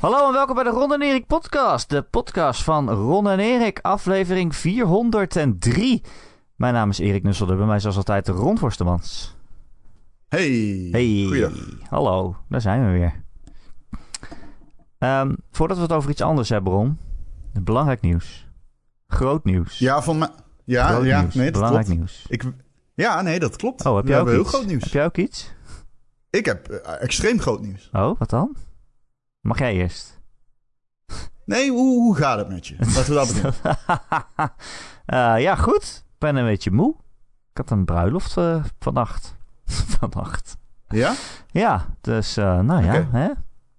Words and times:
Hallo 0.00 0.26
en 0.26 0.32
welkom 0.32 0.54
bij 0.54 0.64
de 0.64 0.70
Ron 0.70 0.92
en 0.92 1.02
Erik 1.02 1.26
podcast. 1.26 1.88
De 1.90 2.02
podcast 2.02 2.62
van 2.62 2.90
Ron 2.90 3.28
en 3.28 3.38
Erik, 3.38 3.78
aflevering 3.82 4.56
403. 4.56 6.02
Mijn 6.56 6.74
naam 6.74 6.90
is 6.90 6.98
Erik 6.98 7.22
Nusselde, 7.22 7.56
bij 7.56 7.66
mij 7.66 7.80
zoals 7.80 7.96
altijd 7.96 8.28
Ron 8.28 8.58
Forstemans. 8.58 9.36
Hey. 10.28 10.88
Hey. 10.90 11.24
Goeiedag. 11.26 11.52
Hallo, 11.90 12.36
daar 12.48 12.60
zijn 12.60 12.86
we 12.86 12.92
weer. 12.92 13.24
Ehm, 14.98 15.34
voordat 15.50 15.76
we 15.76 15.82
het 15.82 15.92
over 15.92 16.10
iets 16.10 16.22
anders 16.22 16.48
hebben, 16.48 16.72
Ron. 16.72 16.98
Belangrijk 17.60 18.00
nieuws. 18.00 18.46
Groot 19.06 19.44
nieuws. 19.44 19.78
Ja, 19.78 20.02
van 20.02 20.18
mij. 20.18 20.28
Ja, 20.64 20.88
Groot 20.88 21.04
ja, 21.04 21.20
nieuws. 21.20 21.34
nee, 21.34 21.44
dat 21.44 21.52
Belangrijk 21.52 21.84
klopt. 21.86 21.98
nieuws. 22.00 22.24
Ik, 22.28 22.44
ja, 22.94 23.22
nee, 23.22 23.38
dat 23.38 23.56
klopt. 23.56 23.84
Oh, 23.86 23.96
heb 23.96 24.06
jij 24.06 24.20
ook 24.20 24.28
heel 24.28 24.40
iets? 24.40 24.48
groot 24.48 24.66
nieuws. 24.66 24.82
Heb 24.82 24.92
jij 24.92 25.04
ook 25.04 25.16
iets? 25.16 25.52
Ik 26.30 26.44
heb 26.46 26.68
eh, 26.68 27.02
extreem 27.02 27.40
groot 27.40 27.60
nieuws. 27.60 27.88
Oh, 27.92 28.18
wat 28.18 28.30
dan? 28.30 28.56
Mag 29.40 29.58
jij 29.58 29.74
eerst? 29.74 30.20
Nee, 31.44 31.70
hoe, 31.70 32.02
hoe 32.02 32.16
gaat 32.16 32.38
het 32.38 32.48
met 32.48 32.66
je? 32.66 32.76
Laten 32.78 33.04
we 33.04 33.14
dat 33.14 33.26
beginnen. 33.28 33.54
Eh, 35.08 35.34
ja, 35.40 35.54
goed. 35.54 36.04
Ik 36.06 36.18
ben 36.18 36.36
een 36.36 36.44
beetje 36.44 36.70
moe. 36.70 36.94
Ik 37.50 37.56
had 37.56 37.70
een 37.70 37.84
bruiloft 37.84 38.36
eh, 38.36 38.64
vannacht. 38.78 39.36
vannacht. 39.98 40.56
Ja? 40.88 41.14
Ja, 41.50 41.86
dus 42.00 42.36
eh, 42.36 42.60
nou 42.60 42.84
ja, 42.84 43.08
hè? 43.10 43.28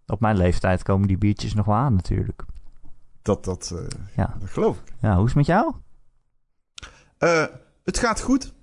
op 0.08 0.20
mijn 0.20 0.38
leeftijd 0.38 0.84
komen 0.84 1.08
die 1.08 1.18
biertjes 1.18 1.54
nog 1.54 1.66
wel 1.66 1.76
aan 1.76 1.94
natuurlijk. 1.94 2.44
Dat, 3.22 3.46
dat, 3.46 3.74
Ja. 4.16 4.36
dat 4.40 4.50
geloof 4.50 4.78
ik. 4.78 4.94
Ja, 5.02 5.16
hoe 5.16 5.26
is 5.26 5.34
het 5.34 5.36
met 5.36 5.46
jou? 5.46 5.74
Het 7.84 8.00
gaat 8.00 8.22
goed. 8.22 8.54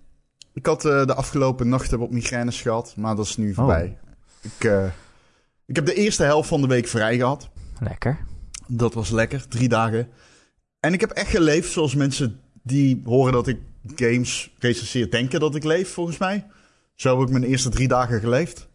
Ik 0.52 0.66
had 0.66 0.80
de 0.82 1.14
afgelopen 1.14 1.68
nachten 1.68 1.98
wat 1.98 2.10
migraines 2.10 2.62
gehad, 2.62 2.96
maar 2.96 3.16
dat 3.16 3.24
is 3.24 3.36
nu 3.36 3.54
voorbij. 3.54 3.98
Ik, 4.40 4.70
ik 5.66 5.76
heb 5.76 5.86
de 5.86 5.94
eerste 5.94 6.22
helft 6.22 6.48
van 6.48 6.60
de 6.60 6.66
week 6.66 6.86
vrij 6.86 7.16
gehad. 7.16 7.50
Lekker. 7.80 8.18
Dat 8.66 8.94
was 8.94 9.10
lekker, 9.10 9.48
drie 9.48 9.68
dagen. 9.68 10.08
En 10.80 10.92
ik 10.92 11.00
heb 11.00 11.10
echt 11.10 11.30
geleefd 11.30 11.72
zoals 11.72 11.94
mensen 11.94 12.40
die 12.62 13.02
horen 13.04 13.32
dat 13.32 13.46
ik 13.46 13.58
games 13.94 14.54
recenseer 14.58 15.10
denken 15.10 15.40
dat 15.40 15.54
ik 15.54 15.64
leef, 15.64 15.92
volgens 15.92 16.18
mij. 16.18 16.46
Zo 16.94 17.18
heb 17.18 17.26
ik 17.26 17.32
mijn 17.32 17.44
eerste 17.44 17.68
drie 17.68 17.88
dagen 17.88 18.20
geleefd. 18.20 18.68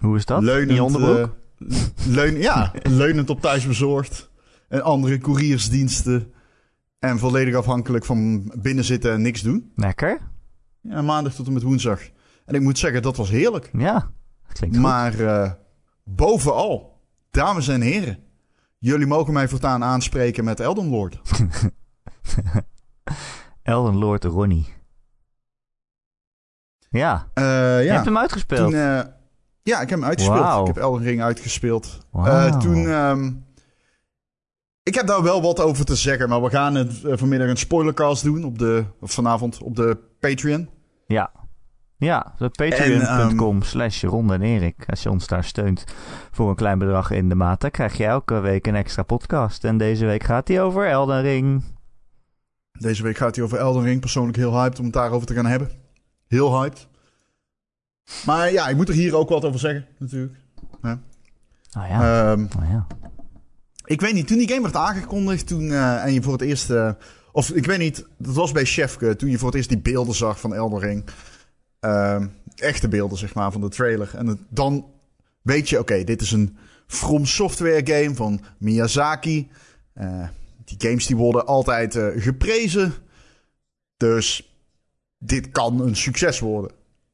Hoe 0.00 0.16
is 0.16 0.24
dat? 0.24 0.42
Leunend, 0.42 0.96
eh, 0.96 1.24
leun, 2.08 2.40
ja, 2.40 2.72
leunend 2.82 3.30
op 3.30 3.40
thuisbezorgd. 3.40 4.30
En 4.68 4.82
andere 4.82 5.18
couriersdiensten. 5.18 6.32
En 6.98 7.18
volledig 7.18 7.54
afhankelijk 7.54 8.04
van 8.04 8.52
binnenzitten 8.62 9.12
en 9.12 9.22
niks 9.22 9.42
doen. 9.42 9.72
Lekker. 9.76 10.20
Ja, 10.80 11.02
maandag 11.02 11.34
tot 11.34 11.46
en 11.46 11.52
met 11.52 11.62
woensdag. 11.62 12.00
En 12.44 12.54
ik 12.54 12.60
moet 12.60 12.78
zeggen, 12.78 13.02
dat 13.02 13.16
was 13.16 13.30
heerlijk. 13.30 13.70
Ja, 13.72 14.10
dat 14.46 14.58
klinkt 14.58 14.76
goed. 14.76 14.84
Maar 14.84 15.20
eh, 15.20 15.52
bovenal, 16.04 17.00
dames 17.30 17.68
en 17.68 17.80
heren. 17.80 18.18
Jullie 18.78 19.06
mogen 19.06 19.32
mij 19.32 19.48
voortaan 19.48 19.84
aanspreken 19.84 20.44
met 20.44 20.60
Elden 20.60 20.88
Lord. 20.88 21.20
Elden 23.62 23.96
Lord 23.96 24.24
Ronnie. 24.24 24.72
Ja, 26.90 27.30
je 27.34 27.80
ja, 27.84 27.92
hebt 27.92 28.04
hem 28.04 28.18
uitgespeeld. 28.18 28.70
toen, 28.70 28.80
eh, 28.80 29.00
ja, 29.62 29.80
ik 29.80 29.88
heb 29.88 29.98
hem 29.98 30.04
uitgespeeld. 30.04 30.68
Ik 30.68 30.74
heb 30.74 30.82
Elden 30.82 31.02
Ring 31.02 31.22
uitgespeeld. 31.22 32.06
Eh, 32.12 32.58
toen, 32.58 32.88
ehm, 32.88 33.32
ik 34.82 34.94
heb 34.94 35.06
daar 35.06 35.22
wel 35.22 35.42
wat 35.42 35.60
over 35.60 35.84
te 35.84 35.96
zeggen, 35.96 36.28
maar 36.28 36.42
we 36.42 36.50
gaan 36.50 36.74
het 36.74 37.00
vanmiddag 37.02 37.48
een 37.48 37.56
spoilercast 37.56 38.22
doen 38.22 38.44
op 38.44 38.58
de, 38.58 38.84
of 39.00 39.12
vanavond 39.12 39.62
op 39.62 39.76
de 39.76 39.98
Patreon. 40.20 40.68
Ja. 41.06 41.30
Ja, 42.04 42.34
patreon.com 42.38 43.56
ehm, 43.56 43.66
slash 43.66 44.02
Ron 44.02 44.32
en 44.32 44.42
Erik. 44.42 44.84
Als 44.86 45.02
je 45.02 45.10
ons 45.10 45.26
daar 45.26 45.44
steunt 45.44 45.84
voor 46.30 46.48
een 46.48 46.54
klein 46.54 46.78
bedrag 46.78 47.10
in 47.10 47.28
de 47.28 47.34
maand, 47.34 47.60
dan 47.60 47.70
krijg 47.70 47.96
je 47.96 48.04
elke 48.04 48.40
week 48.40 48.66
een 48.66 48.74
extra 48.74 49.02
podcast. 49.02 49.64
En 49.64 49.78
deze 49.78 50.06
week 50.06 50.22
gaat 50.22 50.46
die 50.46 50.60
over 50.60 50.88
Elden 50.88 51.22
Ring. 51.22 51.64
Deze 52.78 53.02
week 53.02 53.16
gaat 53.16 53.34
hij 53.34 53.44
over 53.44 53.58
Elden 53.58 53.82
Ring. 53.82 54.00
Persoonlijk 54.00 54.36
heel 54.36 54.60
hyped 54.60 54.78
om 54.78 54.84
het 54.84 54.94
daarover 54.94 55.26
te 55.26 55.34
gaan 55.34 55.46
hebben. 55.46 55.70
Heel 56.26 56.60
hyped. 56.60 56.88
Maar 58.26 58.52
ja, 58.52 58.68
ik 58.68 58.76
moet 58.76 58.88
er 58.88 58.94
hier 58.94 59.16
ook 59.16 59.28
wat 59.28 59.44
over 59.44 59.60
zeggen, 59.60 59.86
natuurlijk. 59.98 60.36
Oh 60.82 61.88
ja, 61.88 62.30
Ehm, 62.32 62.46
oh 62.58 62.70
ja. 62.70 62.86
ik 63.84 64.00
weet 64.00 64.14
niet, 64.14 64.26
toen 64.26 64.38
die 64.38 64.48
game 64.48 64.62
werd 64.62 64.76
aangekondigd, 64.76 65.46
toen 65.46 65.70
eh, 65.72 66.04
en 66.04 66.12
je 66.12 66.22
voor 66.22 66.32
het 66.32 66.42
eerst, 66.42 66.70
eh, 66.70 66.90
of 67.32 67.50
ik 67.50 67.66
weet 67.66 67.78
niet, 67.78 68.06
dat 68.18 68.34
was 68.34 68.52
bij 68.52 68.64
Chefke, 68.64 69.16
toen 69.16 69.30
je 69.30 69.38
voor 69.38 69.48
het 69.48 69.56
eerst 69.56 69.68
die 69.68 69.78
beelden 69.78 70.14
zag 70.14 70.40
van 70.40 70.54
Elden 70.54 70.80
Ring. 70.80 71.04
Ehm, 71.84 72.26
echte 72.56 72.88
beelden, 72.88 73.18
zeg 73.18 73.34
maar, 73.34 73.52
van 73.52 73.60
de 73.60 73.68
trailer. 73.68 74.10
En 74.16 74.46
dan 74.48 74.86
weet 75.42 75.68
je, 75.68 75.78
oké, 75.78 76.04
dit 76.04 76.20
is 76.20 76.32
een 76.32 76.56
From 76.86 77.26
Software 77.26 77.86
game 77.86 78.14
van 78.14 78.40
Miyazaki. 78.58 79.50
Eh, 79.92 80.28
die 80.64 80.88
games 80.88 81.06
die 81.06 81.16
worden 81.16 81.46
altijd 81.46 81.96
eh, 81.96 82.06
geprezen. 82.16 82.94
Dus 83.96 84.54
dit 85.18 85.50
kan 85.50 85.80
een 85.80 85.96
succes 85.96 86.38
worden. 86.38 86.70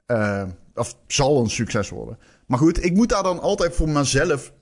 Eh, 0.06 0.44
of 0.74 0.96
zal 1.06 1.40
een 1.40 1.50
succes 1.50 1.88
worden. 1.88 2.18
Maar 2.46 2.58
goed, 2.58 2.84
ik 2.84 2.94
moet 2.94 3.08
daar 3.08 3.22
dan 3.22 3.40
altijd 3.40 3.74
voor 3.74 3.88
mezelf 3.88 4.52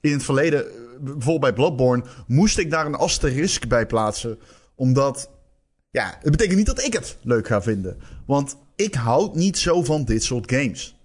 in 0.00 0.12
het 0.12 0.24
verleden, 0.24 0.66
eh, 0.66 0.74
bijvoorbeeld 1.00 1.40
bij 1.40 1.52
Bloodborne, 1.52 2.04
moest 2.26 2.58
ik 2.58 2.70
daar 2.70 2.86
een 2.86 2.94
asterisk 2.94 3.68
bij 3.68 3.86
plaatsen. 3.86 4.38
Omdat, 4.74 5.30
ja, 5.90 6.18
het 6.20 6.30
betekent 6.30 6.56
niet 6.56 6.66
dat 6.66 6.84
ik 6.84 6.92
het 6.92 7.18
leuk 7.22 7.46
ga 7.46 7.62
vinden. 7.62 8.00
Want 8.26 8.56
ik 8.76 8.94
houd 8.94 9.34
niet 9.34 9.58
zo 9.58 9.82
van 9.84 10.04
dit 10.04 10.24
soort 10.24 10.50
games. 10.52 10.96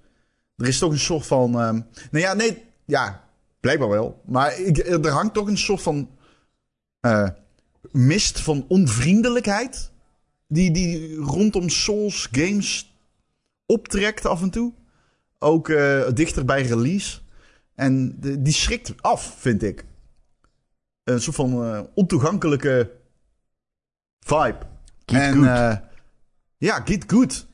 Er 0.56 0.68
is 0.68 0.78
toch 0.78 0.92
een 0.92 1.00
soort 1.00 1.26
van, 1.28 1.50
ehm, 1.60 1.74
nou 2.12 2.24
ja, 2.24 2.34
nee, 2.34 2.64
ja, 2.86 3.28
blijkbaar 3.60 3.90
wel. 3.90 4.22
Maar 4.26 4.60
ik, 4.60 4.78
er 4.78 5.10
hangt 5.10 5.34
toch 5.34 5.48
een 5.48 5.58
soort 5.58 5.82
van 5.82 6.10
eh, 7.00 7.30
mist 7.92 8.40
van 8.40 8.66
onvriendelijkheid. 8.68 9.92
Die, 10.48 10.72
die 10.72 11.16
rondom 11.16 11.70
Souls 11.70 12.28
games 12.32 12.96
optrekt 13.66 14.26
af 14.26 14.42
en 14.42 14.50
toe. 14.50 14.74
Ook 15.40 15.70
eh, 15.70 16.10
dichter 16.14 16.46
bij 16.46 16.62
release. 16.62 17.20
En 17.76 18.16
de- 18.20 18.42
die 18.42 18.54
schrikt 18.54 18.94
af, 19.02 19.36
vind 19.40 19.64
ik. 19.64 19.86
Een 21.04 21.22
soort 21.22 21.36
van 21.36 21.64
eh, 21.66 21.82
ontoegankelijke 21.94 22.92
vibe. 24.20 24.58
Get 25.06 25.20
en 25.22 25.34
good. 25.34 25.80
ja, 26.58 26.82
get 26.86 27.04
good. 27.08 27.48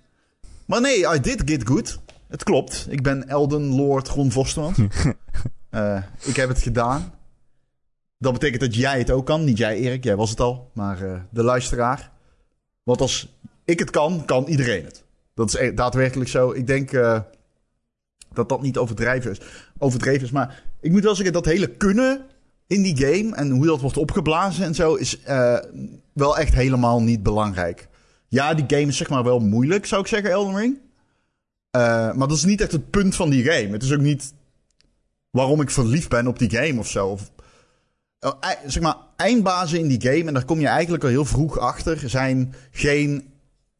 Maar 0.67 0.81
nee, 0.81 1.13
I 1.15 1.19
did 1.19 1.41
get 1.45 1.67
good. 1.67 1.99
Het 2.27 2.43
klopt. 2.43 2.87
Ik 2.89 3.03
ben 3.03 3.27
Elden 3.27 3.65
Lord 3.65 4.07
Ron 4.07 4.31
Vosterman. 4.31 4.75
Eh, 5.69 6.03
ik 6.21 6.35
heb 6.35 6.49
het 6.49 6.61
gedaan. 6.61 7.13
Dat 8.17 8.33
betekent 8.33 8.61
dat 8.61 8.75
jij 8.75 8.97
het 8.97 9.11
ook 9.11 9.25
kan. 9.25 9.43
Niet 9.43 9.57
jij, 9.57 9.77
Erik. 9.77 10.03
Jij 10.03 10.15
was 10.15 10.29
het 10.29 10.39
al. 10.39 10.71
Maar 10.73 11.01
eh, 11.01 11.19
de 11.29 11.43
luisteraar. 11.43 12.11
Want 12.83 13.01
als 13.01 13.37
ik 13.65 13.79
het 13.79 13.89
kan, 13.89 14.25
kan 14.25 14.45
iedereen 14.45 14.83
het. 14.83 15.03
Dat 15.33 15.47
is 15.47 15.55
e- 15.55 15.73
daadwerkelijk 15.73 16.29
zo. 16.29 16.51
Ik 16.51 16.67
denk 16.67 16.91
eh, 16.91 17.19
dat 18.33 18.49
dat 18.49 18.61
niet 18.61 18.77
overdreven 18.77 19.31
is. 19.31 19.41
overdreven 19.77 20.23
is. 20.23 20.31
Maar 20.31 20.63
ik 20.79 20.91
moet 20.91 21.03
wel 21.03 21.15
zeggen, 21.15 21.33
dat 21.33 21.45
hele 21.45 21.67
kunnen 21.67 22.25
in 22.67 22.81
die 22.81 22.97
game... 22.97 23.35
en 23.35 23.49
hoe 23.49 23.65
dat 23.65 23.81
wordt 23.81 23.97
opgeblazen 23.97 24.65
en 24.65 24.75
zo... 24.75 24.95
is 24.95 25.19
wel 26.13 26.37
echt 26.37 26.53
helemaal 26.53 27.01
niet 27.01 27.23
belangrijk. 27.23 27.87
Ja, 28.27 28.53
die 28.53 28.65
game 28.67 28.87
is 28.87 28.97
zeg 28.97 29.09
maar 29.09 29.23
wel 29.23 29.39
moeilijk, 29.39 29.85
zou 29.85 30.01
ik 30.01 30.07
zeggen, 30.07 30.31
Elden 30.31 30.57
Ring. 30.57 30.79
Eh, 31.71 32.13
maar 32.13 32.27
dat 32.27 32.37
is 32.37 32.43
niet 32.43 32.61
echt 32.61 32.71
het 32.71 32.89
punt 32.89 33.15
van 33.15 33.29
die 33.29 33.43
game. 33.43 33.71
Het 33.71 33.83
is 33.83 33.93
ook 33.93 33.99
niet 33.99 34.33
waarom 35.29 35.61
ik 35.61 35.69
verliefd 35.69 36.09
ben 36.09 36.27
op 36.27 36.39
die 36.39 36.49
game 36.49 36.79
of 36.79 36.87
zo. 36.87 37.17
Eh, 38.19 38.31
zeg 38.65 38.83
maar, 38.83 38.97
eindbazen 39.15 39.79
in 39.79 39.87
die 39.87 40.01
game, 40.01 40.27
en 40.27 40.33
daar 40.33 40.45
kom 40.45 40.59
je 40.59 40.67
eigenlijk 40.67 41.03
al 41.03 41.09
heel 41.09 41.25
vroeg 41.25 41.59
achter, 41.59 42.09
zijn 42.09 42.53
geen 42.71 43.33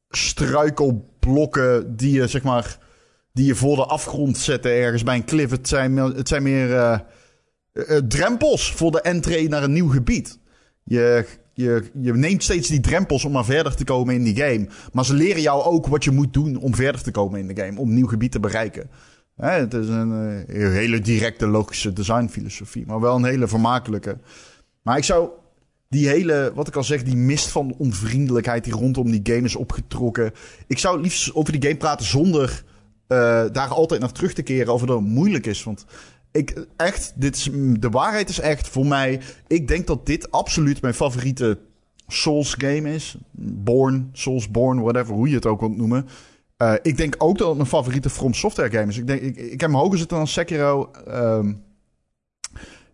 struikelblokken 0.09 1.96
die 1.96 2.12
je, 2.12 2.28
zeg 2.28 2.44
maar, 2.44 2.78
die 3.34 3.45
je 3.45 3.56
voor 3.56 3.75
de 3.75 3.86
afgrond 3.86 4.38
zetten 4.38 4.72
ergens 4.72 5.04
bij 5.04 5.16
een 5.16 5.25
cliff. 5.25 5.51
Het 5.51 5.68
zijn, 5.68 5.98
het 5.98 6.27
zijn 6.27 6.44
meer 6.44 6.74
eh, 6.74 7.98
drempels 7.98 8.74
voor 8.74 8.92
de 8.92 9.01
entree 9.01 9.50
naar 9.50 9.63
een 9.63 9.74
nieuw 9.74 9.89
gebied. 9.89 10.39
Je, 10.83 11.25
je, 11.57 11.83
je 12.01 12.13
neemt 12.13 12.44
steeds 12.44 12.68
die 12.68 12.80
drempels 12.80 13.25
om 13.25 13.31
maar 13.31 13.45
verder 13.45 13.75
te 13.75 13.83
komen 13.83 14.15
in 14.15 14.24
die 14.24 14.36
game. 14.36 14.68
Maar 14.94 15.06
ze 15.06 15.13
leren 15.13 15.42
jou 15.42 15.63
ook 15.63 15.88
wat 15.88 16.04
je 16.04 16.12
moet 16.12 16.33
doen 16.33 16.57
om 16.57 16.75
verder 16.75 17.01
te 17.01 17.12
komen 17.12 17.39
in 17.39 17.48
de 17.48 17.63
game. 17.63 17.80
Om 17.80 17.94
nieuw 17.94 18.07
gebied 18.07 18.31
te 18.31 18.39
bereiken. 18.39 18.89
Hè, 19.36 19.50
het 19.50 19.74
is 19.74 19.88
een 19.88 20.45
eh, 20.48 20.56
hele 20.57 21.00
directe 21.00 21.48
logische 21.48 21.94
designfilosofie. 21.94 22.86
Maar 22.86 23.00
wel 23.00 23.15
een 23.15 23.25
hele 23.25 23.48
vermakelijke. 23.48 24.18
Maar 24.81 24.98
ik 24.98 25.04
zou 25.04 25.30
die 25.89 26.07
hele, 26.07 26.51
wat 26.56 26.68
ik 26.68 26.75
al 26.75 26.83
zeg, 26.83 27.04
die 27.04 27.15
mist 27.15 27.48
van 27.48 27.75
onvriendelijkheid 27.77 28.63
die 28.63 28.74
rondom 28.74 29.12
die 29.12 29.33
game 29.33 29.45
is 29.45 29.56
opgetrokken. 29.56 30.31
Ik 30.68 30.80
zou 30.80 31.01
liefst 31.01 31.36
over 31.36 31.51
die 31.51 31.62
game 31.62 31.77
praten 31.77 32.06
zonder 32.06 32.63
eh, 33.07 33.45
daar 33.51 33.69
altijd 33.69 34.01
naar 34.01 34.12
terug 34.12 34.33
te 34.33 34.42
keren 34.42 34.65
dat 34.65 34.80
het 34.80 35.00
moeilijk 35.00 35.45
is. 35.45 35.63
Want 35.63 35.86
ik, 36.38 36.66
echt, 36.75 37.13
dit 37.16 37.36
is, 37.36 37.50
de 37.80 37.89
waarheid 37.89 38.30
is 38.30 38.39
echt 38.39 38.68
voor 38.68 38.86
mij. 38.86 39.22
Ik 39.48 39.68
denk 39.68 39.88
dat 39.88 40.06
dit 40.06 40.31
absoluut 40.31 40.81
mijn 40.81 40.94
favoriete 40.94 41.60
Souls 42.07 42.54
game 42.57 42.94
is. 42.94 43.18
Born, 43.42 44.10
Souls 44.12 44.51
Born, 44.51 44.81
whatever, 44.81 45.13
hoe 45.13 45.30
je 45.30 45.36
het 45.36 45.45
ook 45.45 45.60
wilt 45.60 45.78
noemen. 45.78 46.07
Eh, 46.57 46.74
ik 46.81 46.98
denk 46.98 47.16
ook 47.18 47.38
dat 47.38 47.48
het 47.48 47.57
mijn 47.57 47.69
favoriete 47.69 48.10
From 48.10 48.34
Software 48.34 48.69
game 48.69 48.88
is. 48.88 48.98
Ik, 48.98 49.07
denk, 49.07 49.22
ik, 49.22 49.36
ik 49.36 49.62
heb 49.62 49.69
hem 49.69 49.80
hoger 49.80 49.98
zitten 49.98 50.18
dan 50.18 50.28
Sekiro. 50.28 50.92
Ehm, 50.92 51.54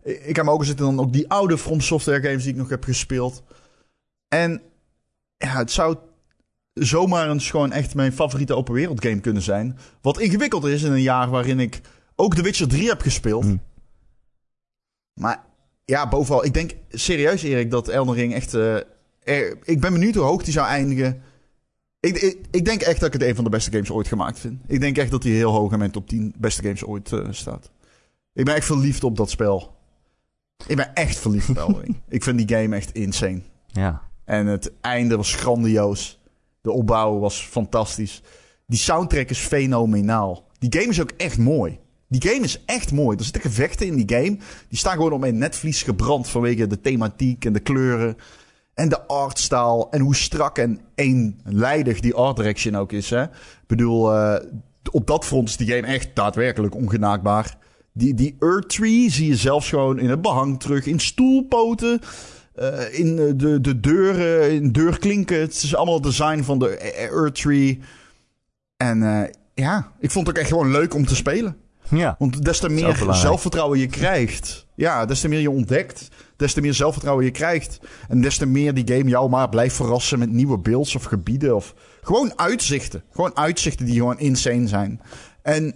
ik, 0.02 0.36
heb 0.36 0.44
me 0.44 0.50
ook 0.50 0.60
gezeten 0.60 0.84
dan 0.84 1.00
ook 1.00 1.12
die 1.12 1.28
oude 1.28 1.58
From 1.58 1.80
Software 1.80 2.22
games 2.22 2.42
die 2.42 2.52
ik 2.52 2.58
nog 2.58 2.68
heb 2.68 2.84
gespeeld. 2.84 3.42
En 4.28 4.62
ja, 5.36 5.56
het 5.56 5.70
zou 5.70 5.96
zomaar 6.72 7.30
eens 7.30 7.50
gewoon 7.50 7.72
echt 7.72 7.94
mijn 7.94 8.12
favoriete 8.12 8.54
open 8.54 8.74
wereld 8.74 9.04
game 9.04 9.20
kunnen 9.20 9.42
zijn. 9.42 9.78
Wat 10.00 10.18
ingewikkeld 10.20 10.64
is 10.64 10.82
in 10.82 10.92
een 10.92 11.02
jaar 11.02 11.30
waarin 11.30 11.60
ik 11.60 11.80
ook 12.16 12.34
The 12.34 12.42
Witcher 12.42 12.68
3 12.68 12.88
heb 12.88 13.00
gespeeld. 13.00 13.44
Hm. 13.44 13.56
Maar 15.20 15.44
ja, 15.84 16.08
bovenal, 16.08 16.44
ik 16.44 16.54
denk 16.54 16.72
serieus 16.90 17.42
Erik 17.42 17.70
dat 17.70 17.88
Elden 17.88 18.14
Ring 18.14 18.34
echt... 18.34 18.54
eh, 18.54 18.74
er- 19.22 19.58
ik 19.64 19.80
ben 19.80 19.92
benieuwd 19.92 20.14
hoe 20.14 20.24
hoog 20.24 20.42
die 20.42 20.52
zou 20.52 20.66
eindigen. 20.66 21.22
Ik, 22.00 22.16
ik, 22.22 22.38
ik 22.50 22.64
denk 22.64 22.80
echt 22.80 23.00
dat 23.00 23.14
ik 23.14 23.20
het 23.20 23.28
een 23.28 23.34
van 23.34 23.44
de 23.44 23.50
beste 23.50 23.70
games 23.70 23.90
ooit 23.90 24.08
gemaakt 24.08 24.38
vind. 24.38 24.60
Ik 24.66 24.80
denk 24.80 24.98
echt 24.98 25.10
dat 25.10 25.22
hij 25.22 25.32
heel 25.32 25.50
hoog 25.52 25.72
in 25.72 25.78
mijn 25.78 25.90
top 25.90 26.08
10 26.08 26.34
beste 26.38 26.62
games 26.62 26.84
ooit 26.84 27.12
eh, 27.12 27.26
staat. 27.30 27.70
Ik 28.32 28.44
ben 28.44 28.54
echt 28.54 28.66
verliefd 28.66 29.04
op 29.04 29.16
dat 29.16 29.30
spel. 29.30 29.74
Ik 30.66 30.76
ben 30.76 30.94
echt 30.94 31.18
verliefd 31.18 31.48
op 31.48 31.56
Elden 31.56 31.80
Ring. 31.82 32.00
Ik 32.08 32.22
vind 32.22 32.48
die 32.48 32.56
game 32.58 32.76
echt 32.76 32.92
insane. 32.92 33.40
Ja. 33.66 34.02
En 34.24 34.46
het 34.46 34.72
einde 34.80 35.16
was 35.16 35.34
grandioos. 35.34 36.20
De 36.60 36.70
opbouw 36.70 37.18
was 37.18 37.40
fantastisch. 37.46 38.22
Die 38.66 38.78
soundtrack 38.78 39.28
is 39.30 39.38
fenomenaal. 39.38 40.46
Die 40.58 40.72
game 40.80 40.90
is 40.90 41.00
ook 41.00 41.10
echt 41.10 41.38
mooi. 41.38 41.78
Die 42.08 42.30
game 42.30 42.44
is 42.44 42.64
echt 42.64 42.92
mooi. 42.92 43.16
Er 43.16 43.24
zitten 43.24 43.42
gevechten 43.42 43.86
in 43.86 44.04
die 44.04 44.16
game. 44.16 44.38
Die 44.68 44.78
staan 44.78 44.92
gewoon 44.96 45.12
op 45.12 45.20
mijn 45.20 45.38
netvlies 45.38 45.82
gebrand 45.82 46.28
vanwege 46.28 46.66
de 46.66 46.80
thematiek 46.80 47.44
en 47.44 47.52
de 47.52 47.60
kleuren. 47.60 48.16
En 48.74 48.88
de 48.88 49.06
artstyle. 49.06 49.86
En 49.90 50.00
hoe 50.00 50.14
strak 50.14 50.58
en 50.58 50.80
eenlijdig 50.94 52.00
die 52.00 52.14
art 52.14 52.36
direction 52.36 52.76
ook 52.76 52.92
is. 52.92 53.10
Hè? 53.10 53.22
Ik 53.22 53.30
bedoel, 53.66 54.14
eh, 54.14 54.44
op 54.90 55.06
dat 55.06 55.24
front 55.24 55.48
is 55.48 55.56
die 55.56 55.68
game 55.68 55.86
echt 55.86 56.08
daadwerkelijk 56.14 56.74
ongenaakbaar. 56.74 57.56
Die, 57.92 58.14
die 58.14 58.36
Earth 58.40 58.68
Tree 58.68 59.10
zie 59.10 59.28
je 59.28 59.36
zelfs 59.36 59.68
gewoon 59.68 59.98
in 59.98 60.10
het 60.10 60.22
behang 60.22 60.60
terug. 60.60 60.86
In 60.86 61.00
stoelpoten. 61.00 62.00
eh, 62.54 62.98
in 62.98 63.18
eh, 63.18 63.32
de, 63.36 63.60
de 63.60 63.80
deuren, 63.80 64.52
in 64.52 64.72
deurklinken. 64.72 65.40
Het 65.40 65.52
is 65.52 65.74
allemaal 65.74 66.00
design 66.00 66.42
van 66.42 66.58
de 66.58 66.76
Earth 66.78 67.34
Tree. 67.34 67.80
En 68.76 69.30
ja, 69.54 69.92
ik 70.00 70.10
vond 70.10 70.26
het 70.26 70.36
ook 70.36 70.42
echt 70.42 70.50
gewoon 70.52 70.70
leuk 70.70 70.94
om 70.94 71.06
te 71.06 71.16
spelen. 71.16 71.56
Ja. 71.90 72.16
Want 72.18 72.44
des 72.44 72.58
te 72.58 72.68
meer 72.68 73.06
zelfvertrouwen 73.10 73.78
je 73.78 73.86
krijgt. 73.86 74.66
Ja, 74.74 75.04
des 75.04 75.20
te 75.20 75.28
meer 75.28 75.40
je 75.40 75.50
ontdekt. 75.50 76.08
Des 76.36 76.52
te 76.52 76.60
meer 76.60 76.74
zelfvertrouwen 76.74 77.24
je 77.24 77.30
krijgt. 77.30 77.80
En 78.08 78.20
des 78.20 78.36
te 78.36 78.46
meer 78.46 78.74
die 78.74 78.96
game 78.96 79.10
jou 79.10 79.30
maar 79.30 79.48
blijft 79.48 79.76
verrassen 79.76 80.18
met 80.18 80.30
nieuwe 80.30 80.58
beelds 80.58 80.94
of 80.94 81.04
gebieden. 81.04 81.56
Of 81.56 81.74
gewoon 82.02 82.32
uitzichten. 82.38 83.02
Gewoon 83.10 83.36
uitzichten 83.36 83.86
die 83.86 83.94
gewoon 83.94 84.18
insane 84.18 84.68
zijn. 84.68 85.00
En 85.42 85.74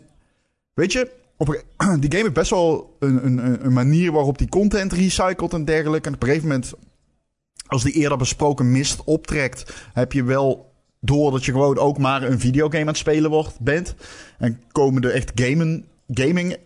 weet 0.74 0.92
je, 0.92 1.10
op, 1.36 1.64
die 2.00 2.10
game 2.10 2.22
heeft 2.22 2.32
best 2.32 2.50
wel 2.50 2.96
een, 2.98 3.26
een, 3.26 3.64
een 3.64 3.72
manier 3.72 4.12
waarop 4.12 4.38
die 4.38 4.48
content 4.48 4.92
recycelt 4.92 5.52
en 5.52 5.64
dergelijke. 5.64 6.08
En 6.08 6.14
op 6.14 6.22
een 6.22 6.28
gegeven 6.28 6.48
moment, 6.48 6.72
als 7.66 7.82
die 7.82 7.92
eerder 7.92 8.18
besproken 8.18 8.72
mist 8.72 9.04
optrekt, 9.04 9.74
heb 9.92 10.12
je 10.12 10.24
wel 10.24 10.72
door 11.00 11.30
dat 11.30 11.44
je 11.44 11.52
gewoon 11.52 11.78
ook 11.78 11.98
maar 11.98 12.22
een 12.22 12.40
videogame 12.40 12.80
aan 12.80 12.86
het 12.86 12.96
spelen 12.96 13.30
wordt, 13.30 13.60
bent. 13.60 13.94
En 14.38 14.60
komen 14.72 15.02
er 15.02 15.10
echt 15.10 15.32
gamen, 15.34 15.84
gaming 16.08 16.56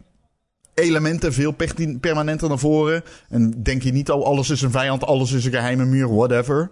elementen 0.74 1.32
veel 1.32 1.52
permanenter 2.00 2.48
naar 2.48 2.58
voren. 2.58 3.02
En 3.28 3.62
denk 3.62 3.82
je 3.82 3.92
niet 3.92 4.10
al, 4.10 4.26
alles 4.26 4.50
is 4.50 4.62
een 4.62 4.70
vijand, 4.70 5.04
alles 5.04 5.32
is 5.32 5.44
een 5.44 5.52
geheime 5.52 5.84
muur, 5.84 6.14
whatever. 6.14 6.70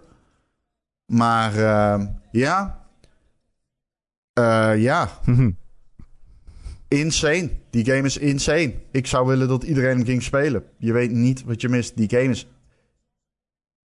Maar 1.05 1.55
eh, 1.55 2.05
ja. 2.31 2.85
Eh, 4.33 4.73
ja, 4.77 5.09
insane. 6.87 7.49
Die 7.69 7.85
game 7.85 8.01
is 8.07 8.17
insane. 8.17 8.73
Ik 8.91 9.07
zou 9.07 9.27
willen 9.27 9.47
dat 9.47 9.63
iedereen 9.63 9.97
hem 9.97 10.05
ging 10.05 10.23
spelen. 10.23 10.63
Je 10.77 10.93
weet 10.93 11.11
niet 11.11 11.43
wat 11.43 11.61
je 11.61 11.69
mist. 11.69 11.97
Die 11.97 12.09
game 12.09 12.29
is 12.29 12.47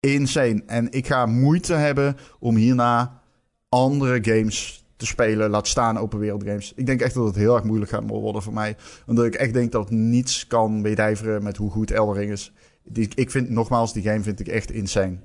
insane. 0.01 0.63
En 0.67 0.93
ik 0.93 1.07
ga 1.07 1.27
moeite 1.27 1.75
hebben 1.75 2.17
om 2.39 2.57
hierna 2.57 3.23
andere 3.69 4.19
games 4.23 4.86
te 4.97 5.07
spelen. 5.07 5.51
Laat 5.51 5.67
staan 5.69 5.99
open 5.99 6.19
wereld 6.19 6.45
games. 6.45 6.73
Ik 6.77 6.87
denk 6.87 7.01
echt 7.01 7.15
dat 7.15 7.27
het 7.27 7.35
heel 7.35 7.55
erg 7.55 7.65
moeilijk 7.65 7.91
gaat 7.91 8.09
worden 8.09 8.43
voor 8.43 8.53
mij. 8.53 8.77
Omdat 9.07 9.25
ik 9.25 9.35
echt 9.35 9.53
denk 9.53 9.73
dat 9.73 9.91
niets 9.91 10.47
kan 10.47 10.83
wedijveren 10.83 11.43
met 11.43 11.57
hoe 11.57 11.71
goed 11.71 11.91
Elden 11.91 12.15
Ring 12.15 12.31
is. 12.33 12.53
Die, 12.85 13.09
ik 13.15 13.31
vind, 13.31 13.51
nogmaals, 13.51 13.93
die 13.93 14.03
game 14.03 14.23
vind 14.23 14.41
ik 14.41 14.49
echt 14.49 14.71
insane. 14.71 15.17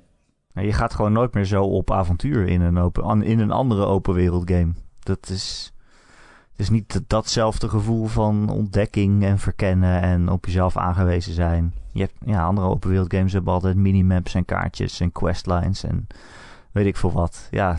Nou, 0.52 0.66
Je 0.66 0.72
gaat 0.72 0.94
gewoon 0.94 1.12
nooit 1.12 1.34
meer 1.34 1.44
zo 1.44 1.64
op 1.64 1.90
avontuur 1.90 2.48
in 2.48 2.60
een, 2.60 2.78
open, 2.78 3.22
in 3.22 3.38
een 3.38 3.50
andere 3.50 3.84
open 3.84 4.14
wereld 4.14 4.50
game. 4.50 4.72
Dat 5.00 5.28
is, 5.28 5.72
het 6.50 6.60
is 6.60 6.70
niet 6.70 6.92
dat- 6.92 7.02
datzelfde 7.08 7.68
gevoel 7.68 8.06
van 8.06 8.48
ontdekking 8.48 9.24
en 9.24 9.38
verkennen 9.38 10.00
en 10.00 10.28
op 10.28 10.44
jezelf 10.46 10.76
aangewezen 10.76 11.34
zijn. 11.34 11.74
Je 11.92 12.00
hebt, 12.00 12.14
ja, 12.24 12.44
andere 12.44 12.66
open 12.66 12.90
wereld 12.90 13.14
games 13.14 13.32
hebben 13.32 13.52
altijd 13.52 13.76
minimaps 13.76 14.34
en 14.34 14.44
kaartjes 14.44 15.00
en 15.00 15.12
questlines 15.12 15.84
en 15.84 16.06
weet 16.72 16.86
ik 16.86 16.96
veel 16.96 17.12
wat. 17.12 17.48
Ja, 17.50 17.78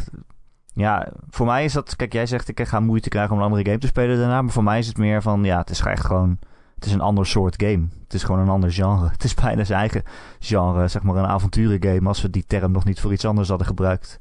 ja, 0.73 1.11
voor 1.29 1.45
mij 1.45 1.63
is 1.63 1.73
dat... 1.73 1.95
Kijk, 1.95 2.13
jij 2.13 2.25
zegt 2.25 2.49
ik 2.49 2.67
ga 2.67 2.79
moeite 2.79 3.09
krijgen 3.09 3.31
om 3.31 3.37
een 3.37 3.43
andere 3.43 3.65
game 3.65 3.77
te 3.77 3.87
spelen 3.87 4.17
daarna. 4.17 4.41
Maar 4.41 4.51
voor 4.51 4.63
mij 4.63 4.79
is 4.79 4.87
het 4.87 4.97
meer 4.97 5.21
van... 5.21 5.43
Ja, 5.43 5.57
het 5.57 5.69
is 5.69 5.79
echt 5.79 6.05
gewoon... 6.05 6.39
Het 6.75 6.85
is 6.85 6.93
een 6.93 7.01
ander 7.01 7.25
soort 7.25 7.61
game. 7.63 7.87
Het 8.03 8.13
is 8.13 8.23
gewoon 8.23 8.41
een 8.41 8.49
ander 8.49 8.71
genre. 8.71 9.09
Het 9.15 9.23
is 9.23 9.33
bijna 9.33 9.63
zijn 9.63 9.79
eigen 9.79 10.03
genre. 10.39 10.87
Zeg 10.87 11.03
maar 11.03 11.15
een 11.15 11.25
avonturengame. 11.25 12.07
Als 12.07 12.21
we 12.21 12.29
die 12.29 12.45
term 12.47 12.71
nog 12.71 12.85
niet 12.85 12.99
voor 12.99 13.13
iets 13.13 13.25
anders 13.25 13.49
hadden 13.49 13.67
gebruikt. 13.67 14.19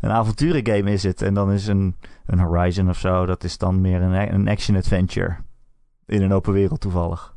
Een 0.00 0.10
avonturengame 0.10 0.92
is 0.92 1.02
het. 1.02 1.22
En 1.22 1.34
dan 1.34 1.52
is 1.52 1.66
een, 1.66 1.96
een 2.26 2.38
Horizon 2.38 2.88
of 2.88 2.98
zo. 2.98 3.26
Dat 3.26 3.44
is 3.44 3.58
dan 3.58 3.80
meer 3.80 4.02
een, 4.02 4.34
een 4.34 4.48
action-adventure. 4.48 5.36
In 6.06 6.22
een 6.22 6.32
open 6.32 6.52
wereld 6.52 6.80
toevallig. 6.80 7.36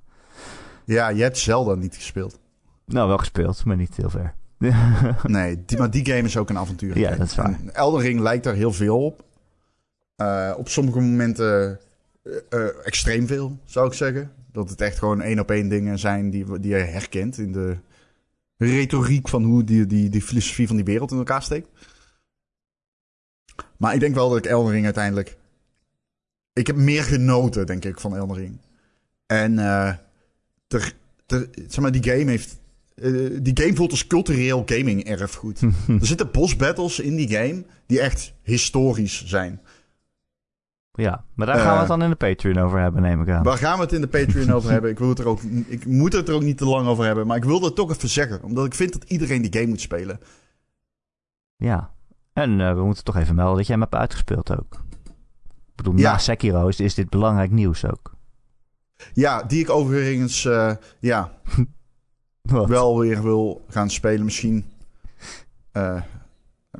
Ja, 0.85 1.09
je 1.09 1.21
hebt 1.21 1.37
Zelda 1.37 1.75
niet 1.75 1.95
gespeeld. 1.95 2.39
Nou, 2.85 3.07
wel 3.07 3.17
gespeeld, 3.17 3.65
maar 3.65 3.75
niet 3.75 3.95
heel 3.95 4.09
ver. 4.09 4.33
Nee, 5.23 5.63
die, 5.65 5.77
maar 5.77 5.91
die 5.91 6.05
game 6.05 6.21
is 6.21 6.37
ook 6.37 6.49
een 6.49 6.57
avontuur. 6.57 6.97
Ja, 6.97 7.15
dat 7.15 7.27
is 7.27 7.35
waar. 7.35 7.45
En 7.45 7.75
Elden 7.75 8.01
Ring 8.01 8.19
lijkt 8.19 8.43
daar 8.43 8.55
heel 8.55 8.73
veel 8.73 9.05
op. 9.05 9.23
Eh, 10.21 10.53
op 10.57 10.69
sommige 10.69 10.99
momenten 10.99 11.79
eh, 12.23 12.33
eh, 12.49 12.67
extreem 12.83 13.27
veel, 13.27 13.57
zou 13.65 13.87
ik 13.87 13.93
zeggen. 13.93 14.31
Dat 14.51 14.69
het 14.69 14.81
echt 14.81 14.97
gewoon 14.97 15.21
één 15.21 15.39
op 15.39 15.51
één 15.51 15.69
dingen 15.69 15.99
zijn 15.99 16.29
die, 16.29 16.59
die 16.59 16.71
je 16.71 16.77
herkent 16.77 17.37
in 17.37 17.51
de 17.51 17.77
retoriek 18.57 19.29
van 19.29 19.43
hoe 19.43 19.63
die, 19.63 19.85
die, 19.85 20.09
die 20.09 20.21
filosofie 20.21 20.67
van 20.67 20.75
die 20.75 20.85
wereld 20.85 21.11
in 21.11 21.17
elkaar 21.17 21.43
steekt. 21.43 21.67
Maar 23.77 23.93
ik 23.93 23.99
denk 23.99 24.15
wel 24.15 24.29
dat 24.29 24.37
ik 24.37 24.45
Elden 24.45 24.71
Ring 24.71 24.85
uiteindelijk... 24.85 25.37
Ik 26.53 26.67
heb 26.67 26.75
meer 26.75 27.03
genoten, 27.03 27.65
denk 27.65 27.85
ik, 27.85 27.99
van 27.99 28.15
Elden 28.15 28.37
Ring. 28.37 28.57
En 29.25 29.55
ter, 30.67 30.93
ter, 31.25 31.49
zeg 31.67 31.79
maar, 31.79 31.91
die 31.91 32.03
game 32.03 32.29
heeft... 32.29 32.59
eh, 32.95 33.11
die 33.41 33.59
game 33.61 33.75
voelt 33.75 33.91
als 33.91 34.07
cultureel 34.07 34.63
gaming 34.65 35.03
erfgoed. 35.03 35.61
er 35.87 36.05
zitten 36.05 36.31
boss 36.31 36.55
battles 36.55 36.99
in 36.99 37.15
die 37.15 37.29
game 37.29 37.65
die 37.85 37.99
echt 38.01 38.33
historisch 38.43 39.25
zijn. 39.25 39.61
ja, 40.91 41.23
maar 41.35 41.47
daar 41.47 41.59
gaan 41.59 41.73
we 41.73 41.79
het 41.79 41.87
dan 41.87 42.01
in 42.03 42.09
de 42.09 42.15
Patreon 42.15 42.57
over 42.57 42.79
hebben, 42.79 43.01
neem 43.01 43.21
ik 43.21 43.29
aan. 43.29 43.43
Waar 43.43 43.57
gaan 43.57 43.77
we 43.77 43.83
het 43.83 43.93
in 43.93 44.01
de 44.01 44.07
Patreon 44.07 44.51
over 44.51 44.71
hebben? 44.75 44.89
Ik, 44.91 44.99
wil 44.99 45.09
het 45.09 45.19
er 45.19 45.27
ook, 45.27 45.41
ik 45.67 45.85
moet 45.85 46.13
het 46.13 46.27
er 46.27 46.33
ook 46.35 46.41
niet 46.43 46.57
te 46.57 46.65
lang 46.65 46.87
over 46.87 47.05
hebben. 47.05 47.27
Maar 47.27 47.37
ik 47.37 47.43
wilde 47.43 47.65
het 47.65 47.75
toch 47.75 47.91
even 47.91 48.09
zeggen. 48.09 48.43
Omdat 48.43 48.65
ik 48.65 48.73
vind 48.73 48.93
dat 48.93 49.03
iedereen 49.09 49.41
die 49.41 49.53
game 49.53 49.67
moet 49.67 49.81
spelen. 49.81 50.19
Ja. 51.57 51.91
En 52.33 52.61
eh, 52.61 52.73
we 52.73 52.83
moeten 52.83 53.03
toch 53.03 53.17
even 53.17 53.35
melden 53.35 53.57
dat 53.57 53.65
jij 53.67 53.75
hem 53.75 53.83
hebt 53.83 53.95
uitgespeeld 54.01 54.51
ook. 54.59 54.83
Ik 55.69 55.75
bedoel, 55.75 55.95
Ja. 55.97 56.11
na 56.11 56.17
Sekiro 56.17 56.67
is, 56.67 56.79
is 56.79 56.93
dit 56.93 57.09
belangrijk 57.09 57.51
nieuws 57.51 57.85
ook. 57.85 58.15
Ja, 59.13 59.43
die 59.43 59.59
ik 59.59 59.69
overigens 59.69 60.45
eh, 60.45 60.71
ja, 60.99 61.31
Wat? 62.41 62.67
wel 62.67 62.99
weer 62.99 63.23
wil 63.23 63.65
gaan 63.69 63.89
spelen. 63.89 64.23
Misschien. 64.25 64.65
eh 65.71 66.01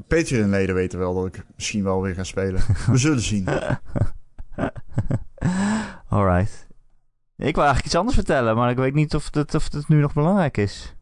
Patreon-leden 0.08 0.76
weten 0.76 1.00
wel 1.00 1.14
dat 1.14 1.26
ik 1.26 1.46
misschien 1.56 1.84
wel 1.84 2.02
weer 2.02 2.14
ga 2.14 2.24
spelen. 2.24 2.62
We 2.88 2.98
zullen 2.98 3.22
zien. 3.22 3.48
Alright. 6.10 6.68
Ik 7.38 7.56
wil 7.56 7.64
eigenlijk 7.64 7.86
iets 7.86 7.96
anders 7.96 8.16
vertellen, 8.16 8.56
maar 8.56 8.70
ik 8.70 8.78
weet 8.78 8.94
niet 8.94 9.16
of 9.16 9.34
het, 9.34 9.56
of 9.56 9.88
nu 9.88 10.00
nog 10.00 10.14
belangrijk 10.14 10.58
is. 10.58 10.96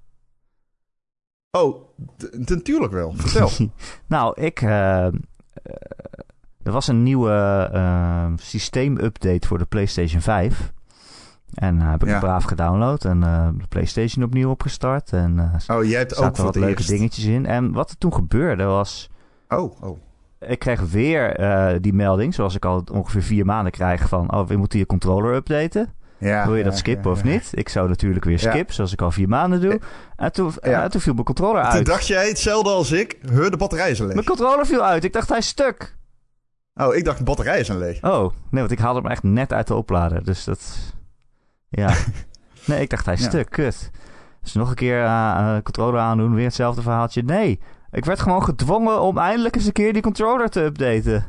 Oh, 1.51 1.83
natuurlijk 2.31 2.91
wel. 2.93 3.13
Vertel. 3.15 3.49
nou, 4.07 4.41
ik. 4.41 4.61
eh, 4.61 5.05
eh, 5.05 5.13
er 6.63 6.71
was 6.71 6.87
een 6.87 7.03
nieuwe 7.03 8.31
systeemupdate 8.35 9.47
voor 9.47 9.57
de 9.57 9.65
PlayStation 9.65 10.21
5. 10.21 10.73
En 11.53 11.81
eh, 11.81 11.89
heb 11.89 12.01
ik 12.01 12.07
Ja. 12.07 12.13
het 12.13 12.23
braaf 12.23 12.43
gedownload 12.43 13.05
en 13.05 13.23
eh, 13.23 13.47
de 13.57 13.67
PlayStation 13.69 14.23
opnieuw 14.25 14.49
opgestart. 14.49 15.13
En 15.13 15.39
eh 15.67 15.77
Oh, 15.77 15.83
jij 15.83 15.97
hebt 15.97 16.17
ook 16.17 16.37
wat 16.37 16.55
leuke 16.55 16.77
eerst. 16.77 16.89
dingetjes 16.89 17.25
in. 17.25 17.45
En 17.45 17.71
wat 17.71 17.89
er 17.89 17.97
toen 17.97 18.13
gebeurde 18.13 18.63
was. 18.63 19.09
Oh, 19.47 19.81
oh. 19.83 19.97
Ik 20.39 20.59
kreeg 20.59 20.81
weer 20.81 21.37
die 21.81 21.93
melding, 21.93 22.33
zoals 22.33 22.55
ik 22.55 22.65
al 22.65 22.83
ongeveer 22.91 23.21
vier 23.23 23.45
maanden 23.45 23.71
krijg, 23.71 24.07
van... 24.07 24.33
Oh, 24.33 24.47
we 24.47 24.55
moeten 24.55 24.79
je 24.79 24.85
controller 24.85 25.33
updaten. 25.33 25.93
Ja, 26.17 26.45
Wil 26.45 26.55
je 26.55 26.63
ja, 26.63 26.69
dat 26.69 26.77
skippen 26.77 27.11
ja, 27.11 27.17
of 27.17 27.23
niet? 27.23 27.49
Ik 27.53 27.69
zou 27.69 27.89
natuurlijk 27.89 28.25
weer 28.25 28.39
skip, 28.39 28.71
zoals 28.71 28.91
ik 28.93 29.01
al 29.01 29.11
vier 29.11 29.27
maanden 29.29 29.61
doe. 29.61 29.79
En 30.15 30.31
toen, 30.31 30.53
en 30.61 30.89
toen 30.91 31.01
viel 31.01 31.13
mijn 31.13 31.25
controller 31.25 31.61
Toen 31.63 31.71
uit. 31.71 31.85
dacht 31.85 32.07
jij 32.07 32.27
hetzelfde 32.27 32.69
als 32.69 32.91
ik. 32.91 33.17
Heur, 33.31 33.51
de 33.51 33.57
batterij 33.57 33.91
is 33.91 33.99
leeg. 33.99 34.13
Mijn 34.13 34.25
controller 34.25 34.65
viel 34.65 34.83
uit. 34.83 35.03
Ik 35.03 35.13
dacht, 35.13 35.29
hij 35.29 35.37
is 35.37 35.47
stuk. 35.47 35.97
Oh, 36.75 36.95
ik 36.95 37.05
dacht 37.05 37.17
de 37.17 37.23
batterij 37.23 37.59
is 37.59 37.67
leeg. 37.67 38.03
Oh, 38.03 38.31
nee, 38.49 38.61
want 38.61 38.71
ik 38.71 38.79
haalde 38.79 39.01
hem 39.01 39.11
echt 39.11 39.23
net 39.23 39.53
uit 39.53 39.67
de 39.67 39.75
oplader. 39.75 40.23
Dus 40.23 40.43
dat... 40.43 40.77
Ja. 41.69 41.93
Nee, 42.65 42.81
ik 42.81 42.89
dacht 42.89 43.05
hij 43.05 43.13
is 43.13 43.21
Ja. 43.21 43.27
stuk. 43.29 43.49
Kut. 43.49 43.91
Dus 44.41 44.53
nog 44.53 44.69
een 44.69 44.75
keer 44.75 45.03
eh 45.03 45.55
eh, 45.55 45.63
controller 45.63 45.99
aandoen, 45.99 46.33
weer 46.33 46.45
hetzelfde 46.45 46.81
verhaaltje. 46.81 47.23
Nee, 47.23 47.59
ik 47.91 48.05
werd 48.05 48.19
gewoon 48.19 48.43
gedwongen 48.43 49.01
om 49.01 49.17
eindelijk 49.17 49.55
eens 49.55 49.65
een 49.65 49.71
keer 49.71 49.93
die 49.93 50.01
controller 50.01 50.49
te 50.49 50.61
updaten. 50.61 51.25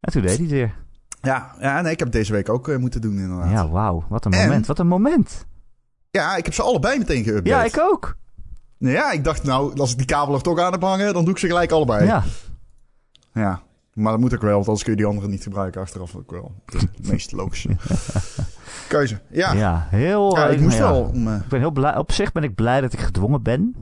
En 0.00 0.12
toen 0.12 0.22
deed 0.22 0.30
hij 0.30 0.40
het 0.40 0.50
weer. 0.50 0.74
Ja, 1.20 1.54
ja 1.60 1.80
nee, 1.80 1.92
ik 1.92 1.98
heb 1.98 2.08
het 2.08 2.16
deze 2.16 2.32
week 2.32 2.48
ook 2.48 2.68
eh, 2.68 2.76
moeten 2.76 3.00
doen 3.00 3.18
inderdaad. 3.18 3.50
Ja, 3.50 3.68
wauw. 3.68 4.04
Wat 4.08 4.24
een 4.24 4.32
En- 4.32 4.42
moment. 4.46 4.66
Wat 4.66 4.78
een 4.78 4.86
moment. 4.88 5.46
Ja, 6.10 6.36
ik 6.36 6.44
heb 6.44 6.54
ze 6.54 6.62
allebei 6.62 6.98
meteen 6.98 7.24
geüpdate. 7.24 7.42
Ja, 7.42 7.64
ik 7.64 7.78
ook. 7.78 8.16
Nou 8.78 8.94
ja, 8.94 9.10
ik 9.12 9.24
dacht 9.24 9.42
nou, 9.44 9.78
als 9.80 9.90
ik 9.92 9.96
die 9.96 10.06
kabel 10.06 10.34
er 10.34 10.42
toch 10.42 10.58
aan 10.58 10.72
heb 10.72 10.82
hangen, 10.82 11.14
dan 11.14 11.24
doe 11.24 11.32
ik 11.32 11.38
ze 11.38 11.46
gelijk 11.46 11.70
allebei. 11.72 12.04
Ja. 12.06 12.22
Ja. 13.32 13.60
Maar 13.92 14.12
dat 14.12 14.20
moet 14.20 14.34
ook 14.34 14.42
wel, 14.42 14.52
want 14.52 14.66
anders 14.66 14.82
kun 14.84 14.92
je 14.92 14.98
die 14.98 15.06
andere 15.06 15.28
niet 15.28 15.42
gebruiken 15.42 15.80
achteraf 15.80 16.14
ook 16.16 16.30
wel. 16.30 16.52
De 16.66 16.88
meest 17.02 17.32
logische 17.32 17.68
keuze. 18.86 19.20
Ja, 19.30 19.52
ja. 19.52 19.58
Ja, 19.58 19.86
heel... 19.90 20.36
eh, 20.38 20.52
ik 20.52 20.60
moest 20.60 20.76
ja. 20.76 20.82
wel 20.90 21.02
om... 21.02 21.28
eh, 21.28 21.34
Ik 21.36 21.48
ben 21.48 21.60
heel 21.60 21.70
blij. 21.70 21.96
Op 21.96 22.12
zich 22.12 22.32
ben 22.32 22.42
ik 22.42 22.54
blij 22.54 22.80
dat 22.80 22.92
ik 22.92 22.98
gedwongen 23.00 23.42
ben 23.42 23.74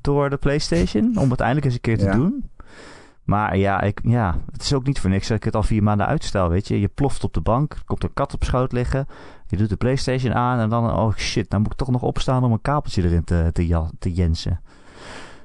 door 0.00 0.30
de 0.30 0.36
PlayStation 0.36 1.16
om 1.16 1.30
het 1.30 1.40
eindelijk 1.40 1.66
eens 1.66 1.74
een 1.74 1.80
keer 1.80 1.98
te 1.98 2.04
Ja. 2.04 2.12
doen. 2.12 2.50
Maar 3.22 3.56
ja, 3.56 3.80
ik, 3.80 4.00
ja, 4.04 4.36
het 4.52 4.62
is 4.62 4.72
ook 4.74 4.86
niet 4.86 5.00
voor 5.00 5.10
niks 5.10 5.28
dat 5.28 5.36
ik 5.36 5.44
het 5.44 5.54
al 5.54 5.62
vier 5.62 5.82
maanden 5.82 6.06
uitstel, 6.06 6.48
weet 6.48 6.68
je. 6.68 6.80
Je 6.80 6.88
ploft 6.88 7.24
op 7.24 7.32
de 7.34 7.40
bank, 7.40 7.72
er 7.72 7.82
komt 7.84 8.02
een 8.04 8.12
kat 8.14 8.34
op 8.34 8.44
schoot 8.44 8.72
liggen. 8.72 9.06
Je 9.46 9.56
doet 9.56 9.68
de 9.68 9.76
PlayStation 9.76 10.34
aan 10.34 10.58
en 10.58 10.68
dan, 10.68 10.90
oh 10.92 11.14
shit, 11.16 11.50
nou 11.50 11.62
moet 11.62 11.72
ik 11.72 11.78
toch 11.78 11.90
nog 11.90 12.02
opstaan 12.02 12.44
om 12.44 12.52
een 12.52 12.60
kabeltje 12.60 13.02
erin 13.02 13.24
te, 13.24 13.50
te, 13.52 13.66
ja- 13.66 13.90
te 13.98 14.12
jensen. 14.12 14.60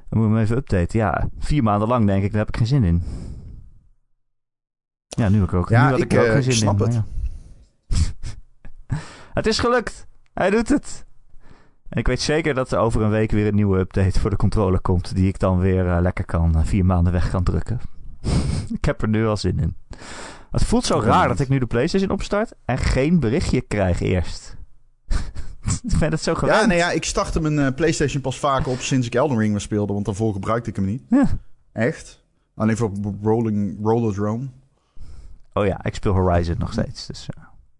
Dan 0.09 0.19
moet 0.19 0.27
ik 0.27 0.33
hem 0.33 0.43
even 0.43 0.57
updaten. 0.57 0.99
Ja, 0.99 1.27
vier 1.39 1.63
maanden 1.63 1.87
lang 1.87 2.05
denk 2.07 2.23
ik, 2.23 2.29
daar 2.31 2.39
heb 2.39 2.47
ik 2.49 2.57
geen 2.57 2.67
zin 2.67 2.83
in. 2.83 3.03
Ja, 5.07 5.29
nu 5.29 5.39
heb 5.39 5.47
ik 5.47 5.53
ook, 5.53 5.69
Ja, 5.69 5.83
nu 5.85 5.89
had 5.91 5.99
ik, 5.99 6.05
ik, 6.05 6.13
er 6.13 6.19
ook 6.19 6.25
eh, 6.25 6.33
geen 6.33 6.43
zin 6.43 6.53
snap 6.53 6.79
in. 6.79 6.85
het. 6.85 6.93
ja. 6.93 7.05
het 9.37 9.47
is 9.47 9.59
gelukt. 9.59 10.07
Hij 10.33 10.49
doet 10.49 10.69
het. 10.69 11.05
En 11.89 11.99
ik 11.99 12.07
weet 12.07 12.21
zeker 12.21 12.53
dat 12.53 12.71
er 12.71 12.79
over 12.79 13.01
een 13.01 13.09
week 13.09 13.31
weer 13.31 13.47
een 13.47 13.55
nieuwe 13.55 13.79
update 13.79 14.19
voor 14.19 14.29
de 14.29 14.35
controller 14.35 14.79
komt. 14.81 15.15
Die 15.15 15.27
ik 15.27 15.39
dan 15.39 15.59
weer 15.59 15.87
eh, 15.87 16.01
lekker 16.01 16.25
kan, 16.25 16.55
eh, 16.55 16.61
vier 16.63 16.85
maanden 16.85 17.13
weg 17.13 17.29
kan 17.29 17.43
drukken. 17.43 17.79
ik 18.77 18.85
heb 18.85 19.01
er 19.01 19.07
nu 19.07 19.27
al 19.27 19.37
zin 19.37 19.59
in. 19.59 19.75
Het 20.51 20.63
voelt 20.63 20.85
zo 20.85 20.99
raar 20.99 21.27
dat 21.27 21.39
ik 21.39 21.49
nu 21.49 21.59
de 21.59 21.65
PlayStation 21.65 22.09
opstart 22.09 22.53
en 22.65 22.77
geen 22.77 23.19
berichtje 23.19 23.61
krijg 23.61 24.01
eerst. 24.01 24.55
ik 25.83 25.99
ben 25.99 26.11
het 26.11 26.21
zo 26.21 26.33
gewend. 26.33 26.59
ja, 26.59 26.65
nee, 26.65 26.77
ja, 26.77 26.91
ik 26.91 27.03
startte 27.03 27.41
mijn 27.41 27.59
eh, 27.59 27.75
PlayStation 27.75 28.21
pas 28.21 28.39
vaker 28.39 28.71
op 28.71 28.79
sinds 28.79 29.07
ik 29.07 29.15
Elden 29.15 29.37
Ring 29.37 29.51
weer 29.51 29.61
speelde, 29.61 29.93
want 29.93 30.05
daarvoor 30.05 30.33
gebruikte 30.33 30.69
ik 30.69 30.75
hem 30.75 30.85
niet. 30.85 31.01
Ja. 31.09 31.25
Echt. 31.71 32.23
Alleen 32.55 32.77
voor 32.77 32.91
Rolling 33.21 33.77
Rollerdrome. 33.83 34.47
Oh 35.53 35.65
ja, 35.65 35.83
ik 35.83 35.95
speel 35.95 36.13
Horizon 36.13 36.55
nog 36.57 36.71
steeds. 36.71 37.07
Dus, 37.07 37.27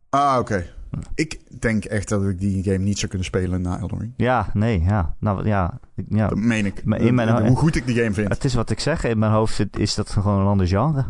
Ah, 0.09 0.37
oké. 0.39 0.75
Ik 1.15 1.39
denk 1.59 1.85
echt 1.85 2.09
dat 2.09 2.23
ik 2.23 2.39
die 2.39 2.63
game 2.63 2.77
niet 2.77 2.97
zou 2.97 3.07
kunnen 3.07 3.27
spelen 3.27 3.61
na 3.61 3.79
Elden 3.79 3.99
Ring. 3.99 4.13
ja, 4.17 4.49
nee, 4.53 4.81
ja. 4.81 5.15
Nou 5.19 5.45
ja, 5.45 5.79
ik- 5.95 6.05
ja. 6.09 6.27
Dat 6.27 6.37
meen 6.37 6.65
ik. 6.65 6.83
Maar 6.85 7.01
in 7.01 7.15
mijn- 7.15 7.47
Hoe 7.47 7.57
goed 7.57 7.75
ik 7.75 7.85
die 7.85 7.95
game 7.95 8.13
vind. 8.13 8.29
Het 8.29 8.43
is 8.43 8.53
wat 8.53 8.69
ik 8.69 8.79
zeg. 8.79 9.03
In 9.03 9.19
mijn 9.19 9.31
hoofd 9.31 9.77
is 9.77 9.95
dat 9.95 10.09
gewoon 10.09 10.39
een 10.39 10.47
ander 10.47 10.67
genre. 10.67 11.05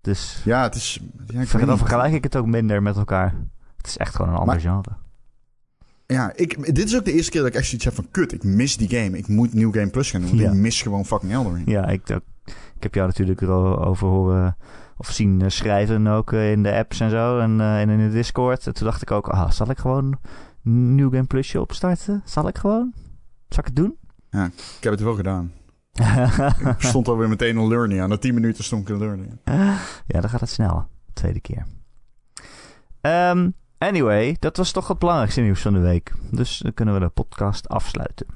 Dus 0.00 0.42
Ja, 0.44 0.62
het 0.62 0.74
is... 0.74 1.00
Ja, 1.26 1.40
ik 1.40 1.66
dan 1.66 1.78
vergelijk 1.78 2.14
ik 2.14 2.24
het 2.24 2.36
ook 2.36 2.46
minder 2.46 2.82
met 2.82 2.96
elkaar. 2.96 3.34
Het 3.76 3.86
is 3.86 3.96
echt 3.96 4.14
gewoon 4.14 4.30
een 4.32 4.38
ander 4.38 4.54
Maar- 4.54 4.64
genre. 4.64 4.90
Ja, 6.06 6.32
ik, 6.36 6.74
dit 6.74 6.84
is 6.84 6.96
ook 6.96 7.04
de 7.04 7.12
eerste 7.12 7.30
keer 7.30 7.40
dat 7.40 7.50
ik 7.50 7.56
echt 7.56 7.66
zoiets 7.66 7.84
heb 7.84 7.94
van... 7.94 8.08
Kut, 8.10 8.32
ik 8.32 8.44
mis 8.44 8.76
die 8.76 8.88
game. 8.88 9.18
Ik 9.18 9.28
moet 9.28 9.54
New 9.54 9.74
Game 9.74 9.88
Plus 9.90 10.10
gaan 10.10 10.20
doen. 10.20 10.36
Ja. 10.36 10.50
ik 10.50 10.56
mis 10.56 10.82
gewoon 10.82 11.04
fucking 11.04 11.32
Elden 11.32 11.54
Ring. 11.54 11.70
Ja, 11.70 11.88
ik, 11.88 12.08
ik 12.76 12.82
heb 12.82 12.94
jou 12.94 13.06
natuurlijk 13.06 13.40
erover 13.40 14.08
horen 14.08 14.56
of 14.96 15.10
zien 15.10 15.42
eh, 15.42 15.48
schrijven 15.48 16.06
ook 16.06 16.32
eh, 16.32 16.50
in 16.50 16.62
de 16.62 16.74
apps 16.74 17.00
en 17.00 17.10
zo 17.10 17.38
en, 17.38 17.60
eh, 17.60 17.80
en 17.80 17.88
in 17.88 17.98
de 17.98 18.10
Discord. 18.10 18.66
En 18.66 18.74
toen 18.74 18.86
dacht 18.86 19.02
ik 19.02 19.10
ook, 19.10 19.28
ah, 19.28 19.50
zal 19.50 19.70
ik 19.70 19.78
gewoon 19.78 20.18
New 20.62 21.10
Game 21.10 21.24
Plusje 21.26 21.60
opstarten? 21.60 22.22
Zal 22.24 22.48
ik 22.48 22.58
gewoon? 22.58 22.92
Zal 23.48 23.58
ik 23.58 23.64
het 23.64 23.76
doen? 23.76 23.96
Ik 24.78 24.82
heb 24.82 24.92
het 24.92 25.02
wel 25.02 25.14
gedaan. 25.14 25.52
Ik 26.76 26.76
stond 26.78 27.08
alweer 27.08 27.28
meteen 27.28 27.56
een 27.56 27.68
learning 27.68 28.00
aan. 28.00 28.08
Na 28.08 28.16
10 28.16 28.34
minuten 28.34 28.64
stond 28.64 28.88
ik 28.88 28.94
een 28.94 29.00
learning 29.00 29.38
aan. 29.44 29.56
ja, 30.06 30.20
dan 30.20 30.30
gaat 30.30 30.40
het 30.40 30.50
snel. 30.50 30.86
Tweede 31.12 31.40
keer. 31.40 31.66
Ehm, 33.00 33.50
anyway, 33.78 34.36
dat 34.38 34.56
was 34.56 34.70
toch 34.70 34.88
het 34.88 34.98
belangrijkste 34.98 35.40
nieuws 35.40 35.60
van 35.60 35.72
de 35.72 35.78
week. 35.78 36.12
Dus 36.30 36.58
dan 36.58 36.74
kunnen 36.74 36.94
we 36.94 37.00
de 37.00 37.08
podcast 37.08 37.68
afsluiten. 37.68 38.26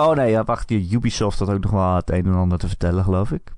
Oh 0.00 0.14
nee, 0.14 0.30
ja, 0.30 0.44
wacht. 0.44 0.70
Ubisoft 0.70 1.38
had 1.38 1.50
ook 1.50 1.62
nog 1.62 1.70
wel 1.70 1.94
het 1.94 2.10
een 2.10 2.26
en 2.26 2.34
ander 2.34 2.58
te 2.58 2.68
vertellen, 2.68 3.04
geloof 3.04 3.32
ik. 3.32 3.55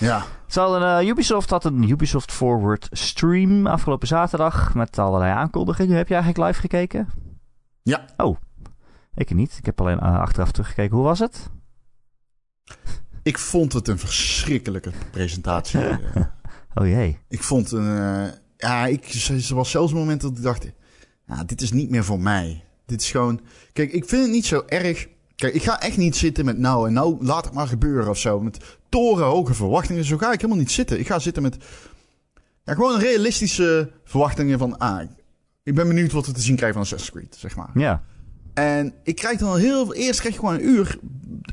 Ja. 0.00 0.24
Ze 0.46 0.60
hadden, 0.60 0.98
eh, 0.98 1.08
Ubisoft 1.08 1.50
had 1.50 1.64
een 1.64 1.90
Ubisoft 1.90 2.32
Forward 2.32 2.88
stream 2.90 3.66
afgelopen 3.66 4.08
zaterdag 4.08 4.74
met 4.74 4.98
allerlei 4.98 5.32
aankondigingen. 5.32 5.96
Heb 5.96 6.08
je 6.08 6.14
eigenlijk 6.14 6.46
live 6.46 6.60
gekeken? 6.60 7.08
Ja. 7.82 8.04
Oh, 8.16 8.36
ik 9.14 9.34
niet. 9.34 9.56
Ik 9.58 9.66
heb 9.66 9.80
alleen 9.80 10.00
eh, 10.00 10.18
achteraf 10.18 10.50
teruggekeken. 10.52 10.96
Hoe 10.96 11.04
was 11.04 11.18
het? 11.18 11.50
Ik 13.22 13.38
vond 13.38 13.72
het 13.72 13.88
een 13.88 13.98
verschrikkelijke 13.98 14.92
presentatie. 15.10 15.80
Oh 16.74 16.86
jee. 16.86 17.18
ik 17.28 17.42
vond 17.42 17.72
een... 17.72 17.98
eh, 17.98 18.32
ja, 18.56 18.86
ik, 18.86 19.04
er 19.48 19.54
was 19.54 19.70
zelfs 19.70 19.92
een 19.92 19.98
moment 19.98 20.20
dat 20.20 20.30
ik 20.30 20.42
dacht... 20.42 20.66
Ja, 21.26 21.44
dit 21.44 21.60
is 21.62 21.72
niet 21.72 21.90
meer 21.90 22.04
voor 22.04 22.20
mij. 22.20 22.64
Dit 22.86 23.00
is 23.00 23.10
gewoon... 23.10 23.40
Kijk, 23.72 23.92
ik 23.92 24.04
vind 24.04 24.22
het 24.22 24.30
niet 24.30 24.46
zo 24.46 24.62
erg... 24.66 25.08
Kijk, 25.40 25.54
ik 25.54 25.62
ga 25.62 25.80
echt 25.80 25.96
niet 25.96 26.16
zitten 26.16 26.44
met 26.44 26.58
nou 26.58 26.86
en 26.86 26.92
nou 26.92 27.24
laat 27.24 27.44
het 27.44 27.54
maar 27.54 27.66
gebeuren 27.66 28.08
of 28.08 28.18
zo. 28.18 28.40
Met 28.40 28.78
torenhoge 28.88 29.54
verwachtingen. 29.54 30.04
Zo 30.04 30.18
ga 30.18 30.32
ik 30.32 30.40
helemaal 30.40 30.62
niet 30.62 30.70
zitten. 30.70 30.98
Ik 30.98 31.06
ga 31.06 31.18
zitten 31.18 31.42
met... 31.42 31.56
Ja, 32.64 32.74
gewoon 32.74 32.98
realistische 32.98 33.90
verwachtingen 34.04 34.58
van... 34.58 34.78
Ah, 34.78 35.02
ik 35.62 35.74
ben 35.74 35.88
benieuwd 35.88 36.12
wat 36.12 36.26
we 36.26 36.32
te 36.32 36.40
zien 36.40 36.56
krijgen 36.56 36.76
van 36.76 36.86
Assassin's 36.86 37.18
Creed, 37.18 37.36
zeg 37.38 37.56
maar. 37.56 37.70
Ja. 37.74 38.02
En 38.54 38.94
ik 39.02 39.16
krijg 39.16 39.38
dan 39.38 39.58
heel 39.58 39.84
veel... 39.84 39.94
Eerst 39.94 40.20
krijg 40.20 40.34
je 40.34 40.40
gewoon 40.40 40.54
een 40.54 40.68
uur, 40.68 40.98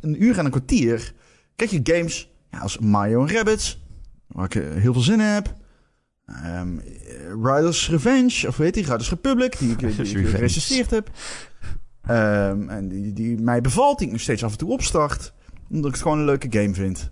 een 0.01 0.23
uur 0.23 0.37
en 0.37 0.45
een 0.45 0.51
kwartier. 0.51 1.13
Krijg 1.55 1.71
je 1.71 1.79
games 1.83 2.31
ja, 2.51 2.59
als 2.59 2.77
Mario 2.79 3.25
en 3.25 3.33
Rabbids, 3.33 3.85
waar 4.27 4.45
ik 4.45 4.55
eh, 4.55 4.81
heel 4.81 4.93
veel 4.93 5.01
zin 5.01 5.19
in 5.19 5.25
heb. 5.25 5.55
Ehm, 6.25 6.77
eh, 6.77 6.85
Riders 7.43 7.89
Revenge, 7.89 8.47
of 8.47 8.57
weet 8.57 8.75
je, 8.75 8.81
Riders 8.81 9.09
Republic, 9.09 9.59
die 9.59 9.71
ik, 9.71 9.79
die 9.79 10.79
ik 10.79 10.89
heb. 10.89 11.09
Ehm, 12.07 12.69
en 12.69 12.87
die, 12.87 13.13
die 13.13 13.41
mij 13.41 13.61
bevalt, 13.61 13.97
die 13.97 14.07
ik 14.07 14.13
nog 14.13 14.21
steeds 14.21 14.43
af 14.43 14.51
en 14.51 14.57
toe 14.57 14.71
opstart. 14.71 15.33
Omdat 15.69 15.85
ik 15.85 15.91
het 15.91 16.01
gewoon 16.01 16.19
een 16.19 16.25
leuke 16.25 16.47
game 16.49 16.73
vind. 16.73 17.11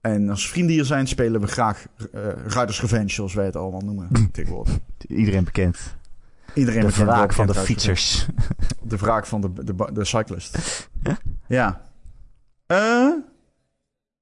En 0.00 0.30
als 0.30 0.48
vrienden 0.48 0.74
hier 0.74 0.84
zijn, 0.84 1.06
spelen 1.06 1.40
we 1.40 1.46
graag 1.46 1.86
eh 2.12 2.22
Riders 2.46 2.80
Revenge, 2.80 3.10
zoals 3.10 3.34
wij 3.34 3.44
het 3.44 3.56
allemaal 3.56 3.80
noemen 3.80 4.08
tegenwoordig. 4.32 4.78
Iedereen 5.08 5.44
bekend. 5.44 5.96
Iedereen 6.54 6.80
de 6.80 6.86
bekend 6.86 7.06
wraak 7.06 7.32
van 7.32 7.46
de 7.46 7.54
fietsers. 7.54 8.26
de 8.82 8.96
wraak 8.96 9.26
van 9.26 9.40
de, 9.40 9.52
de, 9.64 9.92
de 9.92 10.04
cyclist. 10.04 10.58
ja. 11.46 11.86
Eh, 12.66 13.12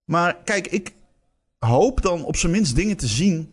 maar 0.04 0.36
kijk, 0.44 0.66
ik 0.66 0.94
hoop 1.58 2.02
dan 2.02 2.24
op 2.24 2.36
zijn 2.36 2.52
minst 2.52 2.76
dingen 2.76 2.96
te 2.96 3.06
zien 3.06 3.52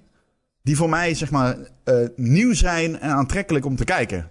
die 0.62 0.76
voor 0.76 0.90
mij, 0.90 1.14
zeg 1.14 1.32
maar, 1.32 1.58
eh, 1.84 1.96
nieuw 2.16 2.54
zijn 2.54 3.00
en 3.00 3.10
aantrekkelijk 3.10 3.66
om 3.66 3.76
te 3.76 3.84
kijken. 3.84 4.30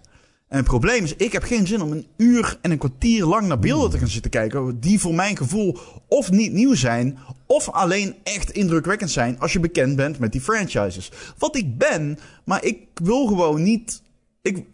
En 0.52 0.58
het 0.58 0.66
probleem 0.66 1.04
is, 1.04 1.16
ik 1.16 1.32
heb 1.32 1.42
geen 1.42 1.66
zin 1.66 1.82
om 1.82 1.92
een 1.92 2.06
uur 2.16 2.58
en 2.60 2.70
een 2.70 2.78
kwartier 2.78 3.24
lang 3.24 3.46
naar 3.46 3.58
beelden 3.58 3.90
te 3.90 3.98
gaan 3.98 4.08
zitten 4.08 4.30
kijken. 4.30 4.80
Die 4.80 5.00
voor 5.00 5.14
mijn 5.14 5.36
gevoel 5.36 5.78
of 6.08 6.30
niet 6.30 6.52
nieuw 6.52 6.74
zijn, 6.74 7.18
of 7.46 7.68
alleen 7.68 8.14
echt 8.22 8.50
indrukwekkend 8.50 9.10
zijn 9.10 9.38
als 9.38 9.52
je 9.52 9.60
bekend 9.60 9.96
bent 9.96 10.18
met 10.18 10.32
die 10.32 10.40
franchises. 10.40 11.10
Wat 11.38 11.56
ik 11.56 11.78
ben, 11.78 12.18
maar 12.44 12.64
ik 12.64 12.78
wil 12.94 13.26
gewoon 13.26 13.62
niet. 13.62 14.02
Ik, 14.42 14.64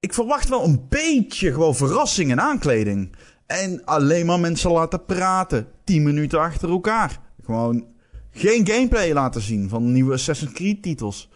ik 0.00 0.14
verwacht 0.14 0.48
wel 0.48 0.64
een 0.64 0.86
beetje 0.88 1.52
gewoon 1.52 1.76
verrassing 1.76 2.30
en 2.30 2.40
aankleding. 2.40 3.16
En 3.46 3.84
alleen 3.84 4.26
maar 4.26 4.40
mensen 4.40 4.70
laten 4.70 5.04
praten. 5.04 5.68
10 5.84 6.02
minuten 6.02 6.40
achter 6.40 6.70
elkaar. 6.70 7.20
Gewoon 7.44 7.86
geen 8.30 8.66
gameplay 8.66 9.12
laten 9.12 9.40
zien 9.40 9.68
van 9.68 9.92
nieuwe 9.92 10.12
Assassin's 10.12 10.52
Creed 10.52 10.82
titels. 10.82 11.30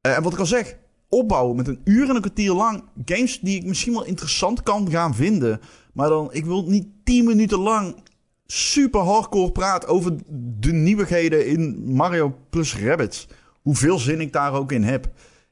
Eh, 0.00 0.16
en 0.16 0.22
wat 0.22 0.32
ik 0.32 0.38
al 0.38 0.46
zeg, 0.46 0.76
opbouwen 1.12 1.56
met 1.56 1.68
een 1.68 1.80
uur 1.84 2.08
en 2.08 2.14
een 2.14 2.20
kwartier 2.20 2.52
lang 2.52 2.84
games 3.04 3.40
die 3.40 3.56
ik 3.56 3.64
misschien 3.64 3.92
wel 3.92 4.04
interessant 4.04 4.62
kan 4.62 4.90
gaan 4.90 5.14
vinden. 5.14 5.60
Maar 5.92 6.08
dan, 6.08 6.32
ik 6.32 6.44
wil 6.44 6.64
niet 6.64 6.86
10 7.04 7.24
minuten 7.24 7.58
lang 7.58 7.96
super 8.46 9.00
hardcore 9.00 9.52
praten 9.52 9.88
over 9.88 10.16
de 10.58 10.72
nieuwigheden 10.72 11.46
in 11.46 11.94
Mario 11.94 12.36
plus 12.50 12.76
Rabbids. 12.76 13.28
Hoeveel 13.62 13.98
zin 13.98 14.20
ik 14.20 14.32
daar 14.32 14.52
ook 14.52 14.72
in 14.72 14.82
heb. 14.82 15.08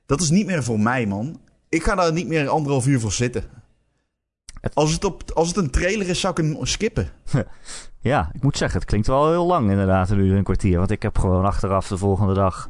Dat 0.07 0.21
is 0.21 0.31
niet 0.31 0.47
meer 0.47 0.65
voor 0.65 0.81
mij, 0.81 1.07
man. 1.07 1.41
Ik 1.69 1.83
ga 1.83 1.95
daar 1.95 2.13
niet 2.13 2.29
meer 2.29 2.49
anderhalf 2.49 2.87
uur 2.87 3.01
voor 3.01 3.13
zitten. 3.13 3.45
Als 4.73 4.93
het, 4.93 5.05
op, 5.05 5.31
als 5.35 5.49
het 5.49 5.57
een 5.57 5.71
trailer 5.71 6.09
is, 6.09 6.21
zou 6.21 6.41
ik 6.41 6.45
hem 6.45 6.67
skippen. 6.67 7.11
Ja, 8.03 8.31
ik 8.33 8.43
moet 8.43 8.57
zeggen, 8.57 8.79
het 8.79 8.89
klinkt 8.89 9.07
wel 9.07 9.31
heel 9.31 9.47
lang 9.47 9.71
inderdaad, 9.71 10.11
een 10.11 10.19
uur 10.19 10.31
en 10.31 10.37
een 10.37 10.45
kwartier. 10.45 10.79
Want 10.79 10.91
ik 10.91 11.03
heb 11.03 11.19
gewoon 11.19 11.45
achteraf 11.45 11.89
de 11.89 11.99
volgende 11.99 12.35
dag 12.35 12.69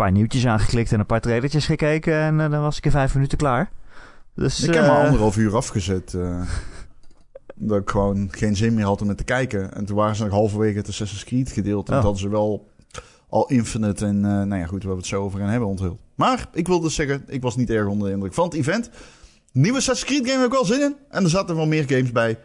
paar 0.00 0.12
nieuwtjes 0.12 0.46
aangeklikt 0.46 0.92
en 0.92 1.00
een 1.00 1.06
paar 1.06 1.20
trailertjes 1.20 1.66
gekeken. 1.66 2.14
En 2.14 2.40
eh, 2.40 2.50
dan 2.50 2.60
was 2.60 2.76
ik 2.78 2.84
in 2.84 2.90
vijf 2.90 3.14
minuten 3.14 3.38
klaar. 3.38 3.70
Dus, 4.34 4.62
ik 4.62 4.74
heb 4.74 4.86
maar 4.86 4.98
eh, 4.98 5.04
anderhalf 5.04 5.36
uur 5.36 5.56
afgezet. 5.56 6.14
eh 6.14 6.40
dat 7.54 7.80
ik 7.80 7.90
gewoon 7.90 8.28
geen 8.30 8.56
zin 8.56 8.74
meer 8.74 8.84
had 8.84 9.02
om 9.02 9.08
het 9.08 9.16
te 9.16 9.24
kijken. 9.24 9.74
En 9.74 9.84
toen 9.84 9.96
waren 9.96 10.16
ze 10.16 10.22
nog 10.24 10.32
halverwege 10.32 10.78
het 10.78 10.88
Assassin's 10.88 11.24
Creed 11.24 11.50
gedeelte. 11.50 11.90
En 11.92 11.96
Oh. 11.98 12.02
hadden 12.04 12.20
ze 12.20 12.28
wel 12.28 12.68
al 13.28 13.48
Infinite 13.48 14.06
en, 14.06 14.20
nou 14.20 14.56
ja, 14.56 14.66
goed, 14.66 14.82
waar 14.82 14.92
we 14.92 14.98
het 14.98 15.06
zo 15.08 15.22
over 15.22 15.38
gaan 15.40 15.48
hebben, 15.48 15.68
onthuld. 15.68 15.98
Maar 16.14 16.48
ik 16.52 16.66
wilde 16.66 16.88
zeggen, 16.88 17.22
ik 17.26 17.42
was 17.42 17.56
niet 17.56 17.70
erg 17.70 17.86
onder 17.86 18.08
de 18.08 18.14
indruk 18.14 18.34
van 18.34 18.44
het 18.44 18.54
event. 18.54 18.90
Nieuwe 19.52 19.78
Assassin's 19.78 20.10
Creed 20.10 20.26
game 20.26 20.38
heb 20.38 20.46
ik 20.46 20.52
wel 20.52 20.64
zin 20.64 20.80
in. 20.80 20.96
En 21.10 21.24
er 21.24 21.30
zaten 21.30 21.56
wel 21.56 21.66
meer 21.66 21.84
games 21.86 22.12
bij 22.12 22.38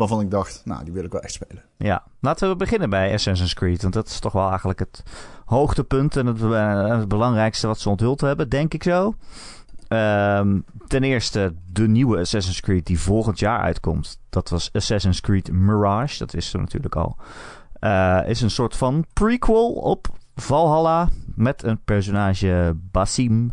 waarvan 0.00 0.20
ik 0.20 0.30
dacht, 0.30 0.62
nou, 0.64 0.84
die 0.84 0.92
wil 0.92 1.04
ik 1.04 1.12
wel 1.12 1.20
echt 1.20 1.32
spelen. 1.32 1.62
Ja, 1.76 2.04
laten 2.20 2.48
we 2.48 2.56
beginnen 2.56 2.90
bij 2.90 3.12
Assassin's 3.12 3.54
Creed. 3.54 3.82
Want 3.82 3.94
dat 3.94 4.06
is 4.06 4.20
toch 4.20 4.32
wel 4.32 4.48
eigenlijk 4.48 4.78
het 4.78 5.02
hoogtepunt 5.44 6.16
en 6.16 6.26
het, 6.26 6.40
het 6.98 7.08
belangrijkste 7.08 7.66
wat 7.66 7.78
ze 7.78 7.88
onthuld 7.88 8.20
hebben, 8.20 8.48
denk 8.48 8.74
ik 8.74 8.82
zo. 8.82 9.14
Um, 9.88 10.64
ten 10.86 11.02
eerste 11.02 11.54
de 11.72 11.88
nieuwe 11.88 12.18
Assassin's 12.18 12.60
Creed 12.60 12.86
die 12.86 13.00
volgend 13.00 13.38
jaar 13.38 13.60
uitkomt. 13.60 14.20
Dat 14.28 14.48
was 14.48 14.70
Assassin's 14.72 15.20
Creed 15.20 15.52
Mirage. 15.52 16.18
Dat 16.18 16.32
wisten 16.32 16.58
we 16.58 16.64
natuurlijk 16.64 16.96
al. 16.96 17.16
Uh, 17.80 18.20
is 18.26 18.40
een 18.40 18.50
soort 18.50 18.76
van 18.76 19.06
prequel 19.12 19.72
op 19.72 20.08
Valhalla. 20.34 21.08
Met 21.34 21.62
een 21.62 21.80
personage 21.84 22.76
Basim. 22.90 23.52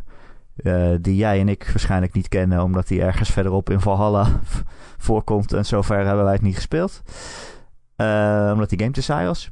Uh, 0.64 0.96
die 1.02 1.16
jij 1.16 1.40
en 1.40 1.50
ik 1.50 1.68
waarschijnlijk 1.68 2.14
niet 2.14 2.28
kennen. 2.28 2.64
Omdat 2.64 2.90
hij 2.90 3.02
ergens 3.02 3.30
verderop 3.30 3.70
in 3.70 3.80
Valhalla 3.80 4.28
voorkomt. 4.98 5.54
En 5.54 5.66
zover 5.66 6.06
hebben 6.06 6.24
wij 6.24 6.34
het 6.34 6.42
niet 6.42 6.56
gespeeld. 6.56 7.02
Uh, 7.98 8.50
omdat 8.54 8.70
die 8.70 8.80
game 8.80 8.92
te 8.92 9.02
saai 9.02 9.28
was. 9.28 9.52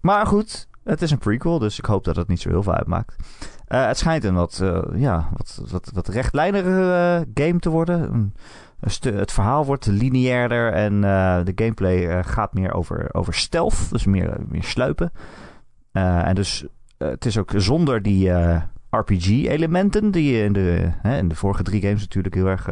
Maar 0.00 0.26
goed, 0.26 0.68
het 0.84 1.02
is 1.02 1.10
een 1.10 1.18
prequel. 1.18 1.58
Dus 1.58 1.78
ik 1.78 1.84
hoop 1.84 2.04
dat 2.04 2.16
het 2.16 2.28
niet 2.28 2.40
zo 2.40 2.48
heel 2.48 2.62
veel 2.62 2.74
uitmaakt. 2.74 3.16
Uh, 3.68 3.86
het 3.86 3.98
schijnt 3.98 4.24
een 4.24 4.34
wat, 4.34 4.62
ja, 4.94 5.28
wat, 5.36 5.62
wat, 5.70 5.90
wat 5.94 6.08
game 7.34 7.58
te 7.58 7.70
worden. 7.70 8.14
Een 8.14 8.34
het 9.00 9.32
verhaal 9.32 9.64
wordt 9.64 9.86
lineairder 9.86 10.72
en 10.72 11.00
de 11.44 11.52
gameplay 11.54 12.24
gaat 12.24 12.54
meer 12.54 12.72
over, 12.72 13.14
over 13.14 13.34
stealth. 13.34 13.90
Dus 13.90 14.04
meer, 14.04 14.36
meer 14.48 14.62
sluipen. 14.62 15.12
en 15.92 16.34
dus 16.34 16.64
het 16.98 17.24
is 17.24 17.38
ook 17.38 17.52
zonder 17.56 18.02
die 18.02 18.30
RPG-elementen 18.98 20.10
die 20.10 20.42
in 20.42 20.52
de, 20.52 20.90
in 21.02 21.28
de 21.28 21.34
vorige 21.34 21.62
drie 21.62 21.80
games 21.80 22.00
natuurlijk 22.00 22.34
heel 22.34 22.46
erg 22.46 22.68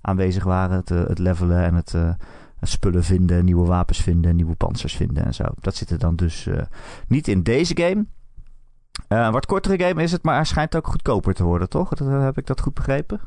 aanwezig 0.00 0.44
waren. 0.44 0.76
Het, 0.76 0.88
het 0.88 1.18
levelen 1.18 1.64
en 1.64 1.74
het, 1.74 1.92
het, 1.92 2.68
spullen 2.68 3.04
vinden, 3.04 3.44
nieuwe 3.44 3.66
wapens 3.66 4.02
vinden, 4.02 4.36
nieuwe 4.36 4.54
panzers 4.54 4.96
vinden 4.96 5.24
en 5.24 5.34
zo. 5.34 5.44
Dat 5.60 5.74
zit 5.74 5.90
er 5.90 5.98
dan 5.98 6.16
dus 6.16 6.48
niet 7.08 7.28
in 7.28 7.42
deze 7.42 7.76
game. 7.76 8.06
Een 9.08 9.32
wat 9.32 9.46
kortere 9.46 9.84
game 9.84 10.02
is 10.02 10.12
het, 10.12 10.22
maar 10.22 10.34
hij 10.34 10.44
schijnt 10.44 10.76
ook 10.76 10.86
goedkoper 10.86 11.34
te 11.34 11.44
worden, 11.44 11.68
toch? 11.68 11.88
Dat, 11.94 12.22
heb 12.22 12.38
ik 12.38 12.46
dat 12.46 12.60
goed 12.60 12.74
begrepen? 12.74 13.20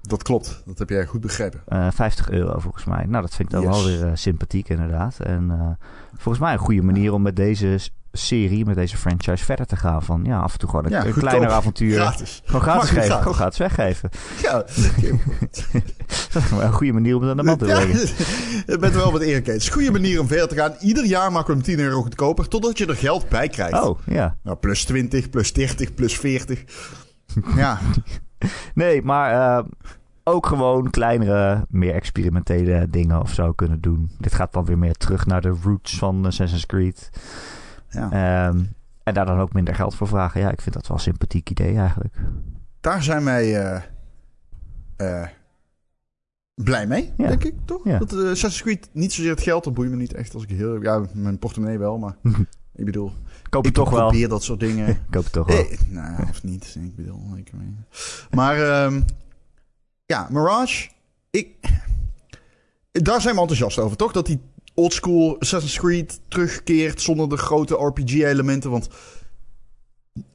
Dat 0.00 0.22
klopt, 0.22 0.62
dat 0.66 0.78
heb 0.78 0.88
jij 0.88 1.06
goed 1.06 1.20
begrepen. 1.20 1.60
Uh, 1.68 1.90
50 1.90 2.30
euro 2.30 2.58
volgens 2.58 2.84
mij. 2.84 3.04
Nou, 3.06 3.22
dat 3.22 3.34
vind 3.34 3.52
ik 3.52 3.60
dan 3.60 3.72
yes. 3.72 3.82
wel 3.82 3.84
weer 3.84 4.16
sympathiek 4.16 4.68
inderdaad. 4.68 5.20
En 5.20 5.78
volgens 6.12 6.44
mij 6.44 6.52
een 6.52 6.58
goede 6.58 6.82
manier 6.82 7.12
om 7.12 7.22
met 7.22 7.36
deze 7.36 7.78
serie, 8.12 8.64
met 8.64 8.74
deze 8.74 8.96
franchise 8.96 9.44
verder 9.44 9.66
te 9.66 9.76
gaan. 9.76 10.02
Van 10.02 10.24
ja, 10.24 10.38
af 10.38 10.52
en 10.52 10.58
toe 10.58 10.68
gewoon 10.68 10.84
een, 10.84 10.90
ja, 10.90 11.06
een 11.06 11.12
kleiner 11.12 11.50
avontuur. 11.50 11.94
Gratis. 11.94 12.42
Gewoon 12.44 12.60
gratis 12.60 12.92
Mag 12.92 13.02
geven. 13.02 13.18
Gewoon 13.18 13.34
gratis 13.34 13.58
weggeven. 13.58 14.10
Ja, 14.42 14.52
dat 14.52 14.70
is 14.70 14.90
een 16.60 16.72
goede 16.72 16.92
manier 16.92 17.14
om 17.16 17.22
het 17.22 17.30
aan 17.30 17.36
de 17.36 17.42
man 17.42 17.58
te 17.58 17.64
brengen. 17.64 17.98
je 18.66 18.76
bent 18.80 18.94
wel 18.94 19.12
wat 19.12 19.20
eerlijk. 19.20 19.46
Het 19.46 19.56
is 19.56 19.66
een 19.66 19.72
goede 19.72 19.90
manier 19.90 20.20
om 20.20 20.26
verder 20.26 20.48
te 20.48 20.54
gaan. 20.54 20.74
Ieder 20.80 21.04
jaar 21.04 21.32
maken 21.32 21.46
we 21.46 21.52
hem 21.52 21.62
10 21.62 21.78
euro 21.78 22.02
goedkoper, 22.02 22.48
totdat 22.48 22.78
je 22.78 22.86
er 22.86 22.96
geld 22.96 23.28
bij 23.28 23.48
krijgt. 23.48 23.82
Oh, 23.82 23.98
ja. 24.06 24.36
Nou, 24.42 24.56
plus 24.56 24.84
20, 24.84 25.30
plus 25.30 25.52
30, 25.52 25.94
plus 25.94 26.18
40. 26.18 26.64
ja, 27.56 27.78
Nee, 28.74 29.02
maar 29.02 29.58
uh, 29.58 29.64
ook 30.24 30.46
gewoon 30.46 30.90
kleinere, 30.90 31.66
meer 31.68 31.94
experimentele 31.94 32.86
dingen 32.90 33.20
of 33.20 33.32
zo 33.32 33.52
kunnen 33.52 33.80
doen. 33.80 34.10
Dit 34.18 34.34
gaat 34.34 34.52
dan 34.52 34.64
weer 34.64 34.78
meer 34.78 34.94
terug 34.94 35.26
naar 35.26 35.40
de 35.40 35.56
roots 35.62 35.98
van 35.98 36.26
Assassin's 36.26 36.66
Creed. 36.66 37.10
Ja. 37.90 38.46
Um, 38.48 38.72
en 39.02 39.14
daar 39.14 39.26
dan 39.26 39.40
ook 39.40 39.52
minder 39.52 39.74
geld 39.74 39.94
voor 39.94 40.08
vragen. 40.08 40.40
Ja, 40.40 40.50
ik 40.50 40.60
vind 40.60 40.74
dat 40.74 40.86
wel 40.86 40.96
een 40.96 41.02
sympathiek 41.02 41.50
idee 41.50 41.76
eigenlijk. 41.76 42.14
daar 42.80 43.02
zijn 43.02 43.24
wij 43.24 43.56
eh, 43.64 43.82
eh, 44.96 45.28
blij 46.54 46.86
mee, 46.86 47.12
Ja. 47.16 47.28
denk 47.28 47.44
ik, 47.44 47.54
toch? 47.64 47.84
Ja. 47.84 47.98
Dat 47.98 48.12
uh, 48.12 48.18
Assassin's 48.30 48.62
Creed, 48.62 48.88
niet 48.92 49.12
zozeer 49.12 49.30
het 49.30 49.40
geld, 49.42 49.64
dat 49.64 49.74
boeit 49.74 49.90
me 49.90 49.96
niet 49.96 50.14
echt 50.14 50.34
als 50.34 50.42
ik 50.42 50.50
heel... 50.50 50.82
Ja, 50.82 51.02
mijn 51.12 51.38
portemonnee 51.38 51.78
wel, 51.78 51.98
maar 51.98 52.16
ik 52.74 52.84
bedoel... 52.84 53.12
Koop 53.48 53.66
ik 53.66 53.66
het 53.66 53.84
toch 53.84 53.90
wel. 53.90 54.08
probeer 54.08 54.28
dat 54.28 54.42
soort 54.42 54.60
dingen... 54.60 54.88
Ik 54.88 55.00
koop 55.10 55.24
toch 55.24 55.46
wel. 55.46 55.56
Eh, 55.56 55.78
nou, 55.88 56.22
of 56.28 56.42
niet. 56.42 56.76
Ik 56.80 56.96
bedoel, 56.96 57.36
ik. 57.36 57.50
Maar 58.30 58.56
ehm, 58.56 59.02
ja, 60.06 60.26
Mirage, 60.30 60.88
ik, 61.30 61.56
daar 62.92 63.20
zijn 63.20 63.34
we 63.34 63.40
enthousiast 63.40 63.78
over, 63.78 63.96
toch? 63.96 64.12
Dat 64.12 64.26
die 64.26 64.40
oldschool 64.80 65.40
Assassin's 65.40 65.78
Creed 65.78 66.20
terugkeert 66.28 67.00
zonder 67.00 67.28
de 67.28 67.36
grote 67.36 67.74
RPG-elementen. 67.74 68.70
Want 68.70 68.88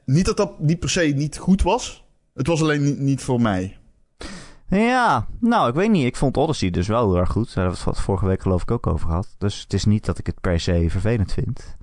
niet 0.05 0.25
dat 0.25 0.38
dat 0.38 0.60
niet 0.60 0.79
per 0.79 0.89
se 0.89 1.01
niet 1.01 1.38
goed 1.38 1.62
was. 1.62 2.05
Het 2.34 2.47
was 2.47 2.62
alleen 2.62 2.84
niet, 2.84 2.99
niet 2.99 3.21
voor 3.21 3.41
mij. 3.41 3.77
Ja, 4.67 5.27
nou, 5.39 5.69
ik 5.69 5.75
weet 5.75 5.91
niet. 5.91 6.05
Ik 6.05 6.15
vond 6.15 6.38
Odyssey 6.38 6.69
dus 6.69 6.88
wel 6.88 7.10
heel 7.12 7.19
erg 7.19 7.31
goed. 7.31 7.53
Daar 7.53 7.63
hebben 7.63 7.84
we 7.84 7.89
het 7.89 7.99
vorige 7.99 8.25
week 8.25 8.41
geloof 8.41 8.62
ik 8.62 8.71
ook 8.71 8.88
over 8.88 9.08
gehad. 9.08 9.36
Dus 9.38 9.62
het 9.62 9.73
is 9.73 9.86
niet 9.86 10.05
dat 10.05 10.17
ik 10.17 10.25
het 10.25 10.41
per 10.41 10.60
se 10.60 10.86
vervelend 10.89 11.34
vind. 11.34 11.75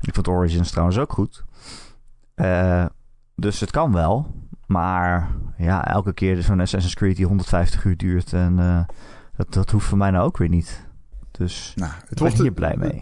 Ik 0.00 0.14
vond 0.14 0.28
Origins 0.28 0.70
trouwens 0.70 0.98
ook 0.98 1.12
goed. 1.12 1.44
Uh, 2.36 2.86
dus 3.36 3.60
het 3.60 3.70
kan 3.70 3.92
wel. 3.92 4.26
Maar 4.66 5.34
ja, 5.58 5.86
elke 5.86 6.12
keer 6.12 6.42
zo'n 6.42 6.60
Assassin's 6.60 6.94
Creed 6.94 7.16
die 7.16 7.26
150 7.26 7.84
uur 7.84 7.96
duurt. 7.96 8.32
En 8.32 8.58
uh, 8.58 8.84
dat, 9.36 9.52
dat 9.52 9.70
hoeft 9.70 9.86
voor 9.86 9.98
mij 9.98 10.10
nou 10.10 10.24
ook 10.24 10.38
weer 10.38 10.48
niet. 10.48 10.86
Dus 11.38 11.72
Nou, 11.76 11.92
het 11.92 12.08
ben 12.08 12.18
wordt, 12.18 12.38
hier 12.38 12.52
blij 12.52 12.76
mee. 12.76 13.00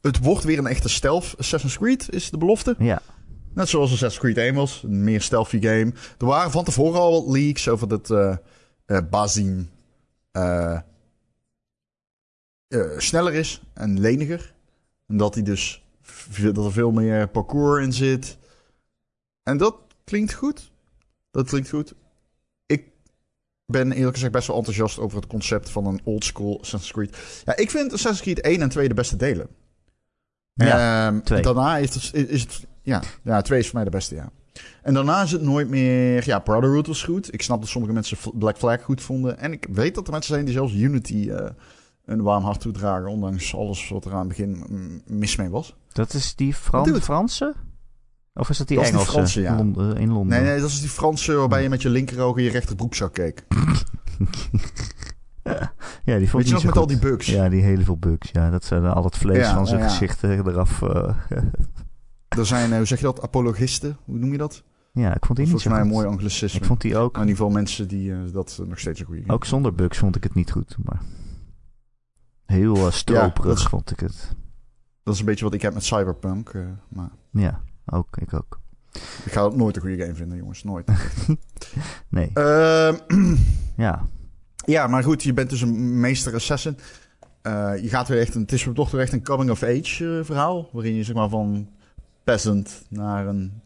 het 0.00 0.18
wordt 0.18 0.44
weer 0.44 0.58
een 0.58 0.66
echte 0.66 0.88
stealth 0.88 1.34
Assassin's 1.38 1.78
Creed, 1.78 2.12
is 2.12 2.30
de 2.30 2.38
belofte. 2.38 2.74
Ja, 2.78 3.02
Net 3.58 3.68
zoals 3.68 3.92
Assassin's 3.92 4.22
Creed 4.22 4.36
1 4.36 4.54
was. 4.54 4.82
Een 4.82 5.04
meer 5.04 5.20
stealthy 5.20 5.60
game. 5.60 5.92
Er 6.18 6.26
waren 6.26 6.50
van 6.50 6.64
tevoren 6.64 7.00
al 7.00 7.12
wat 7.12 7.36
leaks 7.36 7.68
over 7.68 7.88
dat 7.88 8.10
eh, 8.10 8.36
Bazin 9.10 9.70
eh, 10.30 10.80
sneller 12.96 13.34
is 13.34 13.62
en 13.74 14.00
leniger. 14.00 14.54
En 15.06 15.16
dat 15.16 15.34
hij 15.34 15.42
dus 15.42 15.84
dat 16.40 16.64
er 16.64 16.72
veel 16.72 16.90
meer 16.90 17.28
parcours 17.28 17.84
in 17.84 17.92
zit. 17.92 18.38
En 19.42 19.56
dat 19.56 19.76
klinkt 20.04 20.32
goed. 20.32 20.70
Dat 21.30 21.48
klinkt 21.48 21.68
goed. 21.70 21.94
Ik 23.68 23.74
ben 23.74 23.92
eerlijk 23.92 24.14
gezegd 24.14 24.32
best 24.32 24.46
wel 24.46 24.56
enthousiast 24.56 24.98
over 24.98 25.16
het 25.16 25.26
concept 25.26 25.70
van 25.70 25.86
een 25.86 26.00
oldschool 26.04 26.60
Assassin's 26.60 26.92
Creed. 26.92 27.42
Ja, 27.44 27.56
ik 27.56 27.70
vind 27.70 27.92
Assassin's 27.92 28.20
Creed 28.20 28.40
1 28.40 28.62
en 28.62 28.68
2 28.68 28.88
de 28.88 28.94
beste 28.94 29.16
delen. 29.16 29.48
Ja, 30.52 31.06
Ehm, 31.06 31.20
twee. 31.20 31.42
Daarna 31.42 31.76
is 31.76 31.94
het, 31.94 32.28
is 32.28 32.40
het 32.40 32.66
ja, 32.82 33.02
ja, 33.22 33.42
twee 33.42 33.58
is 33.58 33.66
voor 33.66 33.74
mij 33.74 33.84
de 33.84 33.90
beste, 33.90 34.14
ja. 34.14 34.30
En 34.82 34.94
daarna 34.94 35.22
is 35.22 35.32
het 35.32 35.42
nooit 35.42 35.68
meer... 35.68 36.26
Ja, 36.26 36.38
Brotherhood 36.38 36.86
was 36.86 37.02
goed. 37.02 37.34
Ik 37.34 37.42
snap 37.42 37.60
dat 37.60 37.68
sommige 37.68 37.92
mensen 37.92 38.16
Black 38.34 38.58
Flag 38.58 38.82
goed 38.82 39.02
vonden. 39.02 39.38
En 39.38 39.52
ik 39.52 39.66
weet 39.70 39.94
dat 39.94 40.06
er 40.06 40.12
mensen 40.12 40.32
zijn 40.34 40.44
die 40.44 40.54
zelfs 40.54 40.74
Unity 40.74 41.30
eh, 41.30 41.50
een 42.04 42.22
warm 42.22 42.44
hart 42.44 42.60
toedragen... 42.60 43.08
ondanks 43.08 43.54
alles 43.54 43.88
wat 43.88 44.04
er 44.04 44.12
aan 44.12 44.18
het 44.18 44.28
begin 44.28 44.64
mm, 44.68 45.02
mis 45.06 45.36
mee 45.36 45.48
was. 45.48 45.74
dat 45.92 46.14
is 46.14 46.34
die 46.34 46.54
Fran. 46.54 47.00
Franse? 47.00 47.54
Of 48.38 48.48
is 48.50 48.58
dat 48.58 48.68
die 48.68 48.76
Dat 48.76 48.84
is 48.86 48.90
die 48.92 48.98
Engelse? 49.00 49.16
Franse, 49.18 49.40
ja. 49.40 49.56
Londen, 49.56 49.96
in 49.96 50.12
Londen. 50.12 50.38
Nee, 50.40 50.50
nee, 50.50 50.60
dat 50.60 50.68
is 50.68 50.80
die 50.80 50.88
Franse 50.88 51.34
waarbij 51.34 51.62
je 51.62 51.68
met 51.68 51.82
je 51.82 51.88
linkeroog 51.88 52.36
in 52.36 52.42
je 52.44 52.50
rechterbroekzak 52.50 53.12
keek. 53.14 53.44
Ja, 56.04 56.18
die 56.18 56.30
vond 56.30 56.42
Weet 56.42 56.46
je 56.48 56.52
nog 56.54 56.64
met 56.64 56.76
al 56.76 56.86
die 56.86 56.98
bugs? 56.98 57.26
Ja, 57.26 57.48
die 57.48 57.62
hele 57.62 57.84
veel 57.84 57.96
bugs. 57.98 58.30
Ja, 58.32 58.50
dat 58.50 58.64
zijn 58.64 58.84
al 58.84 59.04
het 59.04 59.16
vlees 59.16 59.36
Ja, 59.46 59.54
van 59.54 59.66
zijn 59.66 59.80
ja, 59.80 59.88
gezichten 59.88 60.46
eraf. 60.48 60.82
eh, 60.82 61.14
Er 62.38 62.46
zijn, 62.46 62.70
eh, 62.70 62.76
hoe 62.76 62.86
zeg 62.86 62.98
je 62.98 63.04
dat, 63.04 63.22
apologisten? 63.22 63.96
Hoe 64.04 64.18
noem 64.18 64.32
je 64.32 64.38
dat? 64.38 64.62
ja, 64.92 65.14
ik 65.14 65.24
vond 65.26 65.38
die 65.38 65.46
niet 65.46 65.48
Volgens 65.48 65.62
zo 65.62 65.70
mij 65.70 65.80
een 65.80 65.86
mooi 65.88 66.06
anglicisme. 66.06 66.58
Ik 66.60 66.64
vond 66.66 66.80
die 66.80 66.96
ook, 66.96 67.12
Maar 67.12 67.22
in 67.22 67.28
ieder 67.28 67.44
geval 67.44 67.58
mensen 67.60 67.88
die 67.88 68.12
eh, 68.12 68.18
dat 68.32 68.60
nog 68.66 68.78
steeds 68.78 69.00
een 69.00 69.06
goede 69.06 69.20
game 69.20 69.32
ook 69.32 69.44
zonder 69.44 69.74
bugs 69.74 69.98
vond 69.98 70.16
ik 70.16 70.22
het 70.22 70.34
niet 70.34 70.50
goed. 70.50 70.76
Maar 70.84 71.00
heel 72.46 72.76
eh, 72.76 72.90
stroperig 72.92 73.58
is- 73.58 73.64
vond 73.64 73.90
ik 73.90 74.00
het. 74.00 74.36
Dat 75.02 75.14
is 75.14 75.20
een 75.20 75.26
beetje 75.26 75.44
wat 75.44 75.54
ik 75.54 75.62
heb 75.62 75.74
met 75.74 75.84
Cyberpunk. 75.84 76.52
maar 76.88 77.10
Ja, 77.30 77.60
ook, 77.90 78.16
ik 78.16 78.34
ook. 78.34 78.60
ik 79.24 79.32
ga 79.32 79.48
nooit 79.48 79.76
een 79.76 79.82
goede 79.82 80.02
game 80.02 80.14
vinden, 80.14 80.38
jongens. 80.38 80.64
Nooit. 80.64 80.88
Nee, 82.08 82.30
Ehm, 82.34 82.96
ja. 83.76 84.06
ja, 84.66 84.86
maar 84.86 85.02
goed, 85.02 85.22
je 85.22 85.32
bent 85.32 85.50
dus 85.50 85.60
een 85.60 86.00
meester 86.00 86.34
assassin. 86.34 86.78
Eh, 87.42 87.72
je 87.82 87.88
gaat 87.88 88.08
weer 88.08 88.20
echt 88.20 88.34
een, 88.34 88.40
het 88.40 88.52
is 88.52 88.68
toch 88.74 88.90
weer 88.90 89.00
echt 89.00 89.12
een 89.12 89.24
coming-of-age 89.24 90.18
eh, 90.18 90.24
verhaal. 90.24 90.68
Waarin 90.72 90.94
je 90.94 91.04
zeg 91.04 91.14
maar 91.14 91.28
van 91.28 91.68
peasant 92.24 92.84
naar 92.88 93.26
een 93.26 93.62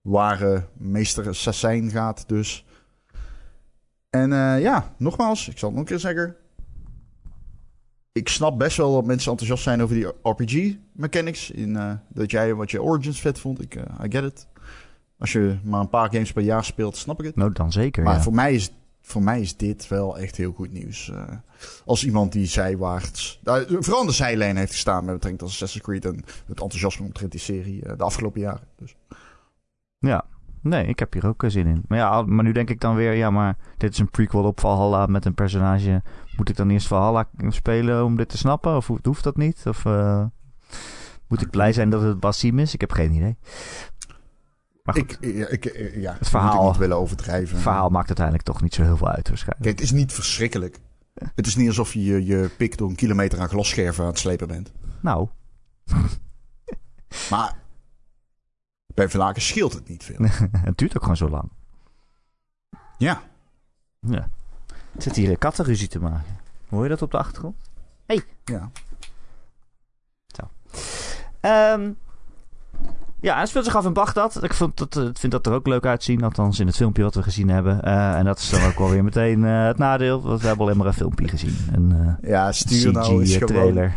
ware 0.00 0.64
meester 0.76 1.28
assassin 1.28 1.90
gaat 1.90 2.24
dus. 2.28 2.66
En 4.10 4.32
eh, 4.32 4.60
ja, 4.60 4.94
nogmaals, 4.98 5.48
ik 5.48 5.58
zal 5.58 5.68
het 5.68 5.78
nog 5.78 5.86
een 5.86 5.90
keer 5.96 6.00
zeggen. 6.00 6.36
Ik 8.12 8.28
snap 8.28 8.58
best 8.58 8.76
wel 8.76 8.92
dat 8.94 9.04
mensen 9.04 9.30
enthousiast 9.30 9.62
zijn 9.62 9.82
over 9.82 9.94
die 9.94 10.06
RPG-mechanics. 10.22 11.50
In, 11.50 11.76
eh, 11.76 11.92
dat 12.08 12.30
jij 12.30 12.54
wat 12.54 12.70
je 12.70 12.82
Origins 12.82 13.20
vet 13.20 13.38
vond. 13.38 13.62
Ik, 13.62 13.74
eh, 13.74 14.04
I 14.04 14.10
get 14.10 14.24
it. 14.24 14.46
Als 15.18 15.32
je 15.32 15.58
maar 15.62 15.80
een 15.80 15.88
paar 15.88 16.10
games 16.10 16.32
per 16.32 16.42
jaar 16.42 16.64
speelt, 16.64 16.96
snap 16.96 17.18
ik 17.18 17.26
het. 17.26 17.36
Nou, 17.36 17.52
dan 17.52 17.72
zeker, 17.72 18.02
Maar 18.02 18.14
ja. 18.14 18.22
voor 18.22 18.34
mij 18.34 18.54
is 18.54 18.72
voor 19.08 19.22
mij 19.22 19.40
is 19.40 19.56
dit 19.56 19.88
wel 19.88 20.18
echt 20.18 20.36
heel 20.36 20.52
goed 20.52 20.72
nieuws. 20.72 21.08
Uh, 21.08 21.22
als 21.84 22.04
iemand 22.04 22.32
die 22.32 22.46
zijwaarts, 22.46 23.40
uh, 23.44 23.54
vooral 23.66 24.06
de 24.06 24.12
zijlijn 24.12 24.56
heeft 24.56 24.72
gestaan 24.72 25.04
met 25.04 25.14
betrekking 25.14 25.38
tot 25.38 25.48
Assassin's 25.48 25.84
Creed 25.84 26.04
en 26.04 26.24
het 26.46 26.60
enthousiasme 26.60 27.06
omtrent 27.06 27.30
die 27.30 27.40
serie 27.40 27.80
de 27.96 28.04
afgelopen 28.04 28.40
jaren. 28.40 28.66
Dus. 28.76 28.96
Ja, 29.98 30.24
nee, 30.62 30.86
ik 30.86 30.98
heb 30.98 31.12
hier 31.12 31.26
ook 31.26 31.44
zin 31.46 31.66
in. 31.66 31.84
Maar 31.88 31.98
ja, 31.98 32.22
maar 32.22 32.44
nu 32.44 32.52
denk 32.52 32.70
ik 32.70 32.80
dan 32.80 32.94
weer, 32.94 33.12
ja, 33.12 33.30
maar 33.30 33.56
dit 33.76 33.92
is 33.92 33.98
een 33.98 34.10
prequel 34.10 34.44
op 34.44 34.60
Valhalla 34.60 35.06
met 35.06 35.24
een 35.24 35.34
personage. 35.34 36.02
Moet 36.38 36.48
ik 36.48 36.56
dan 36.56 36.70
eerst 36.70 36.86
Valhalla 36.86 37.28
spelen 37.48 38.04
om 38.04 38.16
dit 38.16 38.28
te 38.28 38.36
snappen? 38.36 38.76
Of 38.76 38.90
hoeft 39.02 39.24
dat 39.24 39.36
niet? 39.36 39.62
Of 39.66 39.84
moet 41.28 41.40
ik 41.40 41.50
blij 41.50 41.72
zijn 41.72 41.90
dat 41.90 42.02
het 42.02 42.20
Basim 42.20 42.58
is? 42.58 42.74
Ik 42.74 42.80
heb 42.80 42.92
geen 42.92 43.12
idee. 43.12 43.36
Ik, 44.92 45.12
ik, 45.20 45.92
ja, 45.94 46.16
het 46.18 46.28
verhaal 46.28 46.66
niet 46.66 46.76
willen 46.76 46.96
overdrijven. 46.96 47.54
Het 47.54 47.62
verhaal 47.62 47.88
maakt 47.88 48.06
uiteindelijk 48.06 48.46
toch 48.46 48.62
niet 48.62 48.74
zo 48.74 48.82
heel 48.82 48.96
veel 48.96 49.08
uit 49.08 49.28
waarschijnlijk. 49.28 49.62
Kijk, 49.62 49.78
het 49.78 49.84
is 49.84 49.92
niet 49.92 50.12
verschrikkelijk. 50.12 50.78
Het 51.34 51.46
is 51.46 51.56
niet 51.56 51.68
alsof 51.68 51.92
je 51.92 52.24
je 52.24 52.50
pik 52.56 52.78
door 52.78 52.88
een 52.88 52.96
kilometer 52.96 53.40
aan 53.40 53.48
glasscherven 53.48 54.04
aan 54.04 54.10
het 54.10 54.18
slepen 54.18 54.48
bent. 54.48 54.72
Nou. 55.00 55.28
maar 57.30 57.56
bij 58.94 59.08
verlaken 59.08 59.42
scheelt 59.42 59.72
het 59.72 59.88
niet 59.88 60.04
veel. 60.04 60.16
het 60.68 60.78
duurt 60.78 60.96
ook 60.96 61.02
gewoon 61.02 61.16
zo 61.16 61.28
lang. 61.28 61.50
Ja. 62.98 63.22
Ja. 64.00 64.28
Zit 64.96 65.16
hier 65.16 65.30
een 65.30 65.38
kattenruzie 65.38 65.88
te 65.88 66.00
maken. 66.00 66.36
Hoor 66.68 66.82
je 66.82 66.88
dat 66.88 67.02
op 67.02 67.10
de 67.10 67.18
achtergrond? 67.18 67.56
Hey. 68.06 68.22
Ja. 68.44 68.70
Zo. 70.26 70.42
Um, 71.48 71.96
ja, 73.20 73.36
hij 73.36 73.46
speelt 73.46 73.64
zich 73.64 73.76
af 73.76 73.84
in 73.84 73.92
Bagdad. 73.92 74.42
Ik 74.42 74.54
vond 74.54 74.76
dat, 74.76 74.96
ik 74.96 75.18
vind 75.18 75.32
dat 75.32 75.46
er 75.46 75.52
ook 75.52 75.66
leuk 75.66 75.86
uitzien. 75.86 76.22
Althans 76.22 76.60
in 76.60 76.66
het 76.66 76.76
filmpje 76.76 77.02
wat 77.02 77.14
we 77.14 77.22
gezien 77.22 77.48
hebben. 77.48 77.80
Uh, 77.84 78.18
en 78.18 78.24
dat 78.24 78.38
is 78.38 78.50
dan 78.50 78.64
ook 78.64 78.78
wel 78.78 78.90
weer 78.90 79.04
meteen 79.04 79.42
uh, 79.42 79.66
het 79.66 79.78
nadeel. 79.78 80.22
Want 80.22 80.40
we 80.40 80.46
hebben 80.46 80.64
alleen 80.64 80.78
maar 80.78 80.86
een 80.86 80.92
filmpje 80.92 81.28
gezien. 81.28 81.56
Een 81.72 81.90
uh, 81.90 82.30
ja, 82.30 82.52
stuur 82.52 82.92
nou 82.92 83.20
eens 83.20 83.38
trailer. 83.38 83.94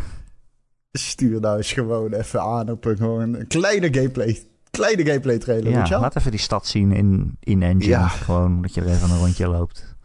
stuur 0.92 1.40
nou 1.40 1.56
eens 1.56 1.72
gewoon 1.72 2.12
even 2.12 2.40
aan 2.40 2.70
op 2.70 2.84
een, 2.84 2.96
gewoon 2.96 3.34
een 3.34 3.46
kleine 3.46 3.94
gameplay. 3.94 4.42
Kleine 4.70 5.04
gameplay 5.04 5.38
trailer. 5.38 5.72
Ja, 5.72 6.00
laat 6.00 6.16
even 6.16 6.30
die 6.30 6.40
stad 6.40 6.66
zien 6.66 6.92
in, 6.92 7.36
in 7.40 7.62
Engine. 7.62 7.90
Ja. 7.90 8.08
Gewoon 8.08 8.62
dat 8.62 8.74
je 8.74 8.80
er 8.80 8.88
even 8.88 9.10
een 9.10 9.18
rondje 9.18 9.48
loopt 9.48 9.96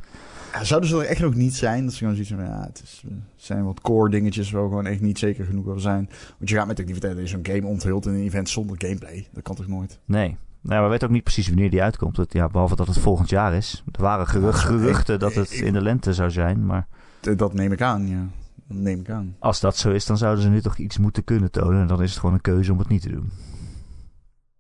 zouden 0.64 0.90
ze 0.90 0.98
er 0.98 1.06
echt 1.06 1.22
nog 1.22 1.36
niet 1.36 1.56
zijn? 1.56 1.84
Dat 1.84 1.92
ze 1.94 1.98
gewoon 1.98 2.14
zoiets 2.14 2.34
van, 2.34 2.44
ja, 2.44 2.64
het 2.66 2.82
is, 2.84 3.04
zijn 3.36 3.66
wat 3.66 3.82
core 3.82 4.10
dingetjes 4.10 4.52
waar 4.52 4.64
gewoon 4.64 4.86
echt 4.86 5.02
niet 5.02 5.20
zeker 5.20 5.46
genoeg 5.46 5.68
over 5.68 5.82
zijn. 5.82 6.10
Want 6.38 6.50
je 6.50 6.56
gaat 6.56 6.68
met 6.68 6.80
activiteiten 6.80 7.22
in 7.22 7.28
zo'n 7.28 7.46
game 7.46 7.66
onthult 7.66 8.06
in 8.06 8.14
een 8.14 8.24
event 8.24 8.50
zonder 8.50 8.76
gameplay. 8.80 9.28
Dat 9.32 9.44
kan 9.44 9.56
toch 9.56 9.68
nooit? 9.68 10.00
Nee. 10.06 10.38
Nou, 10.62 10.84
we 10.84 10.90
weten 10.90 11.08
ook 11.08 11.14
niet 11.14 11.24
precies 11.24 11.48
wanneer 11.48 11.70
die 11.70 11.82
uitkomt. 11.82 12.18
Het, 12.18 12.34
ja, 12.34 12.48
behalve 12.48 12.76
dat 12.76 12.88
het 12.88 13.00
volgend 13.00 13.30
jaar 13.30 13.54
is. 13.54 13.84
Er 13.92 14.02
waren 14.02 14.28
gerucht, 14.28 14.60
geruchten 14.60 15.20
dat 15.20 15.34
het 15.34 15.52
in 15.52 15.74
de 15.74 15.82
lente 15.82 16.14
zou 16.14 16.32
zijn, 16.32 16.66
maar... 16.66 16.88
Dat 17.36 17.54
neem 17.54 17.72
ik 17.72 17.82
aan, 17.82 18.08
ja. 18.08 18.28
Dat 18.68 18.78
neem 18.78 19.00
ik 19.00 19.10
aan. 19.10 19.36
Als 19.40 19.60
dat 19.60 19.78
zo 19.78 19.92
is, 19.92 20.06
dan 20.06 20.18
zouden 20.18 20.44
ze 20.44 20.50
nu 20.50 20.62
toch 20.62 20.78
iets 20.78 20.98
moeten 20.98 21.24
kunnen 21.24 21.52
tonen. 21.52 21.82
En 21.82 21.88
dan 21.88 22.04
is 22.04 22.10
het 22.10 22.20
gewoon 22.20 22.36
een 22.36 22.42
keuze 22.42 22.72
om 22.72 22.80
het 22.80 22.88
niet 22.88 23.02
te 23.02 23.10
doen. 23.10 23.32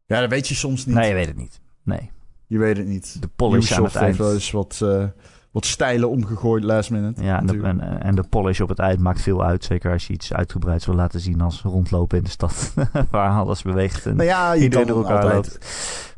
Ja, 0.06 0.20
dat 0.20 0.30
weet 0.30 0.48
je 0.48 0.56
soms 0.56 0.86
niet. 0.86 0.96
Nee, 0.96 1.08
je 1.08 1.14
weet 1.14 1.28
het 1.28 1.38
niet. 1.38 1.60
Nee. 1.84 2.12
Je 2.48 2.58
weet 2.58 2.78
het 2.78 2.88
niet. 2.88 3.22
De 3.22 3.28
polish 3.28 3.72
aan 3.72 3.84
het 3.84 3.96
eind. 3.96 4.18
wel 4.18 4.34
eens 4.34 4.52
wat... 4.52 4.80
Uh, 4.84 5.04
wat 5.52 5.66
stijlen 5.66 6.10
omgegooid 6.10 6.64
last 6.64 6.90
minute. 6.90 7.24
Ja, 7.24 7.40
en 7.40 7.46
de, 7.46 7.62
en, 7.62 8.02
en 8.02 8.16
de, 8.16 8.24
polish 8.24 8.60
op 8.60 8.70
het 8.70 8.80
eind 8.80 9.00
maakt 9.00 9.22
veel 9.22 9.44
uit. 9.44 9.64
Zeker 9.64 9.92
als 9.92 10.08
je 10.08 10.14
iets 10.14 10.34
uitgebreids 10.34 10.86
wil 10.86 10.96
laten 10.96 11.20
zien 11.20 11.42
als 11.42 11.62
rondlopen 11.62 12.18
in 12.18 12.24
de 12.24 12.30
stad. 12.30 12.74
waar 13.12 13.40
alles 13.40 13.62
beweegt 13.62 14.06
en 14.06 14.16
nou 14.16 14.28
ja, 14.28 14.54
je 14.54 14.70
kan 14.70 14.88
elkaar 14.88 15.24
altijd, 15.24 15.34
loopt. 15.34 15.66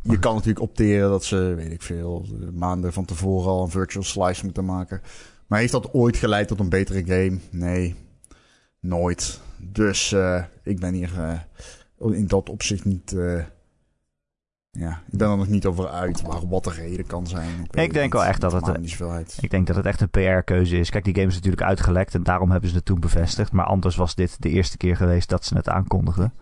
Je 0.02 0.20
kan 0.20 0.34
natuurlijk 0.34 0.62
opteren 0.62 1.10
dat 1.10 1.24
ze, 1.24 1.54
weet 1.56 1.72
ik 1.72 1.82
veel, 1.82 2.26
maanden 2.54 2.94
van 2.94 3.06
tevoren 3.06 3.50
al 3.50 3.64
een 3.64 3.70
virtual 3.70 4.04
slice 4.04 4.46
moeten 4.46 4.66
maken. 4.66 5.02
Maar 5.48 5.60
heeft 5.60 5.72
dat 5.72 5.94
ooit 5.94 6.18
geleid 6.18 6.48
tot 6.48 6.60
een 6.60 6.70
betere 6.70 7.04
game? 7.06 7.40
Nee, 7.52 7.96
nooit. 8.80 9.40
Dus 9.58 10.12
uh, 10.12 10.44
ik 10.64 10.80
ben 10.80 10.94
hier 10.94 11.12
uh, 12.00 12.18
in 12.18 12.28
dat 12.28 12.50
opzicht 12.50 12.86
niet... 12.86 13.12
Uh, 13.12 13.42
ja, 14.80 15.02
ik 15.12 15.18
ben 15.18 15.30
er 15.30 15.38
nog 15.38 15.48
niet 15.48 15.66
over 15.66 15.88
uit 15.88 16.22
waar, 16.22 16.48
wat 16.48 16.64
de 16.64 16.72
reden 16.72 17.06
kan 17.06 17.28
zijn. 17.28 17.50
Ik, 17.64 17.76
ik 17.76 17.94
denk 17.94 18.14
wel 18.14 18.26
echt 18.26 18.42
dat 18.42 18.52
het, 18.52 18.68
ik 19.42 19.50
denk 19.50 19.68
dat 19.68 19.76
het 19.76 19.86
echt 19.86 20.02
een 20.02 20.10
PR-keuze 20.10 20.78
is. 20.78 20.90
Kijk, 20.90 21.04
die 21.04 21.14
game 21.14 21.28
is 21.28 21.34
natuurlijk 21.34 21.62
uitgelekt 21.62 22.16
en 22.16 22.24
daarom 22.24 22.52
hebben 22.52 22.70
ze 22.70 22.76
het 22.76 22.86
toen 22.86 23.00
bevestigd. 23.00 23.52
Maar 23.52 23.66
anders 23.66 23.96
was 23.96 24.16
dit 24.16 24.42
de 24.42 24.50
eerste 24.50 24.78
keer 24.78 24.96
geweest 24.96 25.30
dat 25.30 25.46
ze 25.46 25.56
het 25.56 25.70
aankondigden. 25.70 26.34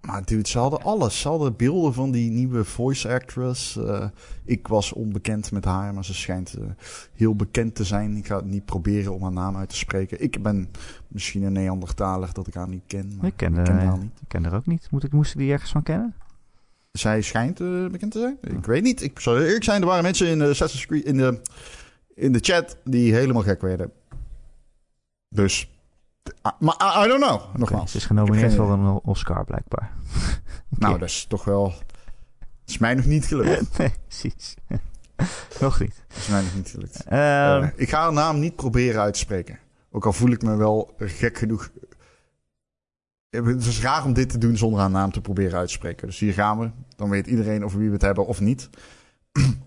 Maar 0.00 0.24
dude, 0.24 0.48
ze 0.48 0.58
hadden 0.58 0.82
alles. 0.82 1.20
Ze 1.20 1.28
hadden 1.28 1.56
beelden 1.56 1.94
van 1.94 2.10
die 2.10 2.30
nieuwe 2.30 2.64
voice 2.64 3.12
actress. 3.12 3.76
Uh, 3.76 4.04
ik 4.44 4.68
was 4.68 4.92
onbekend 4.92 5.52
met 5.52 5.64
haar, 5.64 5.94
maar 5.94 6.04
ze 6.04 6.14
schijnt 6.14 6.56
uh, 6.58 6.64
heel 7.12 7.36
bekend 7.36 7.74
te 7.74 7.84
zijn. 7.84 8.16
Ik 8.16 8.26
ga 8.26 8.36
het 8.36 8.44
niet 8.44 8.64
proberen 8.64 9.14
om 9.14 9.22
haar 9.22 9.32
naam 9.32 9.56
uit 9.56 9.68
te 9.68 9.76
spreken. 9.76 10.22
Ik 10.22 10.42
ben 10.42 10.68
misschien 11.08 11.42
een 11.42 11.52
Neandertaler 11.52 12.32
dat 12.32 12.46
ik 12.46 12.54
haar 12.54 12.68
niet 12.68 12.84
ken. 12.86 13.12
Maar 13.16 13.26
ik 13.26 13.36
ken, 13.36 13.54
ik 13.54 13.64
ken 13.64 13.78
haar 13.78 13.98
niet. 13.98 14.20
Ik 14.20 14.28
ken 14.28 14.44
haar 14.44 14.54
ook 14.54 14.66
niet. 14.66 14.88
Moet 14.90 15.04
ik, 15.04 15.12
moest 15.12 15.32
ik 15.32 15.38
die 15.38 15.52
ergens 15.52 15.70
van 15.70 15.82
kennen? 15.82 16.14
Zij 16.98 17.22
schijnt 17.22 17.60
uh, 17.60 17.86
bekend 17.86 18.12
te 18.12 18.18
zijn. 18.18 18.38
Ik 18.58 18.66
weet 18.66 18.82
niet. 18.82 19.02
Ik 19.02 19.20
zou 19.20 19.44
eerlijk 19.44 19.64
zijn, 19.64 19.80
er 19.80 19.86
waren 19.86 20.02
mensen 20.02 20.26
in 20.26 20.38
de 20.38 20.48
Assassin's 20.48 20.86
Creed 20.86 21.04
in 21.04 21.16
de, 21.16 21.40
in 22.14 22.32
de 22.32 22.38
chat 22.42 22.76
die 22.84 23.14
helemaal 23.14 23.42
gek 23.42 23.60
werden. 23.60 23.92
Dus, 25.28 25.70
ah, 26.42 26.60
maar 26.60 27.04
I, 27.04 27.08
don't 27.08 27.24
know. 27.24 27.56
Nogmaals. 27.56 27.92
Het 27.92 28.00
is 28.00 28.06
genomineerd 28.06 28.54
voor 28.54 28.72
een 28.72 28.86
Oscar 28.86 29.44
blijkbaar. 29.44 29.92
nou, 30.68 30.98
dat 30.98 31.08
is 31.08 31.26
toch 31.28 31.44
wel. 31.44 31.72
Het 32.38 32.70
is 32.70 32.78
mij 32.78 32.94
nog 32.94 33.04
niet 33.04 33.26
gelukt. 33.26 33.78
nee, 33.78 33.92
precies. 34.06 34.54
nog 35.60 35.80
niet. 35.80 36.04
Het 36.08 36.16
is 36.16 36.28
mij 36.28 36.42
nog 36.42 36.54
niet 36.54 36.68
gelukt. 36.68 37.04
Uh, 37.12 37.68
ik 37.76 37.88
ga 37.88 38.00
haar 38.00 38.12
naam 38.12 38.38
niet 38.38 38.56
proberen 38.56 39.00
uit 39.00 39.12
te 39.12 39.18
spreken. 39.18 39.58
Ook 39.90 40.06
al 40.06 40.12
voel 40.12 40.30
ik 40.30 40.42
me 40.42 40.56
wel 40.56 40.94
gek 40.98 41.38
genoeg 41.38 41.70
het 43.42 43.66
is 43.66 43.80
raar 43.80 44.04
om 44.04 44.12
dit 44.12 44.28
te 44.28 44.38
doen 44.38 44.56
zonder 44.56 44.80
haar 44.80 44.90
naam 44.90 45.12
te 45.12 45.20
proberen 45.20 45.58
uit 45.58 45.66
te 45.66 45.74
spreken. 45.74 46.06
Dus 46.06 46.18
hier 46.18 46.32
gaan 46.32 46.58
we. 46.58 46.70
Dan 46.96 47.10
weet 47.10 47.26
iedereen 47.26 47.64
over 47.64 47.78
wie 47.78 47.88
we 47.88 47.92
het 47.92 48.02
hebben 48.02 48.26
of 48.26 48.40
niet. 48.40 48.70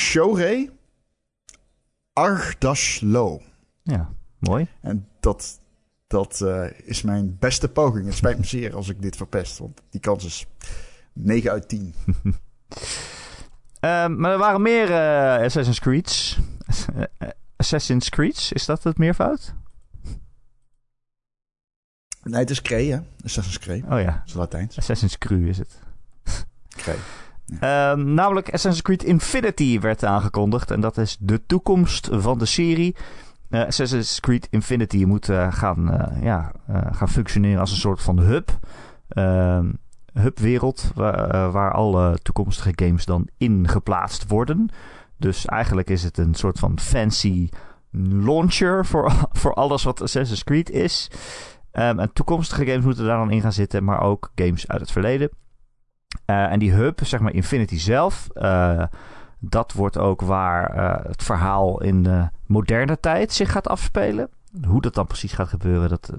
Shorey 0.00 0.70
Ardashlo. 2.12 3.42
Ja, 3.82 4.10
mooi. 4.38 4.68
En 4.80 5.08
dat, 5.20 5.60
dat 6.06 6.40
uh, 6.42 6.66
is 6.84 7.02
mijn 7.02 7.36
beste 7.38 7.68
poging. 7.68 8.06
Het 8.06 8.14
spijt 8.14 8.38
me 8.38 8.44
zeer 8.44 8.74
als 8.74 8.88
ik 8.88 9.02
dit 9.02 9.16
verpest, 9.16 9.58
want 9.58 9.82
die 9.90 10.00
kans 10.00 10.24
is 10.24 10.46
9 11.12 11.50
uit 11.50 11.68
10. 11.68 11.94
um, 12.06 12.14
ehm, 13.80 14.16
maar 14.16 14.32
er 14.32 14.38
waren 14.38 14.62
meer 14.62 14.90
uh, 14.90 15.44
Assassin's 15.44 15.80
Creed's. 15.80 16.38
Assassin's 17.56 18.08
Creed's, 18.08 18.52
is 18.52 18.66
dat 18.66 18.82
het 18.82 18.98
meervoud? 18.98 19.54
Nee, 22.30 22.40
het 22.40 22.50
is 22.50 22.62
Cree, 22.62 22.92
hè? 22.92 22.98
Assassin's 23.24 23.58
Creed. 23.58 23.84
Oh 23.84 24.00
ja. 24.00 24.04
Dat 24.04 24.22
is 24.26 24.34
Latijns. 24.34 24.78
Assassin's 24.78 25.18
Creed 25.18 25.46
is 25.48 25.58
het. 25.58 25.78
Cree. 26.82 26.96
Ja. 26.96 27.04
Uh, 27.48 28.04
namelijk 28.04 28.46
Assassin's 28.46 28.82
Creed 28.82 29.04
Infinity 29.04 29.80
werd 29.80 30.04
aangekondigd. 30.04 30.70
En 30.70 30.80
dat 30.80 30.98
is 30.98 31.16
de 31.20 31.46
toekomst 31.46 32.08
van 32.12 32.38
de 32.38 32.44
serie. 32.44 32.96
Uh, 33.50 33.64
Assassin's 33.64 34.20
Creed 34.20 34.46
Infinity 34.50 35.04
moet 35.04 35.28
uh, 35.28 35.52
gaan, 35.52 35.94
uh, 35.94 36.22
ja, 36.22 36.52
gaan 36.90 37.08
functioneren 37.08 37.60
als 37.60 37.70
een 37.70 37.76
soort 37.76 38.02
van 38.02 38.18
hub. 38.18 38.58
Ehm, 39.08 39.72
hubwereld 40.12 40.90
waar, 40.94 41.50
waar 41.50 41.72
alle 41.72 42.18
toekomstige 42.22 42.72
games 42.74 43.04
dan 43.04 43.28
in 43.36 43.68
geplaatst 43.68 44.28
worden. 44.28 44.68
Dus 45.16 45.44
eigenlijk 45.44 45.90
is 45.90 46.02
het 46.02 46.18
een 46.18 46.34
soort 46.34 46.58
van 46.58 46.78
fancy 46.78 47.48
launcher 48.00 48.86
voor, 48.86 49.12
voor 49.40 49.54
alles 49.54 49.82
wat 49.82 50.02
Assassin's 50.02 50.44
Creed 50.44 50.70
is. 50.70 51.10
Um, 51.78 51.98
en 51.98 52.12
toekomstige 52.12 52.66
games 52.66 52.84
moeten 52.84 53.04
daar 53.06 53.18
dan 53.18 53.30
in 53.30 53.40
gaan 53.40 53.52
zitten, 53.52 53.84
maar 53.84 54.00
ook 54.00 54.30
games 54.34 54.68
uit 54.68 54.80
het 54.80 54.90
verleden. 54.90 55.30
Uh, 56.26 56.52
en 56.52 56.58
die 56.58 56.72
hub, 56.72 57.00
zeg 57.04 57.20
maar 57.20 57.32
Infinity 57.32 57.78
zelf, 57.78 58.28
uh, 58.34 58.84
dat 59.38 59.72
wordt 59.72 59.98
ook 59.98 60.20
waar 60.20 60.76
uh, 60.76 61.06
het 61.08 61.22
verhaal 61.22 61.82
in 61.82 62.02
de 62.02 62.28
moderne 62.46 63.00
tijd 63.00 63.32
zich 63.32 63.52
gaat 63.52 63.68
afspelen. 63.68 64.28
Hoe 64.66 64.80
dat 64.80 64.94
dan 64.94 65.06
precies 65.06 65.32
gaat 65.32 65.48
gebeuren, 65.48 65.88
dat 65.88 66.12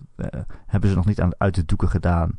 hebben 0.66 0.90
ze 0.90 0.96
nog 0.96 1.06
niet 1.06 1.22
aan, 1.22 1.32
uit 1.38 1.56
de 1.56 1.66
doeken 1.66 1.90
gedaan. 1.90 2.36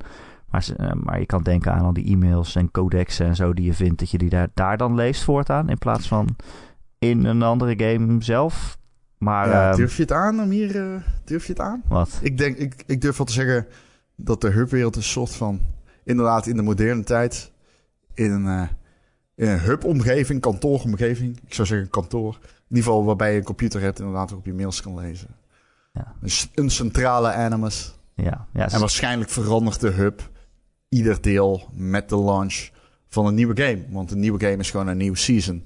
Maar, 0.48 0.66
maar 1.02 1.20
je 1.20 1.26
kan 1.26 1.42
denken 1.42 1.72
aan 1.72 1.84
al 1.84 1.92
die 1.92 2.06
e-mails 2.12 2.54
en 2.54 2.70
codexen 2.70 3.26
en 3.26 3.36
zo 3.36 3.52
die 3.52 3.64
je 3.64 3.74
vindt, 3.74 3.98
dat 3.98 4.10
je 4.10 4.18
die 4.18 4.30
daar, 4.30 4.48
daar 4.54 4.76
dan 4.76 4.94
leest 4.94 5.24
voortaan. 5.24 5.68
In 5.68 5.78
plaats 5.78 6.08
van 6.08 6.36
in 6.98 7.24
een 7.24 7.42
andere 7.42 7.74
game 7.76 8.22
zelf. 8.22 8.78
Maar, 9.18 9.48
ja, 9.48 9.68
ehm, 9.68 9.76
durf 9.76 9.96
je 9.96 10.02
het 10.02 10.12
aan 10.12 10.40
om 10.40 10.50
hier... 10.50 10.76
Uh, 10.76 11.00
durf 11.24 11.46
je 11.46 11.52
het 11.52 11.60
aan? 11.60 11.82
Wat? 11.88 12.18
Ik, 12.22 12.38
denk, 12.38 12.56
ik, 12.56 12.82
ik 12.86 13.00
durf 13.00 13.16
wel 13.16 13.26
te 13.26 13.32
zeggen 13.32 13.66
dat 14.16 14.40
de 14.40 14.50
hubwereld 14.50 14.96
een 14.96 15.02
soort 15.02 15.34
van... 15.34 15.60
Inderdaad, 16.04 16.46
in 16.46 16.56
de 16.56 16.62
moderne 16.62 17.04
tijd... 17.04 17.52
In 18.14 18.30
een, 18.30 18.44
uh, 18.44 18.68
in 19.34 19.48
een 19.48 19.60
hub-omgeving, 19.60 20.40
kantooromgeving. 20.40 21.38
Ik 21.46 21.54
zou 21.54 21.68
zeggen 21.68 21.90
kantoor. 21.90 22.38
In 22.42 22.76
ieder 22.76 22.84
geval 22.84 23.04
waarbij 23.04 23.32
je 23.32 23.38
een 23.38 23.44
computer 23.44 23.80
hebt... 23.80 23.98
inderdaad 23.98 24.32
ook 24.32 24.38
op 24.38 24.46
je 24.46 24.54
mails 24.54 24.82
kan 24.82 24.94
lezen. 24.94 25.28
Ja. 25.92 26.14
Een, 26.20 26.30
een 26.54 26.70
centrale 26.70 27.32
animus. 27.32 27.98
Ja, 28.14 28.46
ja, 28.52 28.70
en 28.70 28.80
waarschijnlijk 28.80 29.30
verandert 29.30 29.80
de 29.80 29.90
hub 29.90 30.30
ieder 30.88 31.20
deel 31.20 31.68
met 31.72 32.08
de 32.08 32.18
launch 32.18 32.68
van 33.08 33.26
een 33.26 33.34
nieuwe 33.34 33.62
game. 33.62 33.84
Want 33.90 34.10
een 34.10 34.20
nieuwe 34.20 34.40
game 34.40 34.56
is 34.56 34.70
gewoon 34.70 34.86
een 34.86 34.96
nieuwe 34.96 35.16
season. 35.16 35.64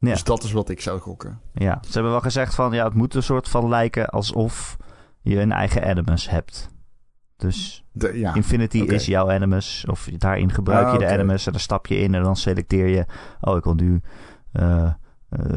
Ja. 0.00 0.12
Dus 0.12 0.24
dat 0.24 0.42
is 0.42 0.52
wat 0.52 0.68
ik 0.68 0.80
zou 0.80 1.00
gokken. 1.00 1.40
Ja, 1.52 1.78
ze 1.86 1.92
hebben 1.92 2.10
wel 2.10 2.20
gezegd 2.20 2.54
van 2.54 2.72
ja, 2.72 2.84
het 2.84 2.94
moet 2.94 3.14
een 3.14 3.22
soort 3.22 3.48
van 3.48 3.68
lijken 3.68 4.08
alsof 4.08 4.76
je 5.20 5.40
een 5.40 5.52
eigen 5.52 5.84
Animus 5.84 6.30
hebt. 6.30 6.68
Dus 7.36 7.84
De, 7.92 8.18
ja. 8.18 8.34
Infinity 8.34 8.78
is 8.78 9.06
jouw 9.06 9.30
Animus. 9.30 9.84
Of 9.88 10.08
daarin 10.18 10.52
gebruik 10.52 10.86
Ah, 10.86 10.92
je 10.92 10.98
de 10.98 11.04
oké. 11.04 11.14
Animus 11.14 11.46
en 11.46 11.52
dan 11.52 11.60
stap 11.60 11.86
je 11.86 11.96
in 11.98 12.14
en 12.14 12.22
dan 12.22 12.36
selecteer 12.36 12.86
je. 12.88 13.06
Oh, 13.40 13.56
ik 13.56 13.64
wil 13.64 13.74
nu 13.74 14.00
eh, 14.52 14.84
eh, 14.84 14.92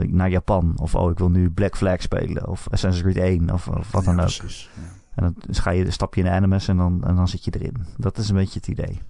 naar 0.07 0.29
Japan. 0.29 0.73
Of 0.75 0.95
oh, 0.95 1.11
ik 1.11 1.17
wil 1.17 1.29
nu 1.29 1.51
Black 1.51 1.77
Flag 1.77 2.01
spelen. 2.01 2.47
Of 2.47 2.67
Assassin's 2.71 3.13
Creed 3.13 3.25
1. 3.25 3.53
Of, 3.53 3.67
of 3.67 3.91
wat 3.91 4.03
dan 4.03 4.19
ook. 4.19 4.25
Precies. 4.25 4.69
Ja. 4.75 4.81
En 5.15 5.23
dan 5.23 5.55
ga 5.55 5.71
je, 5.71 5.91
stap 5.91 6.15
je 6.15 6.21
in 6.21 6.27
de 6.27 6.33
Animus 6.33 6.67
en 6.67 6.77
dan, 6.77 7.03
en 7.03 7.15
dan 7.15 7.27
zit 7.27 7.45
je 7.45 7.51
erin. 7.59 7.85
Dat 7.97 8.17
is 8.17 8.29
een 8.29 8.35
beetje 8.35 8.59
het 8.59 8.67
idee. 8.67 9.01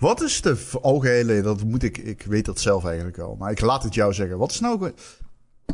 Wat 0.00 0.22
is 0.22 0.40
de 0.40 0.66
algehele, 0.80 1.40
dat 1.40 1.64
moet 1.64 1.82
ik, 1.82 1.98
ik 1.98 2.22
weet 2.22 2.44
dat 2.44 2.60
zelf 2.60 2.84
eigenlijk 2.84 3.16
wel, 3.16 3.36
maar 3.38 3.50
ik 3.50 3.60
laat 3.60 3.82
het 3.82 3.94
jou 3.94 4.12
zeggen. 4.12 4.38
Wat 4.38 4.50
is 4.50 4.60
nou, 4.60 4.92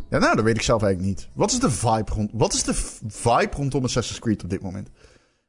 ja 0.08 0.18
nou, 0.18 0.36
dat 0.36 0.44
weet 0.44 0.56
ik 0.56 0.62
zelf 0.62 0.82
eigenlijk 0.82 1.16
niet. 1.16 1.28
Wat 1.34 1.50
is 1.50 1.60
de 1.60 1.70
vibe, 1.70 2.12
rond, 2.12 2.30
wat 2.32 2.52
is 2.52 2.62
de 2.62 2.74
vibe 3.06 3.56
rondom 3.56 3.84
Assassin's 3.84 4.18
Creed 4.20 4.44
op 4.44 4.50
dit 4.50 4.62
moment? 4.62 4.90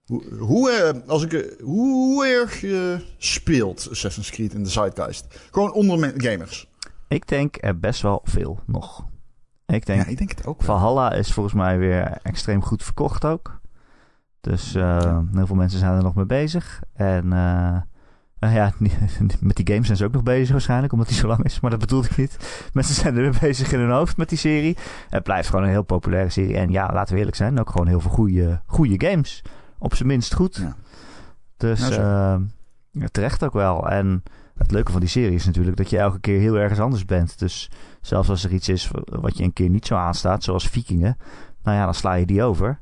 Hoe, 0.06 0.24
hoe, 0.40 0.72
eh, 0.72 1.10
als 1.10 1.24
ik, 1.24 1.34
eh, 1.34 1.64
hoe, 1.64 2.26
erg 2.26 2.64
eh, 2.64 3.00
speelt 3.18 3.88
Assassin's 3.92 4.30
Creed 4.30 4.54
in 4.54 4.64
de 4.64 4.70
zeitgeist? 4.70 5.48
Gewoon 5.52 5.74
onder 5.74 6.14
gamers. 6.18 6.70
Ik 7.08 7.28
denk 7.28 7.58
er 7.60 7.80
best 7.80 8.02
wel 8.02 8.22
veel 8.24 8.60
nog. 8.66 9.06
Ik 9.66 9.86
denk, 9.86 10.04
Ja, 10.04 10.08
ik 10.08 10.18
denk 10.18 10.30
het 10.30 10.46
ook 10.46 10.62
wel. 10.62 10.78
Valhalla 10.78 11.12
is 11.12 11.34
volgens 11.34 11.56
mij 11.56 11.78
weer 11.78 12.20
extreem 12.24 12.64
goed 12.64 12.84
verkocht 12.84 13.26
ook. 13.26 13.60
Dus 14.42 14.74
heel 14.74 15.46
veel 15.46 15.56
mensen 15.56 15.80
zijn 15.80 15.96
er 15.96 16.04
nog 16.04 16.16
mee 16.16 16.26
bezig. 16.26 16.82
En 16.94 17.34
nou 18.40 18.54
ja, 18.54 18.74
met 19.40 19.56
die 19.56 19.68
games 19.68 19.86
zijn 19.86 19.98
ze 19.98 20.06
ook 20.06 20.12
nog 20.12 20.24
bezig 20.24 20.52
waarschijnlijk, 20.52 20.94
omdat 20.94 21.08
die 21.08 21.18
zo 21.18 21.28
lang 21.28 21.44
is. 21.44 21.60
Maar 21.60 21.72
dat 21.72 21.80
bedoelde 21.80 22.08
ik 22.08 22.18
niet. 22.18 22.38
Mensen 22.74 22.96
zijn 22.96 23.16
er 23.16 23.22
weer 23.22 23.38
bezig 23.42 23.72
in 23.72 23.80
hun 23.80 23.92
hoofd 23.92 24.18
met 24.18 24.30
die 24.30 24.38
serie. 24.38 24.78
Het 25.10 25.24
blijft 25.24 25.50
gewoon 25.50 25.64
een 25.64 25.72
heel 25.72 25.84
populaire 25.84 26.30
serie. 26.30 26.58
En 26.58 26.72
ja, 26.72 26.90
laten 26.94 27.14
we 27.14 27.20
eerlijk 27.20 27.38
zijn, 27.38 27.60
ook 27.60 27.70
gewoon 27.70 27.88
heel 27.88 28.00
veel 28.00 28.12
goede, 28.12 28.62
goede 28.66 29.08
games. 29.08 29.44
Op 29.78 29.96
zijn 29.96 30.08
minst 30.08 30.34
goed. 30.34 30.56
Ja. 30.56 30.76
Dus 31.58 31.80
Nou, 31.80 31.94
eh, 31.94 32.36
ja, 32.92 33.08
terecht 33.12 33.44
ook 33.44 33.54
wel. 33.54 33.90
En 33.90 34.24
het 34.58 34.72
leuke 34.72 34.92
van 34.92 35.00
die 35.00 35.10
serie 35.10 35.36
is 35.36 35.46
natuurlijk 35.46 35.78
dat 35.78 35.90
je 35.90 35.98
elke 35.98 36.20
keer 36.20 36.40
heel 36.40 36.56
ergens 36.56 36.80
anders 36.80 37.06
bent. 37.06 37.40
Dus 37.40 37.70
zelfs 38.02 38.30
als 38.30 38.44
er 38.44 38.52
iets 38.52 38.70
is 38.70 38.92
wat 39.06 39.38
je 39.38 39.44
een 39.44 39.54
keer 39.54 39.70
niet 39.70 39.86
zo 39.86 39.96
aanstaat, 39.96 40.44
zoals 40.44 40.68
vikingen. 40.68 41.18
Nou 41.64 41.78
ja, 41.78 41.86
dan 41.86 41.94
sla 41.94 42.14
je 42.14 42.26
die 42.26 42.44
over. 42.44 42.80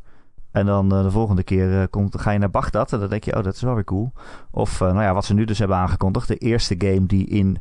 En 0.56 0.66
dan 0.66 0.92
eh, 0.96 1.04
de 1.04 1.12
volgende 1.12 1.44
keer 1.44 1.82
eh, 1.82 1.88
komt, 1.90 2.22
ga 2.22 2.32
je 2.32 2.40
naar 2.40 2.50
Bagdad 2.50 2.94
en 2.94 3.00
dan 3.00 3.10
denk 3.10 3.24
je, 3.24 3.36
oh, 3.38 3.44
dat 3.44 3.54
is 3.56 3.62
wel 3.62 3.74
weer 3.74 3.84
cool. 3.84 4.12
Of, 4.52 4.82
eh, 4.82 4.88
nou 4.88 5.02
ja, 5.02 5.14
wat 5.14 5.26
ze 5.26 5.34
nu 5.34 5.46
dus 5.46 5.60
hebben 5.60 5.78
aangekondigd. 5.78 6.28
De 6.28 6.38
eerste 6.38 6.76
game 6.78 7.06
die 7.06 7.28
in, 7.28 7.58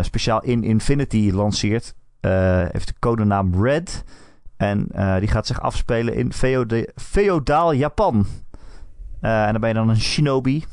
speciaal 0.00 0.42
in 0.42 0.64
Infinity 0.64 1.30
lanceert, 1.32 1.94
heeft 2.70 2.86
de 2.86 2.94
codenaam 2.98 3.64
Red. 3.64 4.04
En 4.56 4.86
die 5.18 5.28
gaat 5.28 5.46
zich 5.46 5.60
afspelen 5.60 6.14
in 6.14 6.32
feode- 6.32 6.92
feodaal 6.96 7.72
Japan. 7.72 8.26
En 9.20 9.52
dan 9.52 9.60
ben 9.60 9.68
je 9.68 9.74
dan 9.74 9.88
een 9.88 10.00
shinobi. 10.00 10.64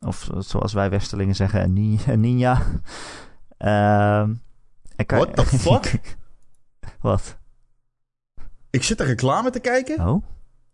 Of 0.00 0.28
zoals 0.38 0.72
wij 0.72 0.90
Westerlingen 0.90 1.34
zeggen, 1.34 1.62
een, 1.62 1.72
ni- 1.72 2.00
een 2.06 2.20
ninja. 2.20 2.62
Ehm, 3.58 4.34
What 5.06 5.36
the 5.36 5.46
fuck? 5.58 6.16
Wat? 7.00 7.38
Ik 8.70 8.82
zit 8.82 9.00
er 9.00 9.06
reclame 9.06 9.50
te 9.50 9.60
kijken. 9.60 10.08
Oh, 10.08 10.22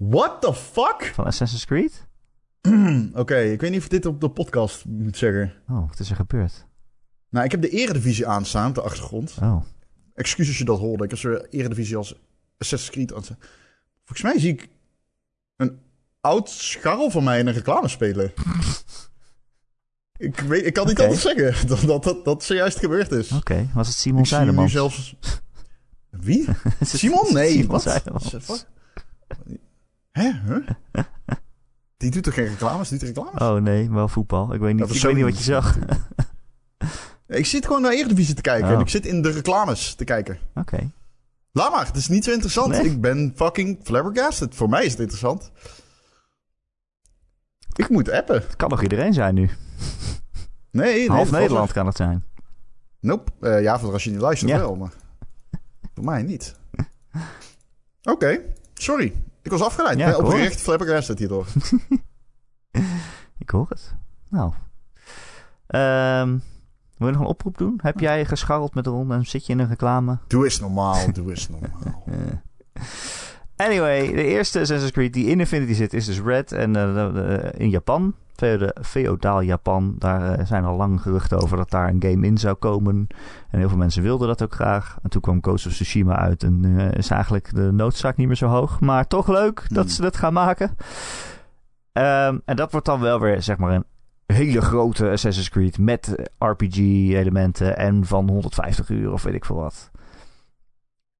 What 0.01 0.41
the 0.41 0.55
fuck? 0.55 1.11
van 1.15 1.25
Assassin's 1.25 1.65
Creed? 1.65 2.07
Oké, 3.15 3.37
ik 3.39 3.61
weet 3.61 3.71
niet 3.71 3.79
of 3.79 3.85
ik 3.85 3.91
dit 3.91 4.07
op 4.07 4.21
de 4.21 4.31
podcast 4.31 4.85
moet 4.85 5.17
zeggen. 5.17 5.53
Oh, 5.69 5.89
wat 5.89 5.99
is 5.99 6.11
er 6.11 6.17
gebeurd? 6.17 6.67
Nou, 7.29 7.45
ik 7.45 7.51
heb 7.51 7.63
de 7.63 7.69
Eredivisie 7.69 8.27
aanstaan 8.27 8.69
op 8.69 8.75
de 8.75 8.83
achtergrond. 8.83 9.35
Oh, 9.43 9.63
Excuus 10.15 10.49
als 10.49 10.59
je 10.59 10.65
dat 10.65 10.79
hoorde. 10.79 11.05
Ik 11.05 11.11
heb 11.11 11.19
zo 11.19 11.35
Eredivisie 11.51 11.97
als 11.97 12.15
Assassin's 12.59 12.91
Creed. 12.91 13.11
Volgens 14.05 14.23
mij 14.23 14.39
zie 14.39 14.53
ik 14.53 14.69
een 15.57 15.79
oud 16.21 16.51
scharrel 16.51 17.11
van 17.11 17.25
mij 17.25 17.39
in 17.39 17.47
een 17.47 17.55
reclame 17.55 17.89
spelen. 17.89 18.33
ik, 20.17 20.41
weet, 20.41 20.67
ik 20.67 20.73
kan 20.73 20.87
niet 20.87 21.01
anders 21.01 21.21
zeggen 21.21 21.55
dat 21.69 21.81
dat, 21.81 22.03
dat 22.03 22.25
dat 22.25 22.45
zojuist 22.45 22.79
gebeurd 22.79 23.13
is. 23.13 23.33
oké. 23.33 23.69
Was 23.75 23.87
het 23.89 23.97
Simon 23.97 24.21
ik 24.21 24.27
zie 24.27 24.37
nu 24.39 24.43
Zeilemans? 24.45 24.73
zelfs... 24.73 25.15
Wie? 26.11 26.49
Simon? 26.81 27.33
Nee. 27.33 27.51
Simon 27.51 27.81
wat? 28.47 28.67
Hè? 30.11 30.31
Huh? 30.47 30.69
Die 31.97 32.11
doet 32.11 32.23
toch 32.23 32.35
geen 32.35 32.47
reclames? 32.47 32.89
Die 32.89 32.99
doet 32.99 33.09
reclames? 33.09 33.41
Oh 33.43 33.55
nee, 33.63 33.91
wel 33.91 34.09
voetbal. 34.09 34.55
Ik 34.55 34.61
weet 34.61 34.75
niet, 34.75 34.95
ik 34.95 35.03
weet 35.03 35.15
niet 35.15 35.25
wat 35.25 35.39
je 35.39 35.45
zag. 35.45 35.77
Ik 37.27 37.47
zit 37.47 37.67
gewoon 37.67 37.83
naar 37.83 37.93
Eredivisie 37.93 38.35
te 38.35 38.41
kijken. 38.43 38.69
Oh. 38.69 38.75
En 38.75 38.81
ik 38.81 38.89
zit 38.89 39.07
in 39.07 39.23
de 39.23 39.31
reclames 39.31 39.95
te 39.95 40.05
kijken. 40.05 40.39
Oké. 40.55 40.91
Laat 41.53 41.73
maar, 41.73 41.87
het 41.87 41.97
is 41.97 42.09
niet 42.09 42.25
zo 42.25 42.31
interessant. 42.31 42.69
Nee. 42.69 42.85
Ik 42.85 43.01
ben 43.01 43.33
fucking 43.37 43.79
flabbergasted. 43.83 44.55
Voor 44.55 44.69
mij 44.69 44.85
is 44.85 44.91
het 44.91 45.01
interessant. 45.01 45.51
Ik 47.77 47.89
moet 47.89 48.11
appen. 48.11 48.35
Het 48.35 48.57
kan 48.57 48.69
nog 48.69 48.83
iedereen 48.83 49.13
zijn 49.13 49.35
nu. 49.35 49.51
Nee, 50.71 50.99
nee. 50.99 51.11
Half 51.11 51.31
Nederland 51.31 51.73
kan 51.73 51.87
het 51.87 51.97
zijn. 51.97 52.25
Nope. 53.01 53.33
Eh, 53.41 53.63
ja, 53.63 53.79
voor 53.79 53.93
als 53.93 54.05
je 54.05 54.11
niet 54.11 54.21
luistert 54.21 54.51
Ja. 54.51 54.59
wel, 54.59 54.77
maar 54.77 54.93
voor 55.95 56.05
mij 56.05 56.23
niet. 56.23 56.55
Oké, 58.13 58.41
sorry. 58.75 59.13
Ik 59.43 59.51
was 59.51 59.63
afgeleid. 59.63 59.99
Ja, 59.99 60.09
ik 60.09 60.15
hoor 60.15 60.25
oprecht 60.25 60.61
flabbergasted 60.61 61.19
hierdoor. 61.19 61.47
Ik 63.39 63.51
hoor 63.51 63.67
het. 63.69 63.95
Nou. 64.29 64.53
Ehm 65.67 66.39
wil 67.01 67.09
je 67.09 67.15
nog 67.15 67.23
een 67.23 67.31
oproep 67.31 67.59
doen? 67.59 67.79
Heb 67.83 68.01
jij 68.01 68.25
gescharreld 68.25 68.75
met 68.75 68.87
Ron 68.87 69.13
en 69.13 69.27
zit 69.27 69.47
je 69.47 69.53
in 69.53 69.59
een 69.59 69.69
reclame? 69.69 70.19
Doe 70.27 70.45
eens 70.45 70.61
normaal, 70.61 71.13
doe 71.13 71.31
eens 71.31 71.49
normaal. 71.61 72.03
Anyway, 73.57 74.13
de 74.13 74.25
eerste 74.25 74.61
Assassin's 74.61 74.93
Creed 74.93 75.13
die 75.13 75.27
in 75.27 75.41
Infinity 75.41 75.73
zit 75.73 75.93
is 75.93 76.07
dus 76.07 76.21
Red. 76.21 76.53
En 76.53 76.77
eh, 76.77 77.61
in 77.61 77.71
Japan, 77.71 78.15
feodaal 78.83 79.41
Japan, 79.41 79.95
daar 79.99 80.39
eh, 80.39 80.47
zijn 80.47 80.65
al 80.65 80.77
lang 80.77 81.03
geruchten 81.03 81.39
over 81.43 81.57
dat 81.57 81.71
daar 81.71 81.89
een 81.89 82.03
game 82.03 82.27
in 82.27 82.39
zou 82.39 82.55
komen. 82.55 83.07
En 83.51 83.59
heel 83.59 83.69
veel 83.69 83.79
mensen 83.79 84.03
wilden 84.03 84.29
dat 84.29 84.43
ook 84.43 84.55
graag. 84.55 84.99
En 85.03 85.11
toen 85.11 85.21
kwam 85.21 85.39
Ghost 85.43 85.67
of 85.67 85.73
Tsushima 85.73 86.17
uit 86.17 86.43
en 86.43 86.61
nu 86.61 86.79
eh, 86.79 86.93
is 86.93 87.11
eigenlijk 87.11 87.55
de 87.55 87.73
noodzaak 87.73 88.17
niet 88.17 88.27
meer 88.27 88.37
zo 88.37 88.47
hoog. 88.47 88.81
Maar 88.81 89.07
toch 89.07 89.29
leuk 89.29 89.65
dat 89.69 89.85
Hmm. 89.85 89.93
ze 89.95 90.03
dat 90.03 90.17
gaan 90.17 90.33
maken. 90.33 90.77
Ehm, 91.93 92.39
en 92.45 92.57
dat 92.57 92.71
wordt 92.71 92.87
dan 92.87 93.01
wel 93.01 93.21
weer, 93.21 93.43
zeg 93.43 93.59
maar, 93.59 93.75
een 93.75 93.85
hele 94.27 94.61
grote 94.61 95.11
Assassin's 95.11 95.49
Creed 95.49 95.79
met 95.79 96.31
RPG-elementen 96.39 97.77
en 97.77 98.05
van 98.05 98.29
150 98.31 98.89
uur 98.89 99.13
of 99.13 99.23
weet 99.23 99.35
ik 99.35 99.45
veel 99.45 99.57
wat. 99.57 99.91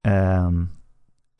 Ehm, 0.01 0.63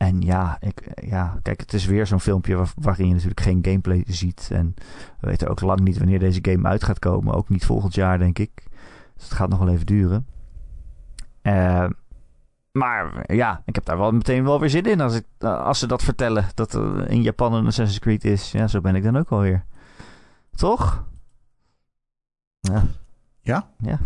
en 0.01 0.21
ja, 0.21 0.57
ik, 0.61 1.03
ja, 1.05 1.39
kijk, 1.43 1.61
het 1.61 1.73
is 1.73 1.85
weer 1.85 2.07
zo'n 2.07 2.21
filmpje 2.21 2.57
waar- 2.57 2.73
waarin 2.77 3.07
je 3.07 3.13
natuurlijk 3.13 3.41
geen 3.41 3.59
gameplay 3.63 4.05
ziet. 4.07 4.49
En 4.53 4.75
we 5.21 5.27
weten 5.27 5.49
ook 5.49 5.61
lang 5.61 5.81
niet 5.81 5.99
wanneer 5.99 6.19
deze 6.19 6.39
game 6.43 6.69
uit 6.69 6.85
gaat 6.85 6.99
komen. 6.99 7.35
Ook 7.35 7.49
niet 7.49 7.65
volgend 7.65 7.95
jaar, 7.95 8.19
denk 8.19 8.39
ik. 8.39 8.51
Dus 9.15 9.25
het 9.25 9.33
gaat 9.33 9.49
nog 9.49 9.59
wel 9.59 9.69
even 9.69 9.87
duren. 9.87 10.27
Ehm, 11.43 11.91
maar 12.73 13.33
ja, 13.35 13.63
ik 13.65 13.75
heb 13.75 13.85
daar 13.85 13.99
wel 13.99 14.13
meteen 14.13 14.45
wel 14.45 14.61
weer 14.61 14.71
zin 14.71 14.85
in 14.85 15.01
als, 15.01 15.15
ik, 15.15 15.45
als 15.45 15.79
ze 15.79 15.87
dat 15.87 16.03
vertellen. 16.03 16.45
Dat 16.55 16.73
er 16.75 17.09
in 17.11 17.23
Japan 17.23 17.53
een 17.55 17.67
Assassin's 17.67 17.99
Creed 18.01 18.25
is. 18.25 18.53
Ja, 18.53 18.67
zo 18.67 18.81
ben 18.81 18.95
ik 18.95 19.03
dan 19.03 19.17
ook 19.19 19.31
wel 19.31 19.41
weer. 19.41 19.65
Toch? 20.57 21.05
Ja. 22.61 22.83
Ja? 23.41 23.69
Ja. 23.79 23.99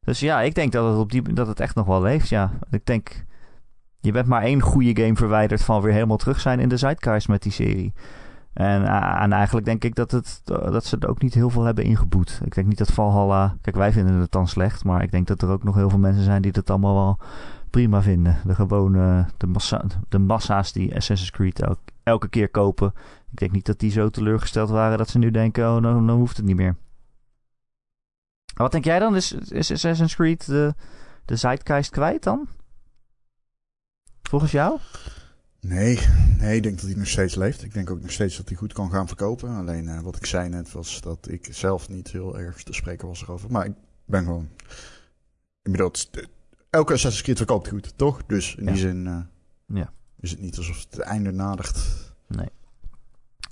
Dus 0.00 0.20
ja, 0.20 0.40
ik 0.40 0.54
denk 0.54 0.72
dat 0.72 0.90
het, 0.90 0.98
op 0.98 1.10
die, 1.12 1.22
dat 1.32 1.46
het 1.46 1.60
echt 1.60 1.74
nog 1.74 1.86
wel 1.86 2.02
leeft, 2.02 2.28
ja. 2.28 2.50
Ik 2.70 2.86
denk, 2.86 3.24
je 4.00 4.12
bent 4.12 4.26
maar 4.26 4.42
één 4.42 4.60
goede 4.60 5.02
game 5.02 5.16
verwijderd 5.16 5.62
van 5.62 5.82
weer 5.82 5.92
helemaal 5.92 6.16
terug 6.16 6.40
zijn 6.40 6.60
in 6.60 6.68
de 6.68 6.76
zeitgeist 6.76 7.28
met 7.28 7.42
die 7.42 7.52
serie. 7.52 7.92
En, 8.52 8.84
eh, 8.84 9.22
en 9.22 9.32
eigenlijk 9.32 9.66
denk 9.66 9.84
ik 9.84 9.94
dat, 9.94 10.10
het, 10.10 10.40
dat 10.44 10.84
ze 10.84 10.96
er 11.00 11.08
ook 11.08 11.22
niet 11.22 11.34
heel 11.34 11.50
veel 11.50 11.64
hebben 11.64 11.84
ingeboet. 11.84 12.40
Ik 12.44 12.54
denk 12.54 12.66
niet 12.66 12.78
dat 12.78 12.92
Valhalla... 12.92 13.56
Kijk, 13.60 13.76
wij 13.76 13.92
vinden 13.92 14.14
het 14.14 14.32
dan 14.32 14.48
slecht, 14.48 14.84
maar 14.84 15.02
ik 15.02 15.10
denk 15.10 15.26
dat 15.26 15.42
er 15.42 15.48
ook 15.48 15.64
nog 15.64 15.74
heel 15.74 15.90
veel 15.90 15.98
mensen 15.98 16.24
zijn 16.24 16.42
die 16.42 16.52
het 16.54 16.70
allemaal 16.70 16.94
wel 16.94 17.18
prima 17.70 18.02
vinden. 18.02 18.36
De 18.44 18.54
gewone, 18.54 19.26
de, 19.36 19.46
massa, 19.46 19.84
de 20.08 20.18
massa's 20.18 20.72
die 20.72 20.94
Assassin's 20.96 21.30
Creed 21.30 21.60
elk- 21.60 21.78
elke 22.02 22.28
keer 22.28 22.48
kopen. 22.48 22.92
Ik 23.30 23.38
denk 23.38 23.52
niet 23.52 23.66
dat 23.66 23.78
die 23.78 23.90
zo 23.90 24.08
teleurgesteld 24.08 24.70
waren 24.70 24.98
dat 24.98 25.08
ze 25.08 25.18
nu 25.18 25.30
denken, 25.30 25.74
oh, 25.74 25.80
nou, 25.80 26.00
nou 26.00 26.18
hoeft 26.18 26.36
het 26.36 26.46
niet 26.46 26.56
meer. 26.56 26.76
Wat 28.54 28.72
denk 28.72 28.84
jij 28.84 28.98
dan? 28.98 29.16
Is, 29.16 29.32
is 29.32 29.72
Assassin's 29.72 30.14
Creed 30.14 30.46
de, 30.46 30.74
de 31.24 31.36
zeitgeist 31.36 31.90
kwijt 31.90 32.22
dan? 32.22 32.48
Volgens 34.30 34.52
jou? 34.52 34.78
Nee, 35.60 35.98
nee, 36.38 36.56
ik 36.56 36.62
denk 36.62 36.76
dat 36.80 36.86
hij 36.88 36.98
nog 36.98 37.06
steeds 37.08 37.34
leeft. 37.34 37.62
Ik 37.62 37.72
denk 37.72 37.90
ook 37.90 38.00
nog 38.00 38.10
steeds 38.10 38.36
dat 38.36 38.48
hij 38.48 38.56
goed 38.56 38.72
kan 38.72 38.90
gaan 38.90 39.06
verkopen. 39.06 39.48
Alleen 39.56 39.88
eh, 39.88 40.00
wat 40.00 40.16
ik 40.16 40.26
zei 40.26 40.48
net 40.48 40.72
was 40.72 41.00
dat 41.00 41.28
ik 41.30 41.48
zelf 41.50 41.88
niet 41.88 42.10
heel 42.10 42.38
erg 42.38 42.62
te 42.62 42.72
spreken 42.72 43.08
was 43.08 43.22
erover. 43.22 43.50
Maar 43.52 43.64
ik 43.64 43.72
ben 44.04 44.24
gewoon... 44.24 44.48
Ik 45.62 45.70
bedoel, 45.70 45.86
het 45.86 45.96
is- 45.96 46.26
elke 46.70 46.92
Assassin's 46.92 47.22
Creed 47.24 47.36
verkoopt 47.36 47.68
goed, 47.68 47.92
toch? 47.98 48.20
Dus 48.26 48.54
in 48.54 48.64
Ja. 48.64 48.70
die 48.70 48.80
zin 48.80 49.06
eh, 49.06 49.76
Ja. 49.76 49.92
is 50.20 50.30
het 50.30 50.40
niet 50.40 50.56
alsof 50.56 50.86
het 50.90 50.98
einde 51.00 51.30
nadert. 51.32 51.78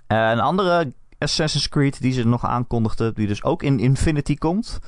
Eh, 0.06 0.30
een 0.30 0.40
andere 0.40 0.92
Assassin's 1.18 1.68
Creed 1.68 2.00
die 2.00 2.12
ze 2.12 2.24
nog 2.26 2.44
aankondigden, 2.44 3.14
die 3.14 3.26
dus 3.26 3.42
ook 3.42 3.62
in 3.62 3.78
Infinity 3.80 4.34
komt, 4.36 4.78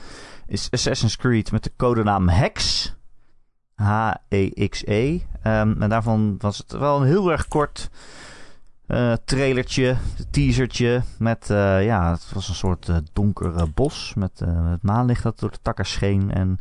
is 0.46 0.68
Assassin's 0.70 1.16
Creed 1.16 1.52
met 1.52 1.62
de 1.64 1.72
codenaam 1.76 2.28
Hex. 2.28 2.94
H-E-X-E. 3.80 5.20
Ehm, 5.42 5.82
en 5.82 5.88
daarvan 5.88 6.34
was 6.38 6.58
het 6.58 6.72
wel 6.72 7.00
een 7.00 7.06
heel 7.06 7.30
erg 7.30 7.48
kort 7.48 7.90
uh, 8.90 9.12
trailertje, 9.24 9.96
teasertje. 10.30 11.02
Met, 11.18 11.48
uh, 11.50 11.84
ja, 11.84 12.10
het 12.10 12.32
was 12.32 12.48
een 12.48 12.54
soort 12.54 12.88
uh, 12.88 12.96
donker 13.12 13.72
bos 13.72 14.14
met 14.14 14.38
het 14.44 14.82
maanlicht 14.82 15.22
dat 15.22 15.38
door 15.38 15.50
de 15.50 15.58
takken 15.62 15.86
scheen. 15.86 16.32
En 16.32 16.58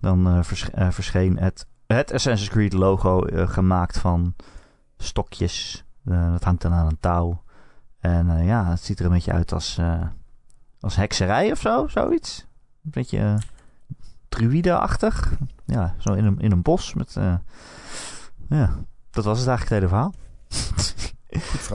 dan 0.00 0.44
vers 0.44 0.68
verscheen 0.74 1.38
het, 1.38 1.66
het 1.86 2.12
Assassin's 2.12 2.50
Creed 2.50 2.72
logo 2.72 3.20
gemaakt 3.32 3.98
van 3.98 4.34
stokjes. 4.96 5.84
dat 6.02 6.44
hangt 6.44 6.62
dan 6.62 6.72
aan 6.72 6.86
een 6.86 7.00
touw. 7.00 7.42
En 8.00 8.44
ja, 8.44 8.70
het 8.70 8.80
ziet 8.80 8.98
er 8.98 9.04
een 9.04 9.12
beetje 9.12 9.32
uit 9.32 9.52
als, 9.52 9.80
als 10.80 10.96
hekserij 10.96 11.50
of 11.50 11.60
zo, 11.60 11.86
zoiets. 11.88 12.46
Een 12.84 12.90
beetje 12.90 13.38
druïde-achtig. 14.36 15.32
Ja, 15.64 15.94
zo 15.98 16.12
in 16.12 16.24
een, 16.24 16.38
in 16.38 16.52
een 16.52 16.62
bos 16.62 16.94
met... 16.94 17.12
ja, 18.48 18.74
dat 19.10 19.24
was 19.24 19.38
het 19.38 19.48
eigenlijk 19.48 19.60
het 19.60 19.68
hele 19.68 19.88
verhaal. 19.88 20.14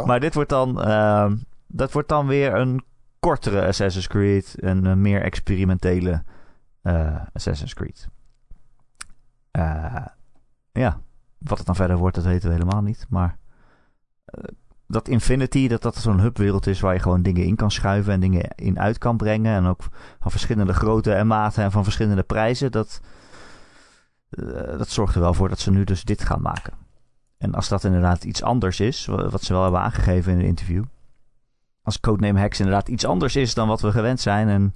Maar 0.06 0.20
dit 0.20 0.34
wordt 0.34 0.50
dan, 0.50 0.88
uh, 0.88 1.32
dat 1.68 1.92
wordt 1.92 2.10
dan 2.10 2.28
weer 2.28 2.56
een 2.56 2.84
kortere 3.20 3.68
Assassin's 3.68 4.08
Creed. 4.08 4.56
Een, 4.56 4.86
een 4.86 5.02
meer 5.02 5.22
experimentele 5.22 6.24
uh, 6.84 7.22
Assassin's 7.34 7.74
Creed. 7.74 8.08
Uh, 9.52 10.06
ja, 10.72 11.02
wat 11.38 11.58
het 11.58 11.66
dan 11.68 11.76
verder 11.76 11.98
wordt, 11.98 12.16
dat 12.16 12.26
weten 12.26 12.48
we 12.48 12.56
helemaal 12.56 12.82
niet. 12.82 13.06
Maar 13.10 13.38
dat 14.92 15.08
Infinity, 15.08 15.68
dat 15.68 15.82
dat 15.82 15.96
zo'n 15.96 16.20
hubwereld 16.20 16.68
is 16.68 16.80
waar 16.80 16.94
je 16.94 17.00
gewoon 17.00 17.22
dingen 17.22 17.46
in 17.46 17.56
kan 17.56 17.72
schuiven 17.72 18.14
en 18.14 18.20
dingen 18.20 18.48
in 18.56 18.80
uit 18.80 18.98
kan 18.98 19.18
brengen. 19.18 19.56
En 19.56 19.66
ook 19.66 19.84
van 20.20 20.32
verschillende 20.32 20.74
grootte 20.74 21.14
en 21.14 21.28
maten 21.28 21.64
en 21.64 21.72
van 21.72 21.84
verschillende 21.84 22.24
prijzen. 22.24 22.72
Dat, 22.72 23.02
dat 24.78 24.90
zorgt 24.90 25.16
er 25.16 25.22
wel 25.22 25.34
voor 25.34 25.50
dat 25.50 25.60
ze 25.60 25.72
nu 25.72 25.84
dus 25.84 26.04
dit 26.04 26.24
gaan 26.24 26.42
maken. 26.42 26.74
En 27.38 27.54
als 27.54 27.68
dat 27.68 27.84
inderdaad 27.84 28.24
iets 28.24 28.44
anders 28.44 28.80
is, 28.80 29.06
wat 29.06 29.44
ze 29.44 29.54
wel 29.54 29.64
hebben 29.64 29.82
aangegeven 29.82 30.32
in 30.32 30.40
een 30.40 30.46
interview. 30.46 30.84
Als 31.84 32.00
Codename 32.00 32.40
Hex 32.40 32.60
inderdaad 32.60 32.88
iets 32.88 33.06
anders 33.06 33.36
is 33.36 33.54
dan 33.54 33.68
wat 33.68 33.82
we 33.82 33.92
gewend 33.92 34.20
zijn. 34.20 34.48
En 34.48 34.76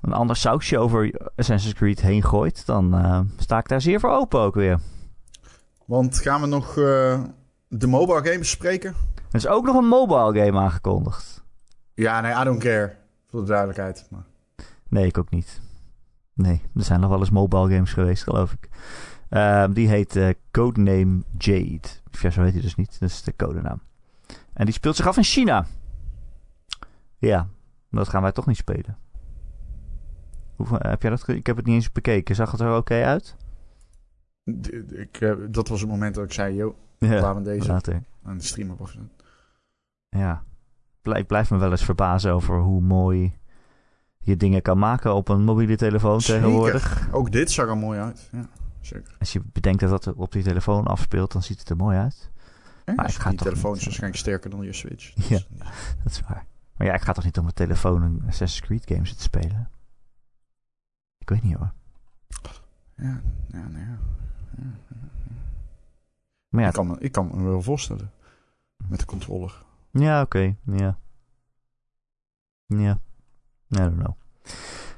een 0.00 0.12
ander 0.12 0.36
sausje 0.36 0.78
over 0.78 1.30
Assassin's 1.36 1.74
Creed 1.74 2.00
heen 2.00 2.24
gooit. 2.24 2.66
Dan 2.66 2.94
uh, 2.94 3.20
sta 3.36 3.58
ik 3.58 3.68
daar 3.68 3.80
zeer 3.80 4.00
voor 4.00 4.10
open 4.10 4.40
ook 4.40 4.54
weer. 4.54 4.80
Want 5.86 6.18
gaan 6.18 6.40
we 6.40 6.46
nog 6.46 6.76
uh, 6.76 7.20
de 7.70 7.86
mobile 7.86 8.22
game 8.24 8.38
bespreken? 8.38 8.94
Er 9.14 9.36
is 9.36 9.46
ook 9.46 9.64
nog 9.64 9.76
een 9.76 9.88
mobile 9.88 10.44
game 10.44 10.58
aangekondigd. 10.58 11.44
Ja, 11.94 12.20
nee, 12.20 12.40
I 12.40 12.44
don't 12.44 12.62
care. 12.62 12.96
Voor 13.28 13.40
de 13.40 13.46
duidelijkheid. 13.46 14.06
Maar... 14.10 14.24
Nee, 14.88 15.06
ik 15.06 15.18
ook 15.18 15.30
niet. 15.30 15.60
Nee, 16.34 16.62
er 16.74 16.84
zijn 16.84 17.00
nog 17.00 17.10
wel 17.10 17.18
eens 17.18 17.30
mobile 17.30 17.74
games 17.74 17.92
geweest, 17.92 18.22
geloof 18.22 18.52
ik. 18.52 18.68
Um, 19.30 19.72
die 19.72 19.88
heet 19.88 20.16
uh, 20.16 20.28
Codename 20.50 21.22
Jade. 21.38 21.88
Ja, 22.10 22.30
zo 22.30 22.42
heet 22.42 22.52
hij 22.52 22.62
dus 22.62 22.74
niet. 22.74 23.00
Dat 23.00 23.08
is 23.08 23.22
de 23.22 23.36
codenaam. 23.36 23.80
En 24.52 24.64
die 24.64 24.74
speelt 24.74 24.96
zich 24.96 25.06
af 25.06 25.16
in 25.16 25.22
China. 25.22 25.66
Ja, 27.18 27.48
dat 27.90 28.08
gaan 28.08 28.22
wij 28.22 28.32
toch 28.32 28.46
niet 28.46 28.56
spelen. 28.56 28.98
Hoe, 30.56 30.66
heb 30.70 31.02
jij 31.02 31.10
dat 31.10 31.28
Ik 31.28 31.46
heb 31.46 31.56
het 31.56 31.66
niet 31.66 31.74
eens 31.74 31.92
bekeken. 31.92 32.34
Zag 32.34 32.50
het 32.50 32.60
er 32.60 32.76
oké 32.76 33.04
uit? 33.04 33.36
Ik, 34.88 35.20
uh, 35.20 35.34
dat 35.48 35.68
was 35.68 35.80
het 35.80 35.90
moment 35.90 36.14
dat 36.14 36.24
ik 36.24 36.32
zei, 36.32 36.54
joh, 36.54 36.74
ja, 36.98 37.20
laten 37.20 37.42
we 37.42 37.48
deze 37.48 37.68
later. 37.68 38.02
aan 38.22 38.38
de 38.38 38.44
stream 38.44 38.70
op 38.70 38.80
afzetten. 38.80 39.10
Ja, 40.08 40.42
ik 41.02 41.26
blijf 41.26 41.50
me 41.50 41.58
wel 41.58 41.70
eens 41.70 41.84
verbazen 41.84 42.32
over 42.32 42.58
hoe 42.58 42.80
mooi 42.80 43.38
je 44.18 44.36
dingen 44.36 44.62
kan 44.62 44.78
maken 44.78 45.14
op 45.14 45.28
een 45.28 45.44
mobiele 45.44 45.76
telefoon 45.76 46.20
Zeker. 46.20 46.42
tegenwoordig. 46.42 47.08
Ook 47.12 47.32
dit 47.32 47.50
zag 47.50 47.68
er 47.68 47.76
mooi 47.76 47.98
uit, 47.98 48.28
ja. 48.32 48.48
Als 49.18 49.32
je 49.32 49.40
bedenkt 49.52 49.80
dat 49.80 50.04
dat 50.04 50.14
op 50.14 50.32
die 50.32 50.42
telefoon 50.42 50.86
afspeelt, 50.86 51.32
dan 51.32 51.42
ziet 51.42 51.58
het 51.58 51.68
er 51.68 51.76
mooi 51.76 51.98
uit. 51.98 52.30
maar 52.96 53.08
ik 53.08 53.14
ga 53.14 53.30
die 53.30 53.38
telefoon 53.38 53.76
is 53.76 53.84
waarschijnlijk 53.84 54.20
sterker 54.20 54.50
dan 54.50 54.64
je 54.64 54.72
Switch. 54.72 55.12
Dus 55.12 55.28
ja, 55.34 55.40
dat 56.02 56.12
is 56.12 56.20
waar. 56.20 56.46
Maar 56.76 56.86
ja, 56.86 56.94
ik 56.94 57.00
ga 57.00 57.12
toch 57.12 57.24
niet 57.24 57.36
op 57.36 57.42
mijn 57.42 57.54
telefoon 57.54 58.02
een 58.02 58.22
Assassin's 58.26 58.66
Creed 58.66 58.86
game 58.86 59.06
zitten 59.06 59.24
spelen? 59.24 59.70
Ik 61.18 61.28
weet 61.28 61.42
niet 61.42 61.54
hoor. 61.54 61.72
Ja, 62.96 63.20
ja, 63.48 63.68
nee, 63.68 63.84
ja. 63.84 63.98
Maar 66.48 66.62
ja, 66.62 66.68
ik, 66.68 66.74
kan 66.74 66.86
me, 66.86 66.96
ik 66.98 67.12
kan 67.12 67.30
me 67.34 67.48
wel 67.50 67.62
voorstellen. 67.62 68.10
Met 68.88 68.98
de 68.98 69.06
controller. 69.06 69.62
Ja, 69.90 70.20
oké. 70.20 70.56
Ja. 70.64 70.98
Ja. 72.66 73.00
I 73.70 73.76
don't 73.76 73.96
know. 73.96 74.14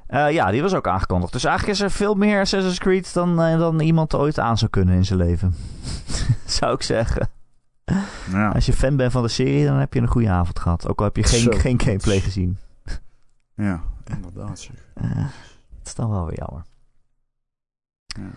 Uh, 0.08 0.32
ja, 0.32 0.50
die 0.50 0.62
was 0.62 0.74
ook 0.74 0.86
aangekondigd. 0.86 1.32
Dus 1.32 1.44
eigenlijk 1.44 1.78
is 1.78 1.84
er 1.84 1.90
veel 1.90 2.14
meer 2.14 2.40
Assassin's 2.40 2.78
Creed 2.78 3.14
dan, 3.14 3.40
uh, 3.40 3.58
dan 3.58 3.80
iemand 3.80 4.14
ooit 4.14 4.38
aan 4.38 4.58
zou 4.58 4.70
kunnen 4.70 4.94
in 4.94 5.04
zijn 5.04 5.18
leven. 5.18 5.54
zou 6.46 6.74
ik 6.74 6.82
zeggen. 6.82 7.28
Ja. 8.30 8.48
Als 8.48 8.66
je 8.66 8.72
fan 8.72 8.96
bent 8.96 9.12
van 9.12 9.22
de 9.22 9.28
serie, 9.28 9.66
dan 9.66 9.76
heb 9.76 9.94
je 9.94 10.00
een 10.00 10.08
goede 10.08 10.30
avond 10.30 10.58
gehad. 10.58 10.88
Ook 10.88 10.98
al 10.98 11.04
heb 11.04 11.16
je 11.16 11.22
geen, 11.22 11.54
geen 11.60 11.80
gameplay 11.80 12.20
gezien. 12.20 12.58
ja, 13.54 13.82
inderdaad. 14.04 14.70
Uh, 15.02 15.16
dat 15.78 15.86
is 15.86 15.94
dan 15.94 16.10
wel 16.10 16.26
weer 16.26 16.38
jammer. 16.38 16.64
Ja. 18.06 18.30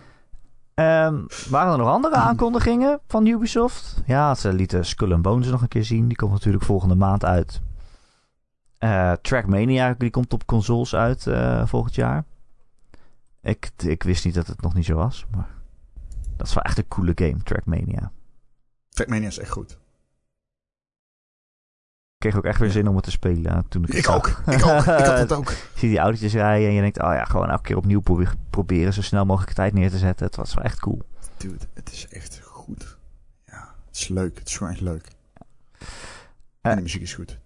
Um, 0.80 1.26
waren 1.48 1.72
er 1.72 1.78
nog 1.78 1.88
andere 1.88 2.14
aankondigingen 2.14 3.00
van 3.06 3.26
Ubisoft? 3.26 4.02
Ja, 4.06 4.34
ze 4.34 4.52
lieten 4.52 4.86
Skull 4.86 5.12
and 5.12 5.22
Bones 5.22 5.48
nog 5.48 5.62
een 5.62 5.68
keer 5.68 5.84
zien. 5.84 6.08
Die 6.08 6.16
komt 6.16 6.32
natuurlijk 6.32 6.64
volgende 6.64 6.94
maand 6.94 7.24
uit. 7.24 7.60
Uh, 8.78 9.12
Trackmania, 9.12 9.94
die 9.98 10.10
komt 10.10 10.32
op 10.32 10.46
consoles 10.46 10.94
uit 10.94 11.26
uh, 11.26 11.66
volgend 11.66 11.94
jaar. 11.94 12.24
Ik, 13.42 13.70
ik 13.76 14.02
wist 14.02 14.24
niet 14.24 14.34
dat 14.34 14.46
het 14.46 14.60
nog 14.60 14.74
niet 14.74 14.84
zo 14.84 14.94
was, 14.94 15.26
maar 15.30 15.48
dat 16.36 16.46
is 16.46 16.54
wel 16.54 16.62
echt 16.62 16.78
een 16.78 16.88
coole 16.88 17.12
game, 17.14 17.42
Trackmania. 17.42 18.10
Trackmania 18.88 19.28
is 19.28 19.38
echt 19.38 19.50
goed. 19.50 19.78
Kreeg 22.18 22.36
ook 22.36 22.44
echt 22.44 22.58
weer 22.58 22.70
zin 22.70 22.88
om 22.88 22.94
het 22.94 23.04
te 23.04 23.10
spelen 23.10 23.66
toen 23.68 23.84
ik 23.84 23.94
Ik 23.94 24.08
ook, 24.08 24.26
ik 24.46 24.66
ook, 24.66 24.80
ik 24.80 25.04
had 25.04 25.18
het 25.18 25.32
ook. 25.38 25.48
je 25.48 25.56
ziet 25.74 25.90
die 25.90 25.98
autootjes 25.98 26.32
rijden 26.32 26.68
en 26.68 26.74
je 26.74 26.80
denkt, 26.80 27.02
oh 27.02 27.12
ja, 27.12 27.24
gewoon 27.24 27.50
elke 27.50 27.62
keer 27.62 27.76
opnieuw 27.76 28.02
proberen 28.50 28.92
zo 28.92 29.02
snel 29.02 29.24
mogelijk 29.24 29.52
tijd 29.52 29.72
neer 29.72 29.90
te 29.90 29.98
zetten. 29.98 30.26
Het 30.26 30.36
was 30.36 30.54
wel 30.54 30.64
echt 30.64 30.80
cool. 30.80 31.02
Dude, 31.36 31.64
het 31.74 31.92
is 31.92 32.06
echt 32.08 32.40
goed. 32.44 32.96
Ja, 33.46 33.74
het 33.86 33.96
is 33.96 34.08
leuk. 34.08 34.38
Het 34.38 34.48
is 34.48 34.56
gewoon 34.56 34.72
echt 34.72 34.82
leuk. 34.82 35.08
En 36.60 36.76
de 36.76 36.82
muziek 36.82 37.02
is 37.02 37.14
goed. 37.14 37.38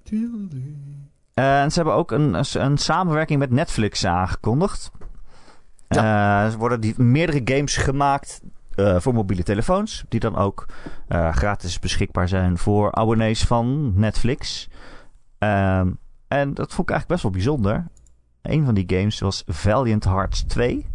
Uh, 1.35 1.62
en 1.62 1.70
ze 1.70 1.76
hebben 1.76 1.94
ook 1.94 2.11
een, 2.11 2.44
een, 2.52 2.78
samenwerking 2.78 3.38
met 3.38 3.50
Netflix 3.50 4.06
aangekondigd. 4.06 4.90
Ja. 5.88 6.44
Uh, 6.46 6.52
er 6.52 6.59
worden 6.59 6.80
die, 6.80 7.02
meerdere 7.02 7.40
games 7.56 7.76
gemaakt 7.76 8.40
uh, 8.80 9.00
voor 9.00 9.14
mobiele 9.14 9.42
telefoons. 9.42 10.04
Die 10.08 10.20
dan 10.20 10.36
ook 10.36 10.66
gratis 11.30 11.78
beschikbaar 11.78 12.28
zijn 12.28 12.58
voor 12.58 12.92
abonnees 12.92 13.44
van 13.44 13.92
Netflix. 13.96 14.68
Ehm, 15.38 15.90
en 16.28 16.54
dat 16.54 16.72
vond 16.72 16.88
ik 16.88 16.94
eigenlijk 16.94 17.06
best 17.08 17.22
wel 17.22 17.30
bijzonder. 17.30 17.86
Een 18.42 18.64
van 18.64 18.74
die 18.74 18.84
games 18.86 19.20
was 19.20 19.42
Valiant 19.46 20.04
Hearts 20.04 20.42
2. 20.42 20.86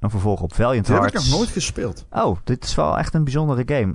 Een 0.00 0.10
vervolg 0.10 0.40
op 0.40 0.54
Valiant 0.54 0.86
die 0.86 0.94
Hearts. 0.94 1.12
heb 1.12 1.22
ik 1.22 1.28
nog 1.28 1.38
nooit 1.38 1.50
gespeeld. 1.50 2.06
Oh, 2.10 2.36
dit 2.44 2.64
is 2.64 2.74
wel 2.74 2.98
echt 2.98 3.14
een 3.14 3.24
bijzondere 3.24 3.62
game. 3.66 3.92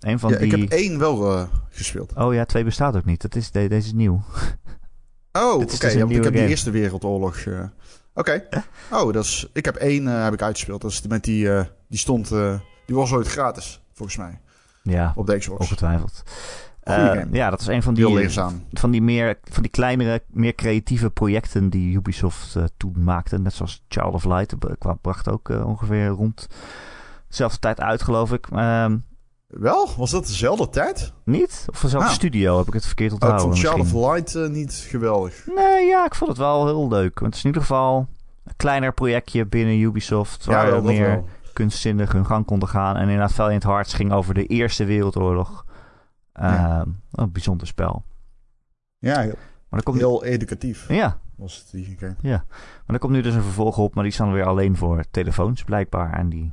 Een 0.00 0.18
van 0.18 0.30
ja, 0.30 0.38
die... 0.38 0.52
Ik 0.52 0.60
heb 0.60 0.70
één 0.70 0.98
wel 0.98 1.48
gespeeld. 1.70 2.14
Oh 2.14 2.34
ja, 2.34 2.44
twee 2.44 2.64
bestaat 2.64 2.96
ook 2.96 3.04
niet. 3.04 3.22
Dat 3.22 3.34
is, 3.34 3.50
deze 3.50 3.76
is 3.76 3.92
nieuw. 3.92 4.22
Oh, 5.32 5.54
oké. 5.54 5.62
Okay. 5.62 5.66
Dus 5.66 5.92
ja, 5.92 6.06
ik 6.08 6.24
heb 6.24 6.32
die 6.32 6.46
Eerste 6.46 6.70
Wereldoorlog. 6.70 7.44
Uh... 7.44 7.60
Oké. 8.14 8.48
Oh, 8.90 9.12
dat 9.12 9.24
is. 9.24 9.48
Ik 9.52 9.64
heb 9.64 9.76
één 9.76 10.04
uh, 10.06 10.22
heb 10.22 10.32
ik 10.32 10.42
uitgespeeld. 10.42 10.80
Dat 10.80 10.90
is 10.90 11.02
met 11.06 11.24
die. 11.24 11.44
Uh, 11.44 11.62
die 11.88 11.98
stond. 11.98 12.28
die 12.86 12.96
was 12.96 13.12
ooit 13.12 13.28
gratis, 13.28 13.82
volgens 13.92 14.18
mij. 14.18 14.40
Ja. 14.82 15.12
Op 15.16 15.26
de 15.26 15.38
Xbox. 15.38 15.60
Ongetwijfeld. 15.60 16.22
ja, 17.32 17.50
dat 17.50 17.60
is 17.60 17.66
een 17.66 17.82
van 17.82 17.94
die, 17.94 18.30
van 18.72 18.90
die 18.90 19.02
meer, 19.02 19.38
van 19.44 19.62
die 19.62 19.70
kleinere, 19.70 20.22
meer 20.26 20.54
creatieve 20.54 21.10
projecten 21.10 21.70
die 21.70 21.96
Ubisoft 21.96 22.56
toen 22.76 23.04
maakte. 23.04 23.38
Net 23.38 23.52
zoals 23.52 23.84
Child 23.88 24.14
of 24.14 24.24
Light 24.24 24.54
bracht 25.00 25.28
ook 25.28 25.48
ongeveer 25.48 26.06
rond 26.06 26.48
dezelfde 27.28 27.58
tijd 27.58 27.80
uit, 27.80 28.02
geloof 28.02 28.32
ik. 28.32 28.46
Uh, 28.52 28.92
wel? 29.50 29.88
Was 29.96 30.10
dat 30.10 30.26
dezelfde 30.26 30.68
tijd? 30.68 31.12
Niet? 31.24 31.66
Of 31.70 31.80
dezelfde 31.80 32.08
ah. 32.08 32.14
studio 32.14 32.58
heb 32.58 32.66
ik 32.66 32.72
het 32.72 32.86
verkeerd 32.86 33.12
onthouden? 33.12 33.44
Oh, 33.46 33.54
ik 33.54 33.60
vond 33.60 33.74
Child 33.74 33.94
of 33.94 34.14
Light 34.14 34.34
uh, 34.34 34.48
niet 34.48 34.72
geweldig. 34.72 35.46
Nee, 35.54 35.86
ja, 35.86 36.04
ik 36.04 36.14
vond 36.14 36.30
het 36.30 36.38
wel 36.38 36.66
heel 36.66 36.88
leuk. 36.88 37.18
Want 37.18 37.26
het 37.26 37.34
is 37.34 37.40
in 37.40 37.46
ieder 37.46 37.62
geval 37.62 38.08
een 38.44 38.56
kleiner 38.56 38.92
projectje 38.92 39.46
binnen 39.46 39.78
Ubisoft... 39.78 40.44
waar 40.44 40.74
ja, 40.74 40.80
meer 40.80 41.06
wel. 41.06 41.28
kunstzinnig 41.52 42.12
hun 42.12 42.26
gang 42.26 42.46
konden 42.46 42.68
gaan. 42.68 42.96
En 42.96 43.02
inderdaad, 43.02 43.32
Valiant 43.32 43.62
Hearts 43.62 43.94
ging 43.94 44.12
over 44.12 44.34
de 44.34 44.46
Eerste 44.46 44.84
Wereldoorlog. 44.84 45.64
Uh, 46.40 46.42
ja. 46.42 46.84
Een 47.12 47.32
bijzonder 47.32 47.66
spel. 47.66 48.04
Ja, 48.98 49.20
heel, 49.20 49.34
maar 49.68 49.82
komt 49.82 49.98
heel 49.98 50.24
educatief. 50.24 50.88
Ja. 50.88 51.18
Was 51.36 51.56
het 51.56 51.70
die. 51.70 51.96
Ja, 52.20 52.44
maar 52.86 52.94
er 52.94 52.98
komt 52.98 53.12
nu 53.12 53.20
dus 53.20 53.34
een 53.34 53.42
vervolg 53.42 53.78
op... 53.78 53.94
maar 53.94 54.04
die 54.04 54.16
dan 54.16 54.32
weer 54.32 54.46
alleen 54.46 54.76
voor 54.76 55.04
telefoons 55.10 55.62
blijkbaar. 55.62 56.12
En 56.12 56.28
die 56.28 56.52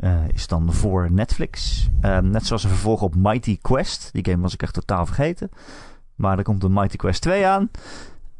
uh, 0.00 0.28
is 0.28 0.46
dan 0.46 0.72
voor 0.72 1.10
Netflix. 1.12 1.86
Uh, 2.02 2.18
net 2.18 2.46
zoals 2.46 2.64
een 2.64 2.70
vervolg 2.70 3.02
op 3.02 3.14
Mighty 3.14 3.58
Quest. 3.62 4.08
Die 4.12 4.24
game 4.24 4.42
was 4.42 4.54
ik 4.54 4.62
echt 4.62 4.74
totaal 4.74 5.06
vergeten. 5.06 5.50
Maar 6.14 6.38
er 6.38 6.44
komt 6.44 6.62
een 6.62 6.72
Mighty 6.72 6.96
Quest 6.96 7.22
2 7.22 7.46
aan. 7.46 7.70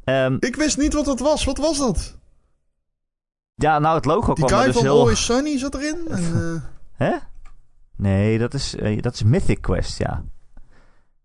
Um, 0.04 0.36
ik 0.40 0.56
wist 0.56 0.78
niet 0.78 0.92
wat 0.92 1.06
het 1.06 1.20
was. 1.20 1.44
Wat 1.44 1.58
was 1.58 1.78
dat? 1.78 2.18
Ja, 3.54 3.78
nou, 3.78 3.96
het 3.96 4.04
logo 4.04 4.34
Die 4.34 4.44
kwam 4.44 4.58
er 4.58 4.64
guy 4.64 4.66
dus 4.66 4.74
van 4.74 4.84
heel... 4.84 4.98
Always 5.00 5.24
Sunny 5.24 5.58
zat 5.58 5.74
erin. 5.74 6.06
En, 6.10 6.22
eh, 6.34 6.62
Hè? 7.06 7.16
Nee, 7.96 8.38
dat 8.38 8.54
is, 8.54 8.76
eh, 8.76 9.02
dat 9.02 9.14
is 9.14 9.22
Mythic 9.22 9.60
Quest, 9.60 9.98
ja. 9.98 10.24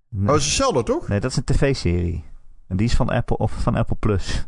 Nee, 0.09 0.29
Oh, 0.29 0.35
is 0.35 0.45
hetzelfde, 0.45 0.83
toch? 0.83 1.07
nee, 1.07 1.19
dat 1.19 1.31
is 1.31 1.37
een 1.37 1.43
tv-serie. 1.43 2.25
En 2.67 2.77
die 2.77 2.87
is 2.87 2.95
van 2.95 3.09
Apple, 3.09 3.37
of 3.37 3.51
van 3.51 3.75
Apple 3.75 3.95
Plus. 3.95 4.45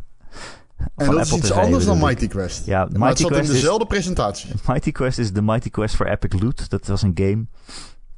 En 0.96 1.12
dat 1.12 1.26
is 1.26 1.32
iets 1.34 1.48
TV 1.50 1.58
anders 1.58 1.86
dan. 1.86 2.00
Mighty 2.00 2.28
Quest. 2.28 2.66
Ja, 2.66 2.78
maar 2.78 2.88
het 2.88 2.98
Mighty 2.98 3.22
zat 3.22 3.32
in 3.32 3.38
Quest, 3.38 3.50
is, 3.50 3.56
dezelfde 3.56 3.86
presentatie. 3.86 4.50
Mighty 4.68 4.92
Quest 4.92 5.20
is 5.20 5.34
de 5.34 5.42
Mighty 5.42 5.70
Quest 5.70 5.96
voor 5.96 6.06
Epic 6.06 6.42
Loot. 6.42 6.70
Dat 6.70 6.88
was 6.88 7.02
een 7.02 7.12
game 7.16 7.46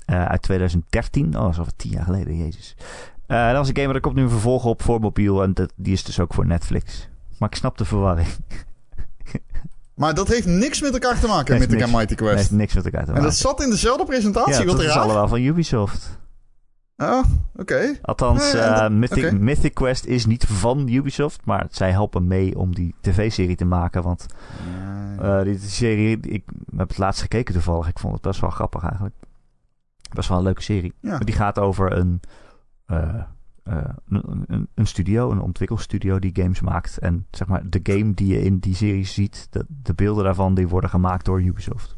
eh, 0.06 0.26
uit 0.26 0.42
2013. 0.42 1.26
Oh, 1.36 1.42
dat 1.42 1.52
is 1.52 1.58
alweer 1.58 1.74
tien 1.76 1.92
jaar 1.92 2.04
geleden, 2.06 2.38
jezus. 2.38 2.76
Eh, 3.28 3.48
dat 3.48 3.56
was 3.58 3.68
een 3.68 3.74
game, 3.76 3.88
maar 3.88 3.96
er 3.96 4.02
komt 4.02 4.16
nu 4.16 4.22
een 4.24 4.30
vervolg 4.30 4.66
op 4.66 4.82
voor 4.82 5.00
mobiel. 5.00 5.44
En 5.44 5.54
dat, 5.54 5.72
die 5.76 5.94
is 5.94 6.04
dus 6.04 6.20
ook 6.20 6.34
voor 6.34 6.46
Netflix. 6.46 7.10
Maar 7.38 7.50
ik 7.50 7.56
snap 7.56 7.78
de 7.78 7.86
verwarring. 7.86 8.28
Maar 9.94 10.14
dat 10.14 10.28
heeft 10.28 10.46
niks 10.48 10.82
met 10.82 10.94
elkaar 10.94 11.20
te 11.20 11.28
maken, 11.28 11.56
Heeft 11.56 11.70
Mythic 11.70 11.86
en 11.86 11.92
Mighty 11.92 12.16
Dat 12.16 12.20
heeft 12.28 12.34
Quest. 12.36 12.52
niks 12.52 12.74
met 12.74 12.86
elkaar 12.86 13.02
te 13.02 13.08
en 13.08 13.14
maken. 13.14 13.30
dat 13.30 13.38
zat 13.38 13.62
in 13.64 13.70
dezelfde 13.70 14.06
presentatie, 14.06 14.54
ja, 14.54 14.66
wat 14.66 14.76
dat 14.76 14.86
is 14.86 14.94
raar. 14.94 15.04
allemaal 15.04 15.28
van 15.28 15.42
Ubisoft. 15.42 16.20
Ah, 17.04 17.24
oké. 17.56 17.98
Althans, 18.02 18.54
Nee, 18.54 18.62
eh, 18.62 18.90
Mythic, 19.40 19.74
Quest 19.74 20.06
is 20.06 20.26
niet 20.26 20.46
van 20.46 20.88
Ubisoft, 20.88 21.46
maar 21.46 21.66
zij 21.70 21.92
helpen 21.92 22.28
mee 22.28 22.58
om 22.58 22.76
die 22.76 22.96
tv-serie 23.02 23.56
te 23.56 23.66
maken. 23.66 24.04
Want 24.04 24.26
eh, 25.20 25.42
die, 25.42 25.60
die 25.60 25.70
serie, 25.70 26.20
ik 26.20 26.44
heb 26.78 26.88
het 26.88 26.98
laatst 26.98 27.22
gekeken 27.22 27.54
toevallig. 27.54 27.88
Ik 27.88 28.00
vond 28.00 28.14
het 28.14 28.22
best 28.22 28.40
wel 28.40 28.50
grappig 28.50 28.84
eigenlijk. 28.84 29.16
Best 30.14 30.30
wel 30.30 30.38
een 30.38 30.44
leuke 30.44 30.62
serie. 30.62 30.94
Ja. 31.00 31.10
Maar 31.10 31.26
die 31.26 31.36
gaat 31.36 31.60
over 31.60 31.98
een, 31.98 32.20
eh, 32.86 33.22
een, 33.64 34.44
een, 34.48 34.68
een 34.74 34.88
studio, 34.88 35.32
een 35.32 35.42
ontwikkelstudio 35.42 36.20
die 36.20 36.36
games 36.36 36.62
maakt. 36.62 36.98
En 36.98 37.28
zeg 37.32 37.48
maar, 37.48 37.70
de 37.70 37.80
game 37.84 38.14
die 38.14 38.28
je 38.28 38.42
in 38.42 38.58
die 38.58 38.76
serie 38.76 39.06
ziet, 39.06 39.48
de, 39.50 39.66
de 39.68 39.94
beelden 39.94 40.24
daarvan, 40.24 40.54
die 40.54 40.68
worden 40.68 40.90
gemaakt 40.90 41.26
door 41.26 41.42
Ubisoft. 41.42 41.96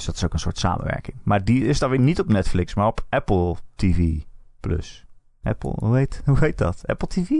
Dus 0.00 0.08
dat 0.08 0.18
is 0.18 0.24
ook 0.24 0.32
een 0.32 0.38
soort 0.38 0.58
samenwerking. 0.58 1.16
Maar 1.22 1.44
die 1.44 1.64
is 1.64 1.78
dan 1.78 1.90
weer 1.90 1.98
niet 1.98 2.20
op 2.20 2.28
Netflix, 2.28 2.74
maar 2.74 2.86
op 2.86 3.06
Apple 3.08 3.56
TV 3.74 4.20
Plus. 4.60 5.06
Apple, 5.42 5.72
hoe 5.78 5.96
heet, 5.96 6.22
hoe 6.24 6.38
heet 6.38 6.58
dat? 6.58 6.86
Apple 6.86 7.08
TV? 7.08 7.30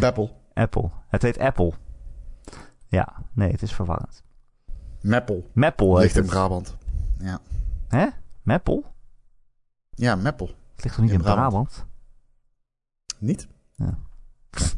Beppel. 0.00 0.40
Apple. 0.54 0.90
Het 1.08 1.22
heet 1.22 1.38
Apple. 1.38 1.72
Ja, 2.88 3.16
nee, 3.32 3.50
het 3.50 3.62
is 3.62 3.72
verwarrend. 3.72 4.22
Meppel. 5.00 5.96
Heet 5.96 6.02
Ligt 6.02 6.16
in 6.16 6.22
het. 6.22 6.30
Brabant. 6.30 6.76
Ja. 7.18 7.40
Hè? 7.88 8.06
Maple? 8.42 8.82
Ja, 9.90 10.14
Meppel. 10.14 10.46
Het 10.46 10.84
ligt 10.84 10.94
toch 10.94 11.04
niet 11.04 11.12
in, 11.12 11.18
In 11.18 11.24
Brabant. 11.24 11.50
Brabant? 11.50 11.86
Niet? 13.18 13.48
Ja. 13.74 13.98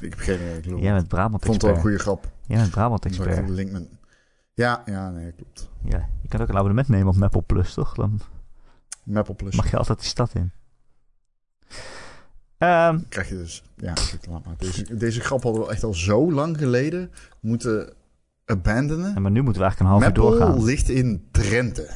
Ik 0.00 0.10
heb 0.10 0.18
geen 0.18 0.58
idee. 0.58 0.78
Jij 0.78 0.92
bent 0.92 1.08
Brabant 1.08 1.40
Ik 1.40 1.46
vond 1.46 1.54
het 1.54 1.62
wel 1.62 1.74
een 1.74 1.80
goede 1.80 1.98
grap. 1.98 2.30
Jij 2.46 2.56
bent 2.58 2.70
Brabant 2.70 3.04
Ik 3.04 3.16
dacht, 3.16 3.26
expert. 3.26 3.46
de 3.46 3.52
link 3.52 3.70
met... 3.70 3.88
Ja, 4.54 4.82
ja, 4.86 5.10
nee, 5.10 5.32
klopt. 5.32 5.68
Ja, 5.84 6.08
je 6.22 6.28
kan 6.28 6.40
ook 6.40 6.48
een 6.48 6.56
abonnement 6.56 6.88
nemen 6.88 7.08
op 7.08 7.16
Maple 7.16 7.42
Plus, 7.42 7.74
toch? 7.74 7.94
Dan 7.94 8.20
Meppel 9.04 9.34
Plus. 9.34 9.56
mag 9.56 9.70
je 9.70 9.76
altijd 9.76 9.98
die 9.98 10.08
stad 10.08 10.34
in. 10.34 10.50
Ehm, 12.58 12.98
krijg 13.08 13.28
je 13.28 13.36
dus... 13.36 13.62
Ja, 13.76 13.92
laat 14.30 14.44
maar. 14.44 14.54
Deze, 14.58 14.96
deze 14.96 15.20
grap 15.20 15.42
hadden 15.42 15.62
we 15.62 15.70
echt 15.70 15.82
al 15.84 15.94
zo 15.94 16.32
lang 16.32 16.58
geleden 16.58 17.10
moeten 17.40 17.92
abandonen. 18.44 19.14
en 19.16 19.22
maar 19.22 19.30
nu 19.30 19.42
moeten 19.42 19.62
we 19.62 19.68
eigenlijk 19.68 19.80
een 19.80 19.86
half 19.86 20.00
uur 20.00 20.06
Meppel 20.22 20.30
doorgaan. 20.46 20.64
ligt 20.64 20.88
in 20.88 21.28
Drenthe. 21.30 21.90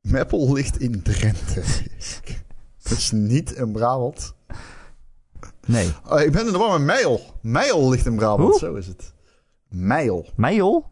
Meppel 0.00 0.52
ligt 0.52 0.78
in 0.80 1.02
Drenthe. 1.02 1.62
Dat 2.82 2.98
is 2.98 3.10
niet 3.10 3.52
in 3.52 3.72
Brabant. 3.72 4.34
Nee. 5.66 5.92
Oh, 6.08 6.20
ik 6.20 6.32
ben 6.32 6.46
in 6.46 6.52
de 6.52 6.58
war 6.58 6.70
met 6.80 6.86
Meijel. 6.86 7.20
Meijel 7.40 7.88
ligt 7.90 8.06
in 8.06 8.16
Brabant, 8.16 8.50
Hoe? 8.50 8.58
zo 8.58 8.74
is 8.74 8.86
het. 8.86 9.12
Meijel. 9.68 10.90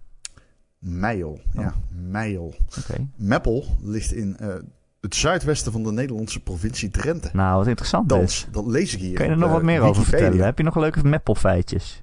Meijel? 0.85 1.41
Meijel, 1.53 1.72
ja. 1.72 1.74
Meijel. 2.11 2.55
Oké. 2.78 3.07
Meppel 3.16 3.76
ligt 3.82 4.12
in 4.12 4.37
eh, 4.37 4.55
het 5.01 5.14
zuidwesten 5.14 5.72
van 5.72 5.82
de 5.82 5.93
Nederlandse 5.93 6.41
provincie 6.41 6.91
Drenthe. 6.91 7.30
Nou, 7.32 7.57
wat 7.59 7.66
interessant 7.66 8.09
Dat, 8.09 8.22
is. 8.22 8.47
dat 8.53 8.66
lees 8.66 8.95
ik 8.95 9.01
hier. 9.01 9.14
Kun 9.14 9.24
je 9.24 9.30
er 9.30 9.37
nog 9.37 9.49
eh, 9.49 9.55
wat 9.55 9.62
meer 9.62 9.80
over 9.80 10.05
vertellen? 10.05 10.45
Heb 10.45 10.59
je 10.59 10.64
nog 10.64 10.76
leuke 10.76 11.05
Maple 11.05 11.37
feitjes? 11.37 12.03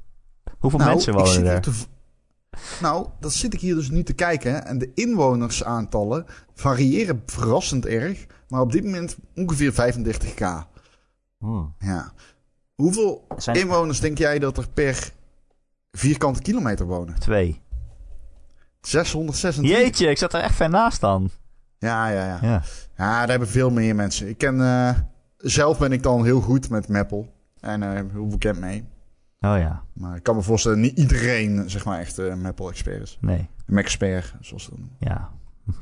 Hoeveel 0.59 0.79
Nou, 0.79 0.91
mensen 0.91 1.13
wonen 1.13 1.45
er? 1.45 1.61
te 1.61 1.71
Nou, 2.81 3.07
dat 3.19 3.33
zit 3.33 3.53
ik 3.53 3.59
hier 3.59 3.75
dus 3.75 3.89
nu 3.89 4.03
te 4.03 4.13
kijken. 4.13 4.65
En 4.65 4.77
de 4.77 4.91
inwonersaantallen 4.95 6.25
variëren 6.53 7.21
verrassend 7.25 7.85
erg. 7.85 8.25
Maar 8.47 8.61
op 8.61 8.71
dit 8.71 8.83
moment 8.83 9.17
ongeveer 9.35 9.71
35k. 9.73 10.67
Hmm. 11.37 11.73
Ja. 11.79 12.11
Hoeveel 12.75 13.25
Zijn 13.37 13.57
inwoners 13.57 13.99
denk 13.99 14.17
jij 14.17 14.39
dat 14.39 14.57
er 14.57 14.67
per 14.73 15.11
vierkante 15.91 16.41
kilometer 16.41 16.85
wonen? 16.85 17.19
twee. 17.19 17.61
626. 18.81 19.63
Jeetje, 19.77 20.07
ik 20.09 20.17
zat 20.17 20.33
er 20.33 20.41
echt 20.41 20.55
ver 20.55 20.69
naast 20.69 21.01
dan. 21.01 21.29
Ja, 21.77 22.07
ja, 22.09 22.25
ja. 22.25 22.39
Ja. 22.41 22.61
Ja, 22.97 23.19
daar 23.19 23.29
hebben 23.29 23.47
veel 23.47 23.69
meer 23.69 23.95
mensen. 23.95 24.27
Ik 24.29 24.37
ken... 24.37 24.61
eh, 24.61 24.99
zelf 25.37 25.77
ben 25.79 25.91
ik 25.91 26.03
dan 26.03 26.23
heel 26.23 26.41
goed 26.41 26.69
met 26.69 26.87
Maple. 26.87 27.25
En 27.59 27.83
eh 27.83 28.01
heel 28.11 28.27
bekend 28.27 28.59
mee. 28.59 28.83
Oh 29.39 29.57
ja, 29.57 29.83
Maar 29.93 30.15
ik 30.15 30.23
kan 30.23 30.35
me 30.35 30.41
voorstellen, 30.41 30.79
niet 30.79 30.97
iedereen, 30.97 31.69
zeg 31.69 31.85
maar, 31.85 31.99
echt 31.99 32.17
eh 32.19 32.33
Maple-expert 32.35 33.01
is. 33.01 33.17
nee. 33.21 33.49
Mac-expert, 33.65 34.33
zoals 34.39 34.65
dat 34.69 34.77
noemen. 34.77 34.95
Ja. 34.99 35.29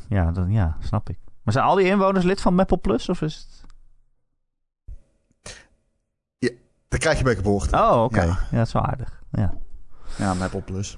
Ja, 0.10 0.32
dan, 0.32 0.52
ja, 0.52 0.78
snap 0.80 1.10
ik. 1.10 1.18
Maar 1.44 1.54
zijn 1.54 1.66
al 1.66 1.76
die 1.76 1.86
inwoners 1.86 2.26
lid 2.26 2.42
van 2.42 2.56
Maple 2.56 2.78
Plus? 2.78 3.10
Of 3.10 3.22
is 3.22 3.36
het... 3.36 3.58
Dat 6.88 7.00
krijg 7.00 7.18
je 7.18 7.24
bij 7.24 7.36
geboorte. 7.36 7.76
Oh, 7.78 8.04
oké. 8.04 8.22
Ja. 8.22 8.26
Ja. 8.52 8.58
dat 8.58 8.68
is 8.68 8.74
wel 8.74 8.86
aardig. 8.86 9.22
Ja. 9.32 9.54
Ja, 10.18 10.34
Maple 10.34 10.62
Plus. 10.62 10.98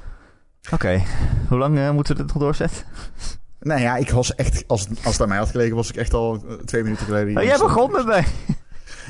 Oké. 0.72 1.04
Hoe 1.48 1.58
lang 1.58 1.78
eh, 1.78 1.92
moeten 1.92 2.16
we 2.16 2.24
dit 2.24 2.34
nog 2.34 2.44
doorzetten? 2.44 2.84
Nou 3.64 3.82
ja, 3.82 3.96
ik 3.96 4.10
was 4.10 4.36
echt, 4.36 4.64
als, 4.68 4.88
als 5.04 5.14
het 5.14 5.22
aan 5.22 5.28
mij 5.28 5.38
had 5.38 5.50
gelegen, 5.50 5.76
was 5.76 5.90
ik 5.90 5.96
echt 5.96 6.14
al 6.14 6.44
twee 6.66 6.84
minuten 6.84 7.06
geleden. 7.06 7.38
Oh, 7.38 7.44
jij 7.44 7.58
begon 7.58 7.92
met 7.92 8.06
mij. 8.06 8.26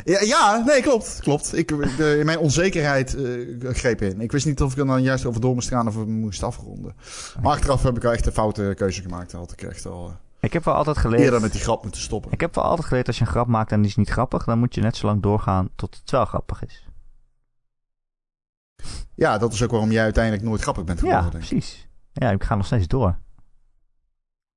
Ja, 0.04 0.22
ja, 0.22 0.64
nee, 0.66 0.82
klopt. 0.82 1.20
klopt. 1.22 1.58
Ik, 1.58 1.68
de, 1.97 2.18
in 2.20 2.26
mijn 2.26 2.38
onzekerheid 2.38 3.16
eh, 3.16 3.70
greep 3.70 4.02
in. 4.02 4.22
Ik 4.22 4.32
wist 4.32 4.45
niet 4.45 4.62
of 4.62 4.72
ik 4.72 4.78
er 4.78 4.86
dan 4.86 5.02
juist 5.02 5.26
over 5.26 5.41
door 5.41 5.54
moest 5.54 5.68
gaan 5.68 5.88
of 5.88 6.06
moest 6.06 6.43
afronden. 6.43 6.95
Maar 7.41 7.52
achteraf 7.52 7.84
heb 7.84 7.95
ik 7.95 8.02
wel 8.02 8.12
echt 8.12 8.26
een 8.26 8.32
foute 8.32 8.74
keuze 8.76 9.02
gemaakt. 9.02 9.32
Had 9.32 9.52
ik 9.52 9.62
echt 9.62 9.86
al 9.86 10.08
eh, 10.08 10.14
Ik 10.39 10.54
heb 10.54 10.66
wel 10.66 10.74
altijd 10.74 10.97
geleerd... 10.97 11.22
eerder 11.22 11.41
met 11.41 11.52
die 11.52 11.62
grap 11.62 11.84
moeten 11.84 12.02
stoppen. 12.02 12.32
Ik 12.32 12.41
heb 12.41 12.56
wel 12.56 12.64
altijd 12.64 12.88
geleerd 12.88 13.08
als 13.08 13.18
je 13.18 13.26
een 13.26 13.32
grap 13.32 13.47
maakt 13.47 13.72
en 13.72 13.82
die 13.82 13.89
is 13.89 13.95
niet 13.95 14.10
grappig, 14.10 14.43
dan 14.43 14.60
moet 14.60 14.76
je 14.76 14.82
net 14.82 14.97
zo 14.97 15.08
lang 15.08 15.22
doorgaan 15.22 15.70
tot 15.76 15.99
het 16.02 16.12
wel 16.12 16.26
grappig 16.26 16.66
is. 16.66 16.86
Ja, 19.16 19.38
dat 19.38 19.54
is 19.54 19.64
ook 19.64 19.72
waarom 19.72 19.92
jij 19.92 20.04
uiteindelijk 20.04 20.44
nooit 20.44 20.62
grappig 20.62 20.84
bent 20.84 21.00
geworden. 21.00 21.24
Ja, 21.26 21.30
denk 21.32 21.44
ik. 21.44 21.50
precies. 21.50 21.88
Ja, 22.12 22.30
ik 22.32 22.44
ga 22.44 22.56
nog 22.56 22.66
steeds 22.66 22.88
door. 22.88 23.20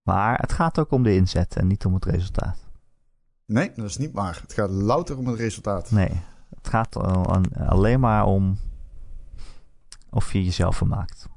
Maar 0.02 0.38
het 0.38 0.52
gaat 0.52 0.78
ook 0.78 0.90
om 0.90 1.02
de 1.02 1.14
inzet 1.14 1.56
en 1.56 1.66
niet 1.66 1.84
om 1.84 1.94
het 1.94 2.04
resultaat. 2.04 2.58
Nee, 3.46 3.72
dat 3.74 3.84
is 3.84 3.96
niet 3.96 4.12
waar. 4.12 4.38
Het 4.42 4.52
gaat 4.52 4.70
louter 4.70 5.18
om 5.18 5.26
het 5.26 5.36
resultaat. 5.36 5.90
Nee, 5.90 6.22
het 6.56 6.68
gaat 6.68 6.96
alleen 7.56 8.00
maar 8.00 8.24
om 8.24 8.58
of 10.10 10.32
je 10.32 10.44
jezelf 10.44 10.76
vermaakt. 10.76 11.28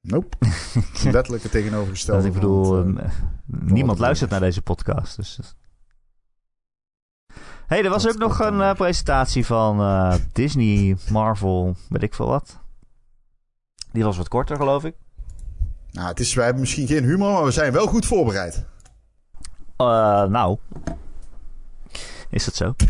Nope. 0.00 0.36
Letterlijk 1.04 1.42
het 1.42 1.52
tegenovergestelde. 1.52 2.26
Ik 2.26 2.32
bedoel, 2.32 2.76
het, 2.76 2.96
eh, 2.96 3.04
eh, 3.04 3.12
niemand 3.46 3.98
luistert 3.98 4.30
is. 4.30 4.38
naar 4.38 4.46
deze 4.46 4.62
podcast. 4.62 5.16
Dus. 5.16 5.40
Hey, 7.66 7.82
er 7.84 7.90
was 7.90 8.02
Dat- 8.02 8.12
ook 8.12 8.18
nog 8.18 8.38
een 8.40 8.60
eh, 8.60 8.74
presentatie 8.74 9.46
van 9.46 9.80
eh, 9.80 10.14
Disney, 10.32 10.96
Marvel, 11.10 11.76
weet 11.88 12.02
ik 12.02 12.14
veel 12.14 12.26
wat. 12.26 12.58
Die 13.92 14.04
was 14.04 14.16
wat 14.16 14.28
korter, 14.28 14.56
geloof 14.56 14.84
ik. 14.84 14.94
nou, 15.92 16.08
het 16.08 16.20
is, 16.20 16.34
wij 16.34 16.44
hebben 16.44 16.62
misschien 16.62 16.86
geen 16.86 17.04
humor, 17.04 17.32
maar 17.32 17.44
we 17.44 17.50
zijn 17.50 17.72
wel 17.72 17.86
goed 17.86 18.06
voorbereid. 18.06 18.64
Eh, 19.76 19.86
nou, 20.24 20.58
is 22.30 22.44
dat 22.44 22.54
zo? 22.54 22.74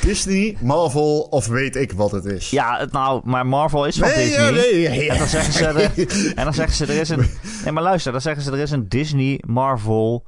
Disney, 0.00 0.56
Marvel 0.60 1.20
of 1.20 1.46
weet 1.46 1.76
ik 1.76 1.92
wat 1.92 2.10
het 2.10 2.24
is. 2.24 2.50
Ja, 2.50 2.86
nou, 2.90 3.20
maar 3.24 3.46
Marvel 3.46 3.86
is 3.86 3.98
van 3.98 4.08
nee, 4.08 4.16
Disney. 4.26 4.44
ja, 4.44 4.50
nee, 4.50 4.88
nee, 4.88 5.10
En 5.10 5.18
dan 5.18 5.26
zeggen 5.26 5.52
ze 5.52 5.66
er, 5.66 5.92
en 6.38 6.44
dan 6.44 6.54
zeggen 6.54 6.74
ze 6.74 6.86
er 6.92 7.00
is 7.00 7.08
een. 7.08 7.26
Nee, 7.64 7.72
maar 7.72 7.82
luister, 7.82 8.12
dan 8.12 8.20
zeggen 8.20 8.42
ze 8.42 8.50
er 8.52 8.58
is 8.58 8.70
een 8.70 8.88
Disney 8.88 9.40
Marvel 9.46 10.24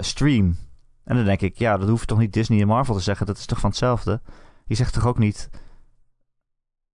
stream. 0.00 0.56
En 1.04 1.16
dan 1.16 1.24
denk 1.24 1.40
ik, 1.40 1.58
ja, 1.58 1.76
dat 1.76 1.88
hoef 1.88 2.00
je 2.00 2.06
toch 2.06 2.18
niet 2.18 2.32
Disney 2.32 2.60
en 2.60 2.66
Marvel 2.66 2.94
te 2.94 3.00
zeggen. 3.00 3.26
Dat 3.26 3.38
is 3.38 3.46
toch 3.46 3.60
van 3.60 3.68
hetzelfde. 3.68 4.20
Je 4.66 4.74
zegt 4.74 4.92
toch 4.92 5.06
ook 5.06 5.18
niet 5.18 5.50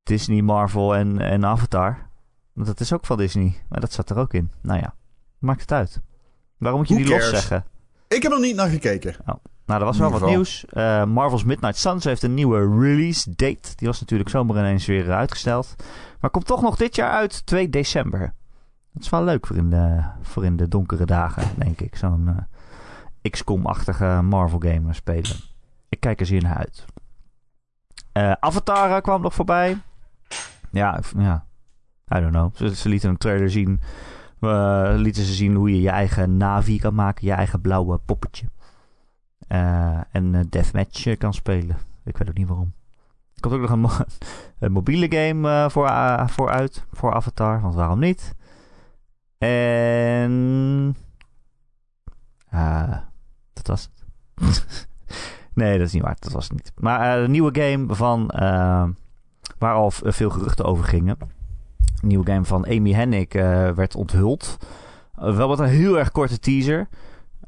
Disney, 0.03 0.43
Marvel 0.43 0.95
en, 0.95 1.21
en 1.21 1.45
Avatar. 1.45 2.09
Want 2.53 2.67
dat 2.67 2.81
is 2.81 2.93
ook 2.93 3.07
van 3.07 3.17
Disney. 3.17 3.57
Maar 3.69 3.81
dat 3.81 3.93
zat 3.93 4.11
er 4.11 4.19
ook 4.19 4.35
in. 4.35 4.51
Nou 4.63 4.81
ja, 4.81 4.95
maakt 5.39 5.61
het 5.61 5.73
uit. 5.73 6.01
Waarom 6.57 6.81
moet 6.81 6.89
je 6.89 6.95
Who 6.95 7.05
die 7.05 7.13
los 7.13 7.29
zeggen? 7.29 7.65
Ik 8.09 8.23
heb 8.23 8.33
er 8.33 8.41
niet 8.41 8.57
naar 8.57 8.69
gekeken. 8.69 9.17
Nou, 9.67 9.81
er 9.81 9.87
was 9.87 9.99
wel 9.99 10.11
wat 10.11 10.27
nieuws. 10.27 10.67
Eh, 10.67 11.05
Marvel's 11.05 11.45
Midnight 11.45 11.77
Suns 11.77 12.05
heeft 12.05 12.23
een 12.23 12.35
nieuwe 12.35 12.59
release 12.59 13.31
date. 13.35 13.77
Die 13.77 13.87
was 13.87 14.01
natuurlijk 14.01 14.31
zomaar 14.31 14.57
ineens 14.57 14.87
weer 14.87 15.13
uitgesteld. 15.13 15.75
Maar 16.21 16.31
komt 16.31 16.47
toch 16.47 16.63
nog 16.63 16.77
dit 16.77 16.95
jaar 16.95 17.11
uit, 17.11 17.47
2 17.47 17.69
december. 17.69 18.35
Dat 18.93 19.03
is 19.03 19.09
wel 19.09 19.25
leuk 19.25 19.47
voor 19.47 19.57
in 19.57 19.71
de, 19.71 20.03
voor 20.23 20.45
in 20.45 20.57
de 20.57 20.69
donkere 20.69 21.05
dagen, 21.05 21.43
denk 21.57 21.81
ik. 21.81 21.97
Zo'n 21.97 22.29
eh, 22.29 22.37
XCOM-achtige 23.31 24.21
Marvel 24.23 24.59
game 24.59 24.93
spelen. 24.93 25.37
Ik 25.89 26.01
kijk 26.01 26.21
er 26.21 26.27
zeer 26.27 26.43
naar 26.43 26.57
uit. 26.57 26.85
Uh, 28.13 28.33
Avatar 28.33 29.01
kwam 29.01 29.23
nog 29.23 29.35
voorbij. 29.35 29.79
Ja, 30.71 31.01
ja. 31.17 31.47
I 32.17 32.21
don't 32.21 32.31
know. 32.31 32.75
Ze, 32.75 32.89
lieten 32.89 33.11
een 33.11 33.17
trailer 33.17 33.51
zien. 33.51 33.81
Uh, 34.41 34.93
lieten 34.97 35.23
ze 35.23 35.33
zien 35.33 35.55
hoe 35.55 35.71
je 35.71 35.81
je 35.81 35.91
eigen 35.91 36.37
Navi 36.37 36.79
kan 36.79 36.95
maken. 36.95 37.27
Je 37.27 37.33
eigen 37.33 37.61
blauwe 37.61 37.99
poppetje. 37.99 38.47
Uh, 39.49 40.01
en 40.11 40.47
Deathmatch 40.49 41.17
kan 41.17 41.35
spelen. 41.35 41.77
Ik 42.05 42.17
weet 42.17 42.29
ook 42.29 42.37
niet 42.37 42.49
waarom. 42.49 42.73
Er 43.35 43.41
komt 43.41 43.55
ook 43.55 43.61
nog 43.61 43.71
een, 43.71 43.81
mo 43.81 43.91
een 44.59 44.73
mobiele 44.73 45.07
game 45.11 45.71
voor, 45.71 45.91
voor 46.31 46.51
uit. 46.51 46.87
Voor 46.93 47.15
Avatar. 47.15 47.61
Want 47.61 47.75
waarom 47.75 47.99
niet? 47.99 48.35
En... 49.39 50.97
was 53.69 53.91
het. 53.91 54.89
nee, 55.55 55.79
dat 55.79 55.87
is 55.87 55.93
niet 55.93 56.03
waar. 56.03 56.17
Dat 56.19 56.33
was 56.33 56.45
het 56.45 56.53
niet. 56.53 56.73
Maar 56.77 57.19
een 57.19 57.31
nieuwe 57.31 57.61
game 57.61 57.95
van... 57.95 58.27
waar 59.59 59.75
al 59.75 59.91
veel 59.91 60.31
geruchten 60.31 60.65
over 60.65 60.85
gingen 60.85 61.17
nieuwe 62.03 62.27
game 62.27 62.45
van 62.45 62.67
Amy 62.67 62.93
Hennig 62.93 63.35
uh, 63.35 63.71
werd 63.71 63.95
onthuld. 63.95 64.57
Wel 65.15 65.49
met 65.49 65.59
een 65.59 65.67
heel 65.67 65.99
erg 65.99 66.11
korte 66.11 66.39
teaser. 66.39 66.89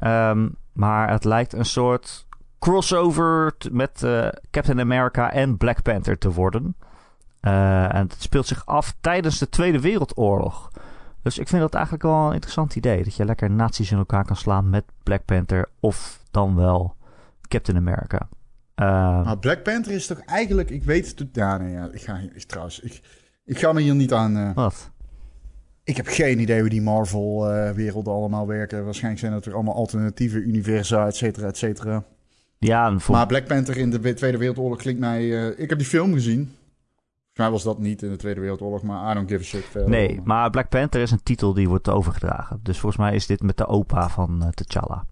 Um, 0.01 0.55
maar 0.73 1.11
het 1.11 1.25
lijkt 1.25 1.53
een 1.53 1.65
soort 1.65 2.27
crossover 2.59 3.55
met 3.71 4.07
Captain 4.51 4.81
America 4.81 5.33
en 5.33 5.57
Black 5.57 5.83
Panther 5.83 6.19
te 6.19 6.33
worden. 6.33 6.77
en 7.41 8.07
het 8.09 8.17
speelt 8.19 8.47
zich 8.47 8.67
af 8.67 8.95
tijdens 9.01 9.39
de 9.39 9.49
Tweede 9.49 9.81
Wereldoorlog. 9.81 10.71
Dus 11.23 11.39
ik 11.39 11.49
vind 11.49 11.61
dat 11.63 11.75
eigenlijk 11.75 12.05
wel 12.05 12.27
een 12.27 12.33
interessant 12.33 12.77
idee. 12.77 13.05
Dat 13.05 13.15
je 13.15 13.25
lekker 13.25 13.51
nazi's 13.51 13.91
in 13.91 13.99
elkaar 13.99 14.25
kan 14.25 14.37
slaan 14.37 14.71
met 14.71 14.85
Black 15.03 15.25
Panther 15.25 15.69
of 15.81 16.23
dan 16.31 16.57
wel 16.57 16.95
Captain 17.49 17.79
America. 17.79 18.29
maar 18.75 19.39
Black 19.39 19.63
Panther 19.63 19.93
is 19.93 20.07
toch 20.07 20.21
eigenlijk, 20.21 20.71
ik 20.71 20.85
weet 20.85 21.19
het, 21.19 21.29
ja 21.33 21.59
nee, 21.59 21.73
ja, 21.73 21.89
ik 21.93 22.01
ga 22.01 22.21
ik, 22.35 22.43
trouwens, 22.43 22.81
ik, 22.81 23.01
ik 23.45 23.59
ga 23.59 23.73
me 23.73 23.81
hier 23.81 23.95
niet 23.95 24.13
aan. 24.13 24.37
Uh... 24.37 24.55
Wat? 24.55 24.91
Ik 25.85 25.97
heb 25.97 26.07
geen 26.07 26.39
idee 26.39 26.61
hoe 26.61 26.69
die 26.69 26.83
Marvel-werelden 26.83 28.13
allemaal 28.13 28.47
werken. 28.47 28.85
Waarschijnlijk 28.85 29.21
zijn 29.21 29.33
het 29.33 29.47
er 29.47 29.55
allemaal 29.55 29.75
alternatieve 29.75 30.39
universa, 30.39 31.07
et 31.07 31.17
cetera, 31.17 31.47
et 31.47 31.57
cetera. 31.57 32.05
Ja, 32.59 32.97
Maar 33.09 33.27
Black 33.27 33.47
Panther 33.47 33.77
in 33.77 33.91
de 33.91 34.15
Tweede 34.15 34.39
Wereldoorlog 34.39 34.79
klinkt 34.79 35.01
mij... 35.01 35.23
Uh, 35.23 35.59
ik 35.59 35.69
heb 35.69 35.79
die 35.79 35.87
film 35.87 36.13
gezien. 36.13 36.55
Volgens 37.41 37.65
mij 37.65 37.73
was 37.73 37.77
dat 37.77 37.87
niet 37.87 38.03
in 38.03 38.11
de 38.11 38.17
Tweede 38.17 38.41
Wereldoorlog, 38.41 38.83
maar 38.83 39.11
I 39.11 39.15
don't 39.15 39.31
give 39.31 39.41
a 39.41 39.45
shit. 39.45 39.65
Verder. 39.65 39.91
Nee, 39.91 40.21
maar 40.25 40.51
Black 40.51 40.69
Panther 40.69 41.01
is 41.01 41.11
een 41.11 41.23
titel 41.23 41.55
die 41.55 41.69
wordt 41.69 41.89
overgedragen. 41.89 42.61
Dus 42.63 42.79
volgens 42.79 43.03
mij 43.03 43.15
is 43.15 43.27
dit 43.27 43.43
met 43.43 43.57
de 43.57 43.67
opa 43.67 44.09
van 44.09 44.43
uh, 44.43 44.49
T'Challa. 44.49 45.07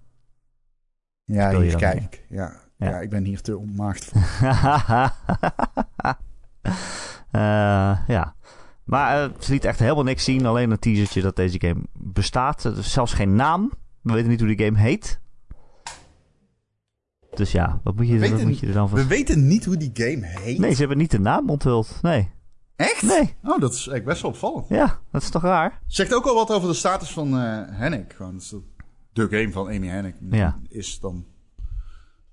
Ja, 1.24 1.60
hier 1.60 1.76
kijk. 1.76 2.24
Ja, 2.28 2.52
ja. 2.76 2.88
ja. 2.88 3.00
ik 3.00 3.10
ben 3.10 3.24
hier 3.24 3.40
te 3.40 3.58
onmaagd 3.58 4.04
voor. 4.04 4.20
Uh, 7.32 7.98
ja. 8.16 8.34
Maar 8.84 9.28
uh, 9.28 9.34
ze 9.38 9.52
liet 9.52 9.64
echt 9.64 9.78
helemaal 9.78 10.04
niks 10.04 10.24
zien. 10.24 10.46
Alleen 10.46 10.70
een 10.70 10.78
teasertje 10.78 11.22
dat 11.22 11.36
deze 11.36 11.60
game 11.60 11.82
bestaat. 11.92 12.64
Er 12.64 12.78
is 12.78 12.92
zelfs 12.92 13.12
geen 13.12 13.34
naam. 13.34 13.72
We 14.02 14.12
weten 14.12 14.28
niet 14.28 14.40
hoe 14.40 14.54
die 14.56 14.64
game 14.66 14.78
heet. 14.78 15.20
Dus 17.38 17.52
ja, 17.52 17.80
wat 17.82 17.96
moet 17.96 18.08
je, 18.08 18.30
wat 18.30 18.44
moet 18.44 18.58
je 18.58 18.66
er 18.66 18.72
dan 18.72 18.88
van... 18.88 18.98
We 18.98 19.06
weten 19.06 19.46
niet 19.46 19.64
hoe 19.64 19.76
die 19.76 19.90
game 19.94 20.26
heet? 20.26 20.58
Nee, 20.58 20.72
ze 20.72 20.78
hebben 20.78 20.98
niet 20.98 21.10
de 21.10 21.20
naam 21.20 21.50
onthuld. 21.50 21.98
Nee. 22.02 22.30
Echt? 22.76 23.02
Nee. 23.02 23.34
Oh, 23.42 23.60
dat 23.60 23.72
is 23.72 23.76
eigenlijk 23.76 24.04
best 24.04 24.22
wel 24.22 24.30
opvallend. 24.30 24.68
Ja, 24.68 25.00
dat 25.10 25.22
is 25.22 25.30
toch 25.30 25.42
raar? 25.42 25.80
Zegt 25.86 26.14
ook 26.14 26.26
al 26.26 26.34
wat 26.34 26.50
over 26.50 26.68
de 26.68 26.74
status 26.74 27.12
van 27.12 27.34
uh. 27.34 28.00
Gewoon, 28.08 28.40
de 29.12 29.28
game 29.28 29.52
van 29.52 29.66
Amy 29.66 29.86
Hennig 29.86 30.14
ja. 30.30 30.58
is 30.68 31.00
dan... 31.00 31.26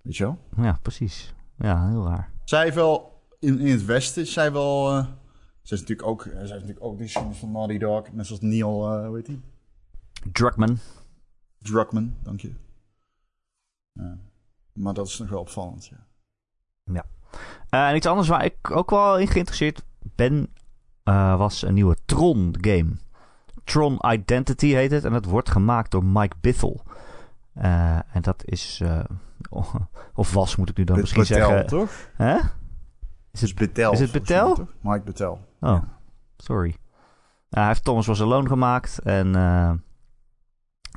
Weet 0.02 0.18
je 0.18 0.24
wel? 0.24 0.40
Ja, 0.58 0.80
precies. 0.82 1.34
Ja, 1.58 1.90
heel 1.90 2.08
raar. 2.08 2.32
Zij 2.44 2.64
heeft 2.64 2.76
wel 2.76 3.22
in, 3.40 3.60
in 3.60 3.72
het 3.72 3.86
westen 3.86 4.22
is 4.22 4.34
zij 4.34 4.52
wel... 4.52 4.98
Uh, 4.98 5.06
zij 5.62 5.78
is 5.78 5.80
natuurlijk 5.80 6.08
ook, 6.08 6.22
zij 6.22 6.44
is 6.44 6.50
natuurlijk 6.50 6.84
ook 6.84 6.98
de 6.98 7.08
van 7.34 7.52
Naughty 7.52 7.78
Dog. 7.78 8.12
Net 8.12 8.26
zoals 8.26 8.42
Neil, 8.42 9.00
uh, 9.00 9.08
hoe 9.08 9.16
heet 9.16 9.28
dank 12.24 12.42
je. 12.42 12.54
Ja. 13.92 14.18
Maar 14.76 14.94
dat 14.94 15.08
is 15.08 15.20
nog 15.20 15.30
wel 15.30 15.40
opvallend, 15.40 15.86
ja. 15.86 15.98
Ja. 16.84 17.06
Uh, 17.70 17.90
en 17.90 17.96
iets 17.96 18.08
anders 18.08 18.28
waar 18.28 18.46
ik 18.46 18.72
ook 18.72 18.90
wel 18.90 19.18
in 19.18 19.28
geïnteresseerd 19.28 19.84
ben... 20.16 20.54
Uh, 21.04 21.38
was 21.38 21.62
een 21.62 21.74
nieuwe 21.74 21.98
Tron-game. 22.06 22.92
Tron 23.64 24.00
Identity 24.12 24.68
heet 24.68 24.92
het. 24.92 25.04
En 25.04 25.14
het 25.14 25.26
wordt 25.26 25.50
gemaakt 25.50 25.92
door 25.92 26.04
Mike 26.06 26.36
Bithell. 26.42 26.80
Uh, 27.58 27.96
en 27.96 28.22
dat 28.22 28.46
is... 28.46 28.82
of 30.14 30.34
was, 30.34 30.56
moet 30.56 30.70
ik 30.70 30.78
nu 30.78 30.84
dan 30.84 31.00
misschien 31.00 31.26
zeggen. 31.26 31.68
toch? 31.68 32.10
Hè? 32.16 32.38
Is 33.32 33.42
het 33.42 33.56
Betel? 33.56 33.92
Is 33.92 34.00
het 34.00 34.12
Betel? 34.12 34.68
Mike 34.82 35.04
Betel. 35.04 35.40
Oh, 35.60 35.82
sorry. 36.38 36.76
hij 37.50 37.68
heeft 37.68 37.84
Thomas 37.84 38.06
Was 38.06 38.22
Alone 38.22 38.48
gemaakt. 38.48 39.00
En 39.00 39.36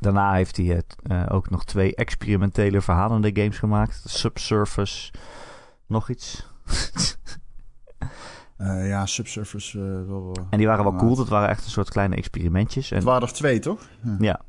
daarna 0.01 0.33
heeft 0.33 0.57
hij 0.57 0.67
het, 0.67 0.97
uh, 1.11 1.27
ook 1.29 1.51
nog 1.51 1.65
twee 1.65 1.95
experimentele 1.95 2.81
verhalende 2.81 3.31
games 3.33 3.59
gemaakt. 3.59 4.03
Subsurface. 4.05 5.13
Nog 5.87 6.11
iets. 6.11 6.47
Uh, 8.59 8.89
ja, 8.93 9.07
Subsurface. 9.07 9.79
Wel, 10.07 10.37
en 10.51 10.59
die 10.59 10.67
waren 10.67 10.85
wel 10.85 10.97
cool. 10.97 11.17
Dat 11.17 11.29
waren 11.29 11.49
echt 11.49 11.65
een 11.65 11.71
soort 11.71 11.91
kleine 11.91 12.17
experimentjes. 12.17 12.91
En, 12.91 12.97
het 12.97 13.07
waren 13.07 13.29
er 13.29 13.35
twee, 13.35 13.59
toch? 13.59 13.89
Ja. 14.19 14.41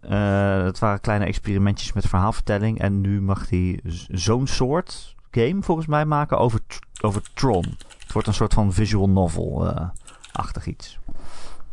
ja. 0.00 0.18
het 0.64 0.78
waren 0.78 1.00
kleine 1.00 1.24
experimentjes 1.24 1.92
met 1.92 2.06
verhaalvertelling. 2.06 2.80
En 2.80 3.00
nu 3.00 3.20
mag 3.22 3.50
hij 3.50 3.80
zo'n 4.08 4.46
soort 4.46 5.14
game 5.30 5.62
volgens 5.62 5.86
mij 5.86 6.04
maken 6.04 6.38
over, 6.38 6.60
over 7.00 7.22
Tron. 7.34 7.76
Het 7.98 8.12
wordt 8.12 8.28
een 8.28 8.34
soort 8.34 8.54
van 8.54 8.72
visual 8.72 9.08
novel-achtig 9.08 10.66
iets. 10.66 10.98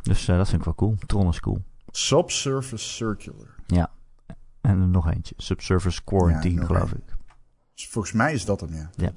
Dus 0.02 0.26
dat 0.26 0.50
vind 0.50 0.60
ik 0.60 0.66
wel 0.66 0.76
cool. 0.76 0.96
Tron 1.06 1.28
is 1.28 1.40
cool. 1.40 1.62
Subsurface 1.96 2.90
Circular. 2.90 3.56
Ja. 3.68 3.92
En 4.62 4.92
nog 4.92 5.12
eentje. 5.12 5.34
Subsurface 5.38 6.04
Quarantine, 6.04 6.60
ja, 6.60 6.66
geloof 6.66 6.92
ik. 6.94 7.16
Volgens 7.76 8.14
mij 8.14 8.34
is 8.34 8.46
dat 8.46 8.60
hem, 8.60 8.74
ja. 8.74 8.90
Ja, 8.96 9.12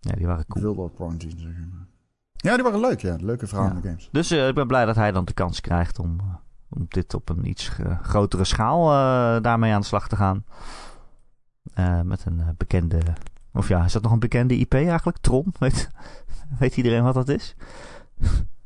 ja 0.00 0.12
die 0.12 0.26
waren 0.26 0.46
cool. 0.46 0.56
Ik 0.56 0.62
wilde 0.62 0.80
wel 0.80 0.90
Quarantine 0.90 1.40
zeggen. 1.40 1.88
Ja, 2.32 2.54
die 2.54 2.64
waren 2.64 2.80
leuk, 2.80 3.00
ja. 3.00 3.16
Leuke 3.20 3.46
verhalen 3.46 3.82
ja. 3.82 3.88
games. 3.88 4.08
Dus 4.12 4.32
uh, 4.32 4.48
ik 4.48 4.54
ben 4.54 4.66
blij 4.66 4.84
dat 4.84 4.96
hij 4.96 5.12
dan 5.12 5.24
de 5.24 5.32
kans 5.32 5.60
krijgt 5.60 5.98
om, 5.98 6.20
om 6.68 6.86
dit 6.88 7.14
op 7.14 7.28
een 7.28 7.48
iets 7.48 7.70
grotere 8.02 8.44
schaal 8.44 8.86
daarmee 9.42 9.72
aan 9.72 9.80
de 9.80 9.86
slag 9.86 10.08
te 10.08 10.16
gaan. 10.16 10.44
met 12.04 12.24
een 12.24 12.54
bekende 12.56 13.00
of 13.56 13.68
ja, 13.68 13.84
is 13.84 13.92
dat 13.92 14.02
nog 14.02 14.12
een 14.12 14.18
bekende 14.18 14.56
IP 14.58 14.74
eigenlijk? 14.74 15.18
Tron? 15.18 15.54
Weet, 15.58 15.90
weet 16.58 16.76
iedereen 16.76 17.02
wat 17.02 17.14
dat 17.14 17.28
is? 17.28 17.54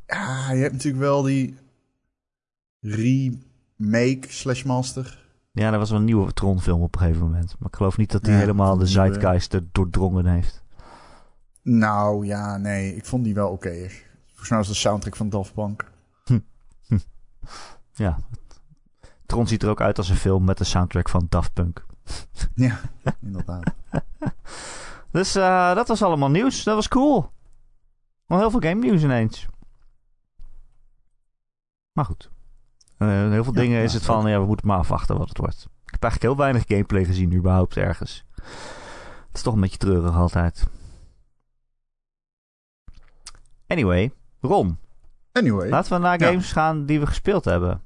Ja, 0.06 0.52
je 0.52 0.60
hebt 0.60 0.72
natuurlijk 0.72 1.02
wel 1.02 1.22
die 1.22 1.56
remake 2.80 4.26
slash 4.28 4.62
master. 4.62 5.18
Ja, 5.52 5.72
er 5.72 5.78
was 5.78 5.90
wel 5.90 5.98
een 5.98 6.04
nieuwe 6.04 6.32
Tron-film 6.32 6.82
op 6.82 6.94
een 6.94 7.00
gegeven 7.00 7.22
moment. 7.22 7.56
Maar 7.58 7.68
ik 7.68 7.76
geloof 7.76 7.96
niet 7.96 8.10
dat 8.10 8.24
die 8.24 8.34
helemaal 8.34 8.76
de 8.76 8.86
zeitgeist 8.86 9.54
er 9.54 9.64
doordrongen 9.72 10.26
heeft. 10.26 10.62
Nou 11.62 12.26
ja, 12.26 12.56
nee. 12.56 12.96
Ik 12.96 13.04
vond 13.04 13.24
die 13.24 13.34
wel 13.34 13.50
oké. 13.50 13.68
Okay. 13.68 13.90
Volgens 14.26 14.48
mij 14.48 14.58
was 14.58 14.68
de 14.68 14.74
soundtrack 14.74 15.16
van 15.16 15.28
Daft 15.28 15.54
Punk. 15.54 15.90
Hm. 16.24 16.38
Hm. 16.86 16.98
Ja. 17.92 18.18
Tron 19.26 19.46
ziet 19.46 19.62
er 19.62 19.68
ook 19.68 19.80
uit 19.80 19.98
als 19.98 20.08
een 20.08 20.16
film 20.16 20.44
met 20.44 20.58
de 20.58 20.64
soundtrack 20.64 21.08
van 21.08 21.26
Daft 21.28 21.52
Punk. 21.52 21.86
Ja, 22.54 22.80
inderdaad. 23.20 23.74
dus 25.10 25.36
uh, 25.36 25.74
dat 25.74 25.88
was 25.88 26.02
allemaal 26.02 26.30
nieuws. 26.30 26.64
Dat 26.64 26.74
was 26.74 26.88
cool. 26.88 27.30
Nog 28.26 28.38
heel 28.38 28.50
veel 28.50 28.60
game 28.60 28.80
nieuws 28.80 29.02
ineens. 29.02 29.46
Maar 31.92 32.04
goed. 32.04 32.30
Uh, 33.02 33.08
heel 33.30 33.44
veel 33.44 33.54
ja, 33.54 33.60
dingen 33.60 33.78
ja, 33.78 33.84
is 33.84 33.92
het 33.92 34.02
van, 34.02 34.30
ja, 34.30 34.40
we 34.40 34.46
moeten 34.46 34.66
maar 34.66 34.78
afwachten 34.78 35.18
wat 35.18 35.28
het 35.28 35.38
wordt. 35.38 35.68
Ik 35.84 35.90
heb 35.90 36.02
eigenlijk 36.02 36.32
heel 36.32 36.44
weinig 36.44 36.64
gameplay 36.66 37.04
gezien 37.04 37.34
überhaupt 37.34 37.76
ergens. 37.76 38.24
Het 38.34 39.36
is 39.38 39.42
toch 39.42 39.54
een 39.54 39.60
beetje 39.60 39.76
treurig 39.76 40.14
altijd. 40.14 40.66
Anyway, 43.66 44.12
Ron. 44.40 44.78
Anyway. 45.32 45.68
Laten 45.68 45.92
we 45.92 45.98
naar 45.98 46.22
games 46.22 46.52
gaan 46.52 46.86
die 46.86 47.00
we 47.00 47.06
gespeeld 47.06 47.44
hebben. 47.44 47.82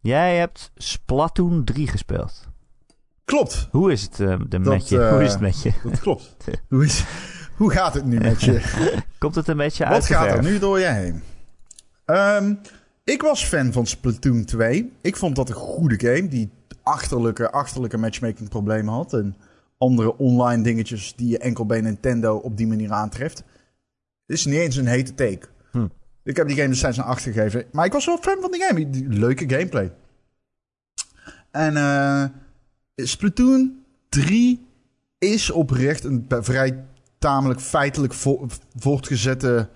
Jij 0.00 0.36
hebt 0.36 0.70
Splatoon 0.74 1.64
3 1.64 1.88
gespeeld. 1.88 2.48
Klopt. 3.24 3.68
Hoe 3.70 3.92
is 3.92 4.02
het 4.02 4.18
uh, 4.18 4.36
de 4.48 4.58
met 4.58 4.88
je? 4.88 5.10
hoe 5.10 5.24
is 5.24 5.32
het 5.32 5.40
met 5.40 5.62
je? 5.62 5.72
Dat 5.82 6.00
klopt. 6.00 6.36
hoe, 6.68 6.84
is, 6.84 7.04
hoe 7.56 7.70
gaat 7.70 7.94
het 7.94 8.04
nu 8.04 8.18
met 8.18 8.40
je? 8.40 8.62
Komt 9.18 9.34
het 9.34 9.48
een 9.48 9.56
beetje 9.56 9.84
uit? 9.84 10.08
Wat 10.08 10.18
gaat 10.18 10.36
er 10.36 10.42
nu 10.42 10.58
door 10.58 10.78
je 10.78 10.86
heen? 10.86 11.22
Um, 12.06 12.60
ik 13.08 13.22
was 13.22 13.44
fan 13.44 13.72
van 13.72 13.86
Splatoon 13.86 14.44
2. 14.44 14.92
Ik 15.00 15.16
vond 15.16 15.36
dat 15.36 15.48
een 15.48 15.54
goede 15.54 16.00
game 16.00 16.28
die 16.28 16.50
achterlijke, 16.82 17.50
achterlijke 17.50 17.96
matchmaking 17.96 18.48
problemen 18.48 18.94
had. 18.94 19.12
En 19.12 19.36
andere 19.78 20.16
online 20.16 20.62
dingetjes 20.62 21.14
die 21.16 21.28
je 21.28 21.38
enkel 21.38 21.66
bij 21.66 21.80
Nintendo 21.80 22.36
op 22.36 22.56
die 22.56 22.66
manier 22.66 22.92
aantreft. 22.92 23.38
Het 24.26 24.36
is 24.36 24.44
niet 24.44 24.58
eens 24.58 24.76
een 24.76 24.86
hete 24.86 25.14
take. 25.14 25.46
Hm. 25.70 25.86
Ik 26.24 26.36
heb 26.36 26.46
die 26.46 26.56
game 26.56 26.68
destijds 26.68 26.96
een 26.96 27.04
8 27.04 27.22
gegeven. 27.22 27.64
Maar 27.72 27.86
ik 27.86 27.92
was 27.92 28.06
wel 28.06 28.18
fan 28.18 28.40
van 28.40 28.50
die 28.50 28.62
game. 28.62 28.88
Leuke 29.08 29.48
gameplay. 29.48 29.92
En... 31.50 31.74
Uh, 31.74 32.24
Splatoon 33.04 33.84
3 34.08 34.66
is 35.18 35.50
oprecht 35.50 36.04
een 36.04 36.26
vrij 36.28 36.84
tamelijk 37.18 37.60
feitelijk 37.60 38.14
voortgezette 38.76 39.68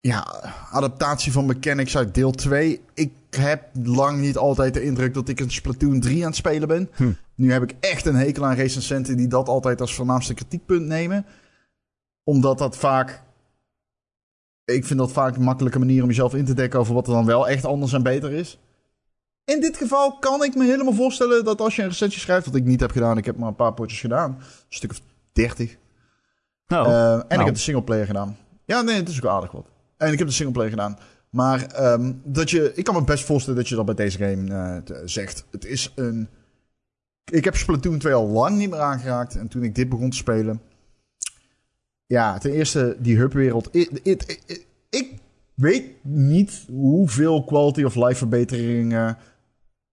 ja, 0.00 0.24
adaptatie 0.70 1.32
van 1.32 1.46
mechanics 1.46 1.96
uit 1.96 2.14
deel 2.14 2.30
2. 2.30 2.80
Ik 2.94 3.12
heb 3.30 3.68
lang 3.82 4.20
niet 4.20 4.36
altijd 4.36 4.74
de 4.74 4.82
indruk 4.82 5.14
dat 5.14 5.28
ik 5.28 5.40
een 5.40 5.50
Splatoon 5.50 6.00
3 6.00 6.20
aan 6.20 6.26
het 6.26 6.36
spelen 6.36 6.68
ben. 6.68 6.90
Hm. 6.94 7.12
Nu 7.34 7.52
heb 7.52 7.62
ik 7.62 7.74
echt 7.80 8.06
een 8.06 8.14
hekel 8.14 8.44
aan 8.44 8.54
recensenten 8.54 9.16
die 9.16 9.28
dat 9.28 9.48
altijd 9.48 9.80
als 9.80 9.94
voornaamste 9.94 10.34
kritiekpunt 10.34 10.86
nemen. 10.86 11.26
Omdat 12.24 12.58
dat 12.58 12.76
vaak... 12.76 13.22
Ik 14.64 14.84
vind 14.84 14.98
dat 14.98 15.12
vaak 15.12 15.36
een 15.36 15.42
makkelijke 15.42 15.78
manier 15.78 16.02
om 16.02 16.08
jezelf 16.08 16.34
in 16.34 16.44
te 16.44 16.54
dekken 16.54 16.80
over 16.80 16.94
wat 16.94 17.06
er 17.06 17.12
dan 17.12 17.26
wel 17.26 17.48
echt 17.48 17.64
anders 17.64 17.92
en 17.92 18.02
beter 18.02 18.32
is. 18.32 18.58
In 19.44 19.60
dit 19.60 19.76
geval 19.76 20.18
kan 20.18 20.44
ik 20.44 20.54
me 20.54 20.64
helemaal 20.64 20.92
voorstellen 20.92 21.44
dat 21.44 21.60
als 21.60 21.76
je 21.76 21.82
een 21.82 21.88
recensie 21.88 22.20
schrijft, 22.20 22.46
wat 22.46 22.54
ik 22.54 22.64
niet 22.64 22.80
heb 22.80 22.90
gedaan, 22.90 23.18
ik 23.18 23.24
heb 23.24 23.36
maar 23.36 23.48
een 23.48 23.54
paar 23.54 23.74
potjes 23.74 24.00
gedaan, 24.00 24.30
een 24.30 24.44
stuk 24.68 24.90
of 24.90 25.00
30. 25.32 25.76
Nou, 26.66 26.88
Uh, 26.88 27.12
en 27.12 27.20
ik 27.20 27.28
nou. 27.28 27.44
heb 27.44 27.54
de 27.54 27.60
singleplayer 27.60 28.06
gedaan. 28.06 28.36
Ja, 28.64 28.80
nee, 28.80 28.96
het 28.96 29.08
is 29.08 29.24
ook 29.24 29.30
aardig 29.30 29.50
wat. 29.50 29.66
En 30.00 30.12
ik 30.12 30.18
heb 30.18 30.28
de 30.28 30.34
singleplayer 30.34 30.70
gedaan. 30.70 30.98
Maar 31.30 31.66
ehm, 31.66 32.12
dat 32.24 32.50
je, 32.50 32.72
ik 32.74 32.84
kan 32.84 32.94
me 32.94 33.04
best 33.04 33.24
voorstellen 33.24 33.58
dat 33.58 33.68
je 33.68 33.74
dat 33.74 33.84
bij 33.84 33.94
deze 33.94 34.18
game 34.18 34.54
eh, 34.54 34.96
zegt. 35.04 35.44
Het 35.50 35.64
is 35.64 35.92
een. 35.94 36.28
Ik 37.24 37.44
heb 37.44 37.56
Splatoon 37.56 37.98
2 37.98 38.14
al 38.14 38.28
lang 38.28 38.56
niet 38.56 38.70
meer 38.70 38.80
aangeraakt. 38.80 39.36
En 39.36 39.48
toen 39.48 39.62
ik 39.62 39.74
dit 39.74 39.88
begon 39.88 40.10
te 40.10 40.16
spelen. 40.16 40.60
Ja, 42.06 42.38
ten 42.38 42.52
eerste 42.52 42.96
die 42.98 43.16
hubwereld. 43.16 43.68
Ik 44.90 45.14
weet 45.54 46.04
niet 46.04 46.64
hoeveel 46.68 47.44
quality 47.44 47.82
of 47.82 47.94
life 47.94 48.14
verbeteringen 48.14 49.18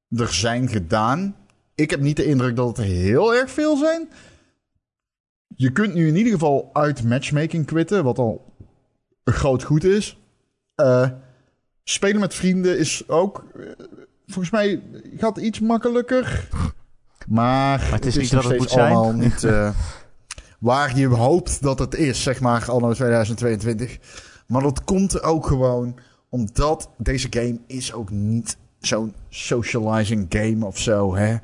er 0.09 0.33
zijn 0.33 0.67
gedaan. 0.67 1.35
Ik 1.75 1.89
heb 1.89 1.99
niet 1.99 2.15
de 2.15 2.25
indruk 2.25 2.55
dat 2.55 2.67
het 2.67 2.77
er 2.77 2.83
heel 2.83 3.35
erg 3.35 3.51
veel 3.51 3.77
zijn. 3.77 4.09
Je 5.55 5.71
kunt 5.71 5.93
nu 5.93 6.07
in 6.07 6.15
ieder 6.15 6.31
geval 6.31 6.69
uit 6.73 7.03
matchmaking 7.03 7.65
quitten, 7.65 8.03
wat 8.03 8.17
al 8.17 8.55
een 9.27 9.33
groot 9.33 9.63
goed 9.63 9.83
is. 9.83 10.19
Eh, 10.75 11.09
spelen 11.83 12.19
met 12.19 12.33
vrienden 12.33 12.77
is 12.77 13.09
ook, 13.09 13.45
eh, 13.55 13.61
volgens 14.25 14.49
mij, 14.49 14.81
gaat 15.17 15.37
iets 15.37 15.59
makkelijker. 15.59 16.49
Maar, 17.27 17.91
het 17.91 18.05
is 18.05 18.17
niet 18.17 18.31
wat 18.31 18.43
het 18.43 18.57
moet 18.57 18.69
zijn. 18.69 18.93
allemaal 18.93 19.13
niet 19.13 19.43
eh, 19.43 19.69
waar 20.59 20.97
je 20.97 21.07
hoopt 21.07 21.61
dat 21.61 21.79
het 21.79 21.95
is, 21.95 22.23
zeg 22.23 22.39
maar, 22.39 22.71
anno 22.71 22.93
2022. 22.93 23.97
Maar 24.47 24.61
dat 24.61 24.83
komt 24.83 25.21
ook 25.21 25.47
gewoon 25.47 25.99
omdat 26.29 26.89
deze 26.97 27.27
game 27.29 27.59
is 27.67 27.93
ook 27.93 28.09
niet 28.09 28.57
zo'n 28.79 29.13
socializing 29.29 30.25
game 30.29 30.65
of 30.65 30.77
zo, 30.77 31.15
hè. 31.15 31.35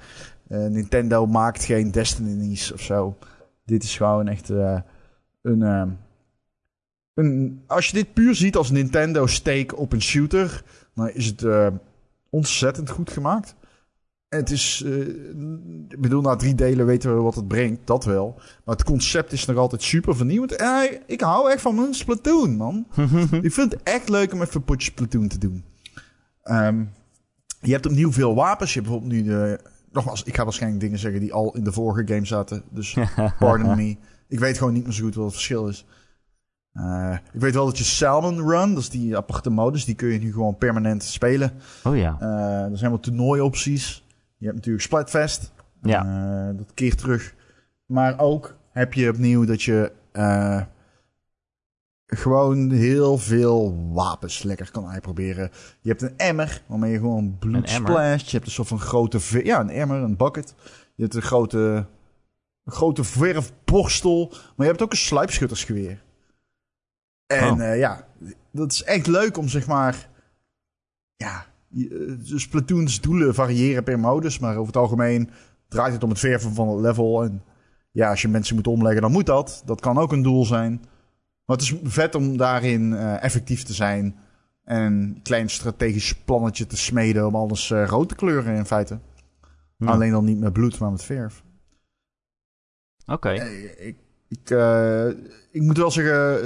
Nintendo 0.47 1.25
maakt 1.25 1.63
geen 1.63 1.91
Destinies 1.91 2.71
of 2.73 2.81
zo. 2.81 3.17
Dit 3.65 3.83
is 3.83 3.97
gewoon 3.97 4.27
echt 4.27 4.49
een, 5.41 5.97
een... 7.13 7.61
Als 7.67 7.87
je 7.87 7.93
dit 7.93 8.13
puur 8.13 8.35
ziet 8.35 8.55
als 8.55 8.71
Nintendo 8.71 9.27
steek 9.27 9.77
op 9.77 9.93
een 9.93 10.01
shooter... 10.01 10.63
dan 10.95 11.09
is 11.09 11.25
het 11.25 11.43
eh, 11.43 11.67
ontzettend 12.29 12.89
goed 12.89 13.09
gemaakt. 13.11 13.55
En 14.29 14.39
het 14.39 14.49
is... 14.51 14.83
eh, 14.85 14.99
ik 15.89 16.01
bedoel, 16.01 16.21
na 16.21 16.35
drie 16.35 16.55
delen 16.55 16.85
weten 16.85 17.15
we 17.15 17.21
wat 17.21 17.35
het 17.35 17.47
brengt. 17.47 17.87
Dat 17.87 18.05
wel. 18.05 18.33
Maar 18.65 18.75
het 18.75 18.83
concept 18.85 19.31
is 19.31 19.45
nog 19.45 19.57
altijd 19.57 19.81
super 19.83 20.15
vernieuwend. 20.15 20.55
En 20.55 20.73
hij- 20.73 21.01
ik 21.05 21.21
hou 21.21 21.51
echt 21.51 21.61
van 21.61 21.75
mijn 21.75 21.93
Splatoon, 21.93 22.55
man. 22.55 22.85
ik 23.41 23.53
vind 23.53 23.71
het 23.71 23.83
echt 23.83 24.09
leuk 24.09 24.33
om 24.33 24.41
even 24.41 24.55
een 24.55 24.63
potje 24.63 24.91
Splatoon 24.91 25.27
te 25.27 25.37
doen. 25.37 25.63
Ehm, 26.43 26.83
je 27.61 27.71
hebt 27.71 27.85
opnieuw 27.85 28.11
veel 28.11 28.35
wapens. 28.35 28.73
Je 28.73 28.79
hebt 28.79 28.91
bijvoorbeeld 28.91 29.21
nu 29.21 29.27
de... 29.29 29.59
Nogmaals, 29.91 30.23
ik 30.23 30.35
ga 30.35 30.43
waarschijnlijk 30.43 30.81
dingen 30.81 30.99
zeggen 30.99 31.19
die 31.19 31.33
al 31.33 31.55
in 31.55 31.63
de 31.63 31.71
vorige 31.71 32.13
game 32.13 32.25
zaten. 32.25 32.63
Dus 32.69 32.97
pardon 33.39 33.75
me. 33.75 33.95
Ik 34.27 34.39
weet 34.39 34.57
gewoon 34.57 34.73
niet 34.73 34.83
meer 34.83 34.93
zo 34.93 35.03
goed 35.03 35.15
wat 35.15 35.23
het 35.25 35.33
verschil 35.33 35.67
is. 35.67 35.85
Eh, 36.73 37.17
ik 37.33 37.39
weet 37.39 37.53
wel 37.53 37.65
dat 37.65 37.77
je 37.77 37.83
Salmon 37.83 38.49
Run, 38.49 38.73
dat 38.73 38.83
is 38.83 38.89
die 38.89 39.17
aparte 39.17 39.49
modus, 39.49 39.85
die 39.85 39.95
kun 39.95 40.07
je 40.07 40.19
nu 40.19 40.33
gewoon 40.33 40.57
permanent 40.57 41.03
spelen. 41.03 41.51
Oh 41.83 41.97
ja. 41.97 42.17
Eh, 42.19 42.71
er 42.71 42.77
zijn 42.77 42.91
wat 42.91 43.03
toernooiopties. 43.03 44.05
Je 44.37 44.45
hebt 44.45 44.55
natuurlijk 44.55 44.83
Splatfest. 44.83 45.51
Ja. 45.81 46.05
Eh, 46.05 46.57
dat 46.57 46.73
keert 46.73 46.97
terug. 46.97 47.33
Maar 47.85 48.19
ook 48.19 48.55
heb 48.71 48.93
je 48.93 49.09
opnieuw 49.09 49.45
dat 49.45 49.63
je 49.63 49.91
gewoon 52.07 52.71
heel 52.71 53.17
veel 53.17 53.89
wapens 53.91 54.43
lekker 54.43 54.71
kan 54.71 54.87
uitproberen. 54.87 55.49
Je 55.81 55.89
hebt 55.89 56.01
een 56.01 56.17
emmer 56.17 56.61
waarmee 56.67 56.91
je 56.91 56.97
gewoon 56.97 57.37
bloed 57.39 57.69
splasht. 57.69 58.25
Je 58.25 58.35
hebt 58.35 58.45
een 58.45 58.53
soort 58.53 58.67
van 58.67 58.79
grote... 58.79 59.19
Ja, 59.43 59.59
een 59.59 59.69
emmer, 59.69 60.01
een 60.01 60.17
bucket. 60.17 60.55
Je 60.95 61.01
hebt 61.03 61.15
een 61.15 61.21
grote, 61.21 61.85
een 62.63 62.73
grote 62.73 63.03
verfborstel. 63.03 64.27
Maar 64.29 64.65
je 64.65 64.71
hebt 64.71 64.81
ook 64.81 64.91
een 64.91 64.97
sluipschuttersgeweer. 64.97 66.01
En 67.37 67.53
Oh. 67.53 67.61
eh, 67.71 67.77
ja, 67.77 68.07
dat 68.51 68.71
is 68.71 68.83
echt 68.83 69.07
leuk 69.07 69.37
om 69.37 69.47
zeg 69.47 69.67
maar... 69.67 70.09
Ja, 71.15 71.45
dus 72.29 72.47
Platoons 72.47 73.01
doelen 73.01 73.33
variëren 73.33 73.83
per 73.83 73.99
modus. 73.99 74.39
Maar 74.39 74.51
over 74.51 74.67
het 74.67 74.77
algemeen 74.77 75.29
draait 75.67 75.93
het 75.93 76.03
om 76.03 76.09
het 76.09 76.19
verven 76.19 76.53
van 76.53 76.67
het 76.69 76.79
level. 76.79 77.23
En 77.23 77.43
ja, 77.91 78.09
als 78.09 78.21
je 78.21 78.27
mensen 78.27 78.55
moet 78.55 78.67
omleggen, 78.67 79.01
dan 79.01 79.11
moet 79.11 79.25
dat. 79.25 79.61
Dat 79.65 79.81
kan 79.81 79.97
ook 79.97 80.11
een 80.11 80.21
doel 80.21 80.45
zijn. 80.45 80.71
Maar 81.45 81.57
het 81.57 81.61
is 81.61 81.73
vet 81.83 82.15
om 82.15 82.37
daarin 82.37 82.93
eh, 82.93 83.23
effectief 83.23 83.63
te 83.63 83.73
zijn. 83.73 84.15
En 84.63 84.81
een 84.81 85.19
klein 85.23 85.49
strategisch 85.49 86.15
plannetje 86.15 86.67
te 86.67 86.77
smeden 86.77 87.27
om 87.27 87.35
alles 87.35 87.69
rood 87.71 88.09
te 88.09 88.15
kleuren 88.15 88.55
in 88.55 88.65
feite. 88.65 88.99
Alleen 89.79 90.11
dan 90.11 90.25
niet 90.25 90.39
met 90.39 90.53
bloed, 90.53 90.79
maar 90.79 90.91
met 90.91 91.03
verf. 91.03 91.43
Oké. 93.05 93.31
Ik, 93.31 93.97
ik, 94.27 94.49
ik 95.53 95.61
moet 95.61 95.77
wel 95.77 95.91
zeggen, 95.91 96.41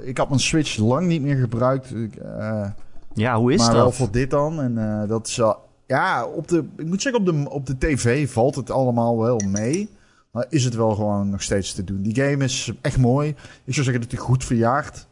eh, 0.00 0.08
ik 0.08 0.18
had 0.18 0.28
mijn 0.28 0.40
Switch 0.40 0.76
lang 0.76 1.06
niet 1.06 1.22
meer 1.22 1.36
gebruikt. 1.36 1.94
Ik, 1.94 2.14
eh, 2.14 2.70
Ja, 3.14 3.36
hoe 3.36 3.52
is 3.52 3.60
maar 3.60 3.72
wel 3.72 3.84
dat? 3.84 3.94
voor 3.94 4.10
dit 4.10 4.30
dan. 4.30 4.60
En 4.60 4.78
eh, 4.78 5.08
dat 5.08 5.26
is 5.26 5.36
wel... 5.36 5.70
Ja, 5.86 6.26
op 6.26 6.48
de, 6.48 6.64
ik 6.76 6.86
moet 6.86 7.02
zeggen, 7.02 7.20
op 7.20 7.26
de, 7.26 7.50
op 7.50 7.66
de 7.66 7.78
tv 7.78 8.30
valt 8.30 8.54
het 8.54 8.70
allemaal 8.70 9.18
wel 9.18 9.40
mee. 9.46 9.90
Maar 10.30 10.46
is 10.48 10.64
het 10.64 10.74
wel 10.74 10.94
gewoon 10.94 11.30
nog 11.30 11.42
steeds 11.42 11.72
te 11.72 11.84
doen. 11.84 12.02
Die 12.02 12.14
game 12.14 12.44
is 12.44 12.72
echt 12.80 12.98
mooi. 12.98 13.28
Ik 13.64 13.74
zou 13.74 13.84
zeggen 13.84 14.00
dat 14.00 14.10
hij 14.10 14.20
goed 14.20 14.44
verjaard 14.44 15.06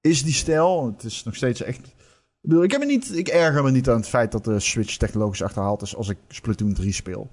is, 0.00 0.22
die 0.22 0.32
stijl. 0.32 0.86
Het 0.86 1.04
is 1.04 1.24
nog 1.24 1.34
steeds 1.34 1.62
echt... 1.62 1.86
Ik, 1.86 2.48
bedoel, 2.48 2.62
ik, 2.62 2.70
heb 2.70 2.80
me 2.80 2.86
niet, 2.86 3.16
ik 3.16 3.28
erger 3.28 3.62
me 3.62 3.70
niet 3.70 3.88
aan 3.88 3.96
het 3.96 4.08
feit 4.08 4.32
dat 4.32 4.44
de 4.44 4.60
Switch 4.60 4.96
technologisch 4.96 5.42
achterhaald 5.42 5.82
is 5.82 5.96
als 5.96 6.08
ik 6.08 6.18
Splatoon 6.28 6.72
3 6.72 6.92
speel. 6.92 7.30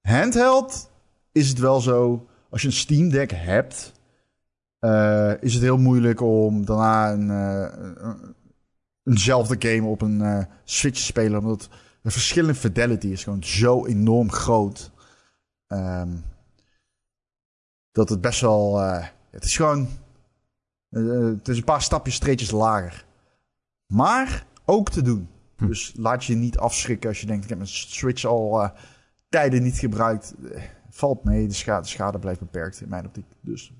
Handheld 0.00 0.90
is 1.32 1.48
het 1.48 1.58
wel 1.58 1.80
zo... 1.80 2.26
Als 2.50 2.62
je 2.62 2.66
een 2.66 2.74
Steam 2.74 3.10
Deck 3.10 3.30
hebt... 3.30 3.92
eh, 4.82 5.32
is 5.42 5.54
het 5.54 5.62
heel 5.62 5.78
moeilijk 5.78 6.20
om 6.20 6.64
daarna 6.64 7.12
een, 7.12 7.28
een- 7.28 8.34
eenzelfde 9.04 9.68
game 9.68 9.88
op 9.88 10.02
een 10.02 10.20
eh, 10.20 10.44
Switch 10.64 10.98
te 10.98 11.04
spelen. 11.04 11.38
Omdat 11.38 11.68
de 12.02 12.10
verschil 12.10 12.48
in 12.48 12.54
fidelity 12.54 13.06
is 13.06 13.24
gewoon 13.24 13.44
zo 13.44 13.86
enorm 13.86 14.30
groot. 14.30 14.90
Ehm, 15.66 16.16
dat 17.92 18.08
het 18.08 18.20
best 18.20 18.40
wel... 18.40 18.78
het 19.30 19.44
is 19.44 19.56
gewoon... 19.56 19.88
het 20.88 21.48
is 21.48 21.56
een 21.56 21.64
paar 21.64 21.82
stapjes, 21.82 22.14
streetjes 22.14 22.50
lager. 22.50 23.04
Maar 23.86 24.46
ook 24.64 24.90
te 24.90 25.02
doen. 25.02 25.28
Hm. 25.56 25.66
Dus 25.66 25.92
laat 25.96 26.24
je 26.24 26.34
niet 26.34 26.58
afschrikken 26.58 27.08
als 27.08 27.20
je 27.20 27.26
denkt... 27.26 27.42
ik 27.42 27.48
heb 27.48 27.58
mijn 27.58 27.70
Switch 27.70 28.24
al 28.24 28.70
tijden 29.28 29.62
niet 29.62 29.78
gebruikt. 29.78 30.34
Valt 30.88 31.24
mee, 31.24 31.46
de 31.46 31.54
schade, 31.54 31.82
de 31.82 31.88
schade 31.88 32.18
blijft 32.18 32.40
beperkt 32.40 32.80
in 32.80 32.88
mijn 32.88 33.06
optiek. 33.06 33.26
Dus 33.40 33.72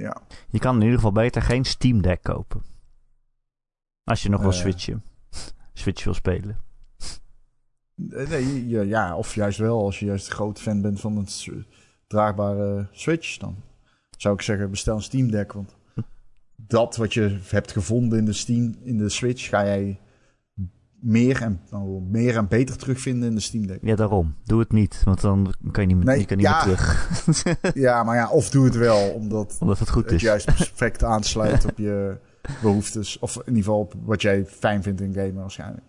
ja. 0.00 0.22
Je 0.48 0.58
kan 0.58 0.74
in 0.74 0.80
ieder 0.80 0.96
geval 0.96 1.12
beter 1.12 1.42
geen 1.42 1.64
Steam 1.64 2.02
Deck 2.02 2.22
kopen. 2.22 2.62
Als 4.04 4.22
je 4.22 4.28
nog 4.28 4.40
wil 4.40 4.50
Eh. 4.50 4.56
switchen. 4.56 5.02
Switch 5.72 6.04
wil 6.04 6.14
spelen. 6.14 6.58
Eh, 8.10 8.28
Nee, 8.28 8.68
ja, 8.68 8.80
ja, 8.82 9.16
of 9.16 9.34
juist 9.34 9.58
wel. 9.58 9.84
Als 9.84 9.98
je 9.98 10.06
juist 10.06 10.26
een 10.26 10.32
groot 10.32 10.60
fan 10.60 10.80
bent 10.82 11.00
van 11.00 11.16
een 11.16 11.64
draagbare 12.06 12.88
Switch, 12.92 13.36
dan 13.36 13.56
zou 14.16 14.34
ik 14.34 14.42
zeggen 14.42 14.70
bestel 14.70 14.96
een 14.96 15.02
Steam 15.02 15.30
Deck. 15.30 15.52
Want 15.52 15.76
dat 16.56 16.96
wat 16.96 17.14
je 17.14 17.38
hebt 17.42 17.72
gevonden 17.72 18.18
in 18.18 18.24
de 18.24 18.32
Steam, 18.32 18.76
in 18.82 18.98
de 18.98 19.08
Switch, 19.08 19.48
ga 19.48 19.64
jij 19.64 20.00
meer 21.00 21.42
en, 21.42 21.60
nou, 21.70 22.00
meer 22.02 22.36
en 22.36 22.48
beter 22.48 22.76
terugvinden 22.76 23.28
in 23.28 23.34
de 23.34 23.40
Steam 23.40 23.66
Deck. 23.66 23.78
Ja, 23.82 23.96
daarom. 23.96 24.34
Doe 24.44 24.60
het 24.60 24.72
niet, 24.72 25.02
want 25.04 25.20
dan 25.20 25.54
kan 25.70 25.82
je 25.82 25.88
niet, 25.88 25.96
meer- 25.96 26.06
Nee, 26.06 26.18
je 26.18 26.24
kan 26.26 26.36
niet 26.36 26.46
ja. 26.46 26.66
meer 26.66 26.76
terug. 26.76 27.08
ja, 27.74 28.02
maar 28.02 28.16
ja, 28.16 28.30
of 28.30 28.50
doe 28.50 28.64
het 28.64 28.76
wel, 28.76 29.10
omdat 29.10 29.56
Omdat 29.60 29.78
het 29.78 29.90
goed 29.90 30.04
het 30.04 30.12
is. 30.12 30.22
juist 30.22 30.44
perfect 30.56 31.04
aansluit 31.04 31.64
op 31.64 31.78
je 31.78 32.16
behoeftes. 32.62 33.18
Of 33.18 33.34
in 33.36 33.42
ieder 33.46 33.62
geval 33.62 33.78
op 33.80 33.94
wat 34.04 34.22
jij 34.22 34.46
fijn 34.46 34.82
vindt 34.82 35.00
in 35.00 35.12
gamen 35.12 35.34
waarschijnlijk. 35.34 35.84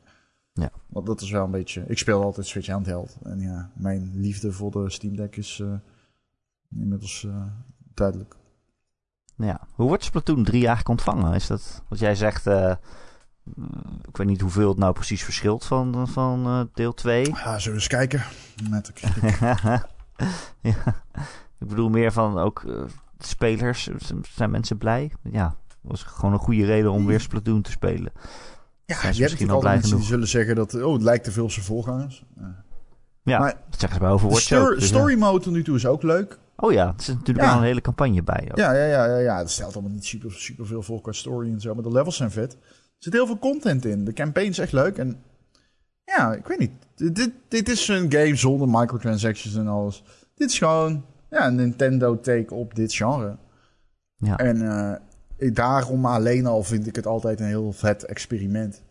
Ja. 0.53 0.70
Want 0.88 1.05
dat 1.05 1.22
is 1.22 1.32
wel 1.32 1.43
een 1.45 1.51
beetje... 1.51 1.84
Ik 1.88 1.97
speel 1.97 2.24
altijd 2.24 2.45
Switch 2.47 2.68
handheld. 2.68 3.18
En 3.24 3.39
ja, 3.39 3.72
mijn 3.76 4.12
liefde 4.16 4.51
voor 4.51 4.72
de 4.72 4.89
Steam 4.89 5.16
Deck 5.16 5.36
is 5.36 5.59
eh, 5.64 5.74
inmiddels 6.80 7.24
eh, 7.28 7.43
duidelijk. 7.93 8.36
Ja. 9.36 9.59
Hoe 9.76 9.88
wordt 9.88 10.03
Splatoon 10.03 10.43
3 10.43 10.53
eigenlijk 10.59 10.89
ontvangen? 10.89 11.34
Is 11.34 11.47
dat 11.47 11.84
wat 11.88 11.99
jij 11.99 12.16
zegt? 12.16 12.47
eh, 12.47 12.76
ik 14.07 14.17
weet 14.17 14.27
niet 14.27 14.41
hoeveel 14.41 14.69
het 14.69 14.77
nou 14.77 14.93
precies 14.93 15.23
verschilt 15.23 15.65
van, 15.65 16.07
van 16.07 16.45
eh, 16.45 16.61
deel 16.73 16.93
2. 16.93 17.25
Ja, 17.25 17.59
zullen 17.59 17.63
we 17.63 17.71
eens 17.71 17.87
kijken. 17.87 18.23
Met 18.69 18.91
ja. 20.61 21.03
Ik 21.59 21.67
bedoel 21.67 21.89
meer 21.89 22.11
van 22.11 22.37
ook 22.37 22.63
uh, 22.63 22.83
spelers, 23.19 23.89
zijn 24.35 24.51
mensen 24.51 24.77
blij? 24.77 25.11
Ja, 25.23 25.55
was 25.81 26.03
gewoon 26.03 26.33
een 26.33 26.39
goede 26.39 26.65
reden 26.65 26.91
om 26.91 27.05
weer 27.05 27.19
Splatoon 27.19 27.61
te 27.61 27.71
spelen. 27.71 28.11
Ja, 28.85 28.99
zijn 28.99 29.15
je 29.15 29.21
misschien 29.21 29.49
al 29.49 29.61
mensen 29.61 29.97
die 29.97 30.05
zullen 30.05 30.27
zeggen 30.27 30.55
dat 30.55 30.83
oh, 30.83 30.93
het 30.93 31.01
lijkt 31.01 31.23
te 31.23 31.31
veel 31.31 31.43
op 31.43 31.51
zijn 31.51 31.65
voorgangers. 31.65 32.23
Ja, 33.23 33.39
maar, 33.39 33.53
dat 33.69 33.79
zeggen 33.79 33.93
ze 33.93 33.99
bij 33.99 34.09
Overwatch 34.09 34.47
de 34.47 34.57
ook, 34.57 34.79
dus, 34.79 34.87
story 34.87 35.17
mode 35.17 35.43
tot 35.43 35.53
nu 35.53 35.63
toe 35.63 35.75
is 35.75 35.85
ook 35.85 36.03
leuk. 36.03 36.39
Oh 36.55 36.71
ja, 36.71 36.87
er 36.87 37.03
zit 37.03 37.17
natuurlijk 37.17 37.47
wel 37.47 37.57
een 37.57 37.63
hele 37.63 37.81
campagne 37.81 38.23
bij. 38.23 38.47
Ook. 38.51 38.57
Ja, 38.57 38.73
ja, 38.73 38.85
ja, 38.85 39.05
ja, 39.05 39.17
ja, 39.17 39.37
het 39.37 39.51
stelt 39.51 39.73
allemaal 39.73 39.91
niet 39.91 40.05
super, 40.05 40.31
super 40.31 40.65
veel 40.65 40.81
voor 40.81 41.01
qua 41.01 41.11
story 41.11 41.51
en 41.51 41.61
zo, 41.61 41.73
maar 41.73 41.83
de 41.83 41.91
levels 41.91 42.15
zijn 42.15 42.31
vet. 42.31 42.57
Er 43.01 43.07
zit 43.07 43.13
heel 43.13 43.25
veel 43.25 43.39
content 43.39 43.85
in. 43.85 44.05
De 44.05 44.13
campaign 44.13 44.49
is 44.49 44.59
echt 44.59 44.71
leuk 44.71 44.97
en 44.97 45.23
ja, 46.05 46.33
ik 46.33 46.47
weet 46.47 46.59
niet. 46.59 46.71
Dit, 46.95 47.31
dit 47.47 47.69
is 47.69 47.87
een 47.87 48.11
game 48.11 48.35
zonder 48.35 48.69
microtransactions 48.69 49.55
en 49.55 49.67
alles. 49.67 50.03
Dit 50.35 50.49
is 50.49 50.57
gewoon 50.57 51.05
ja, 51.29 51.47
een 51.47 51.55
Nintendo 51.55 52.19
take 52.19 52.53
op 52.53 52.75
dit 52.75 52.93
genre. 52.93 53.37
Ja. 54.15 54.37
En 54.37 54.57
uh, 55.37 55.53
daarom 55.53 56.05
alleen 56.05 56.45
al 56.45 56.63
vind 56.63 56.87
ik 56.87 56.95
het 56.95 57.05
altijd 57.05 57.39
een 57.39 57.45
heel 57.45 57.71
vet 57.71 58.05
experiment. 58.05 58.83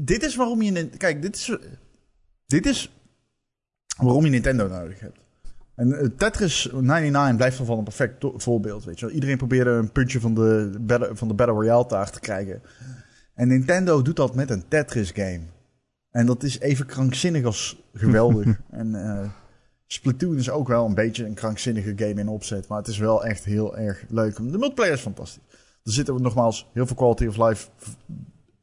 Dit 0.00 0.22
is 0.22 0.36
waarom 0.36 0.62
je... 0.62 0.88
Kijk, 0.88 1.22
dit 1.22 1.36
is, 1.36 1.56
dit 2.46 2.66
is 2.66 2.92
waarom 3.96 4.24
je 4.24 4.30
Nintendo 4.30 4.68
nodig 4.68 5.00
hebt. 5.00 5.20
En 5.74 5.98
eh, 5.98 6.06
Tetris 6.16 6.70
99 6.72 7.36
blijft 7.36 7.56
van 7.56 7.78
een 7.78 7.84
perfect 7.84 8.24
voorbeeld. 8.36 8.84
Weet 8.84 9.00
je. 9.00 9.10
Iedereen 9.10 9.36
probeerde 9.36 9.70
een 9.70 9.92
puntje 9.92 10.20
van 10.20 10.34
de, 10.34 10.70
van 11.12 11.28
de 11.28 11.34
Battle 11.34 11.54
Royale 11.54 11.86
taart 11.86 12.12
te 12.12 12.20
krijgen. 12.20 12.62
En 13.34 13.48
Nintendo 13.48 14.02
doet 14.02 14.16
dat 14.16 14.34
met 14.34 14.50
een 14.50 14.68
Tetris 14.68 15.10
game. 15.10 15.42
En 16.10 16.26
dat 16.26 16.42
is 16.42 16.58
even 16.58 16.86
krankzinnig 16.86 17.44
als 17.44 17.82
geweldig. 17.92 18.60
en 18.70 18.94
uh, 18.94 19.30
Splatoon 19.86 20.36
is 20.36 20.50
ook 20.50 20.68
wel 20.68 20.86
een 20.86 20.94
beetje 20.94 21.26
een 21.26 21.34
krankzinnige 21.34 21.92
game 21.96 22.20
in 22.20 22.28
opzet. 22.28 22.68
Maar 22.68 22.78
het 22.78 22.88
is 22.88 22.98
wel 22.98 23.24
echt 23.24 23.44
heel 23.44 23.76
erg 23.76 24.04
leuk. 24.08 24.36
De 24.36 24.42
multiplayer 24.42 24.92
is 24.92 25.00
fantastisch. 25.00 25.42
Er 25.84 25.92
zitten 25.92 26.22
nogmaals 26.22 26.70
heel 26.72 26.86
veel 26.86 26.96
quality 26.96 27.26
of 27.26 27.36
life 27.36 27.68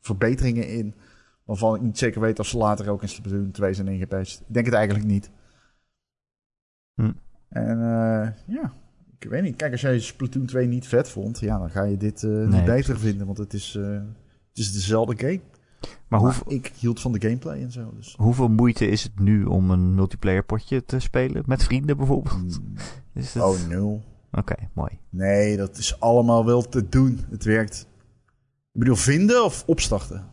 verbeteringen 0.02 0.68
in. 0.68 0.96
Waarvan 1.44 1.76
ik 1.76 1.82
niet 1.82 1.98
zeker 1.98 2.22
weet 2.22 2.40
of 2.40 2.48
ze 2.48 2.58
later 2.58 2.90
ook 2.90 3.02
in 3.02 3.10
Splatoon 3.10 3.52
2 3.52 3.74
zijn 3.74 3.88
ingepatcht. 3.88 4.40
Ik 4.40 4.54
denk 4.54 4.66
het 4.66 4.76
eigenlijk 4.76 5.06
niet. 5.06 5.30
Hm. 6.94 7.12
En 7.50 7.78
uh, 7.78 8.56
ja, 8.56 8.74
ik 9.20 9.30
weet 9.30 9.42
niet. 9.44 9.56
Kijk, 9.56 9.72
als 9.72 9.82
jij 9.82 10.00
Splatoon 10.00 10.46
2 10.46 10.68
niet 10.68 10.88
vet 10.88 11.10
vond, 11.10 11.40
ja, 11.40 11.58
dan 11.58 11.70
ga 11.70 11.84
je 11.84 11.98
dit 11.98 12.24
uh, 12.24 12.48
niet 12.48 12.66
beter 12.66 13.00
vinden. 13.00 13.26
Want 13.26 13.38
het 13.38 13.54
is, 13.54 13.80
is 14.60 14.72
dezelfde 14.72 15.18
game. 15.18 15.42
Maar, 16.08 16.22
maar 16.22 16.42
ik 16.48 16.72
hield 16.80 17.00
van 17.00 17.12
de 17.12 17.22
gameplay 17.22 17.62
en 17.62 17.72
zo. 17.72 17.94
Dus. 17.96 18.16
Hoeveel 18.18 18.48
moeite 18.48 18.88
is 18.88 19.04
het 19.04 19.20
nu 19.20 19.46
om 19.46 19.72
een 19.72 19.96
multiplayer 19.96 20.44
potje 20.44 20.86
te 20.86 21.00
spelen? 21.00 21.44
Met 21.46 21.64
vrienden 21.64 21.98
bijvoorbeeld? 21.98 22.36
Hmm. 22.36 22.74
Is 23.14 23.34
het... 23.34 23.44
Oh, 23.44 23.68
nul. 23.68 24.04
Oké, 24.32 24.56
mooi. 24.74 25.00
Nee, 25.10 25.58
dat 25.58 25.78
is 25.78 26.00
allemaal 26.00 26.46
wel 26.46 26.62
te 26.62 26.90
doen. 26.90 27.20
Het 27.30 27.44
werkt. 27.44 27.88
Ik 28.74 28.80
bedoel, 28.80 28.96
vinden 28.96 29.46
of 29.46 29.64
opstarten? 29.66 30.28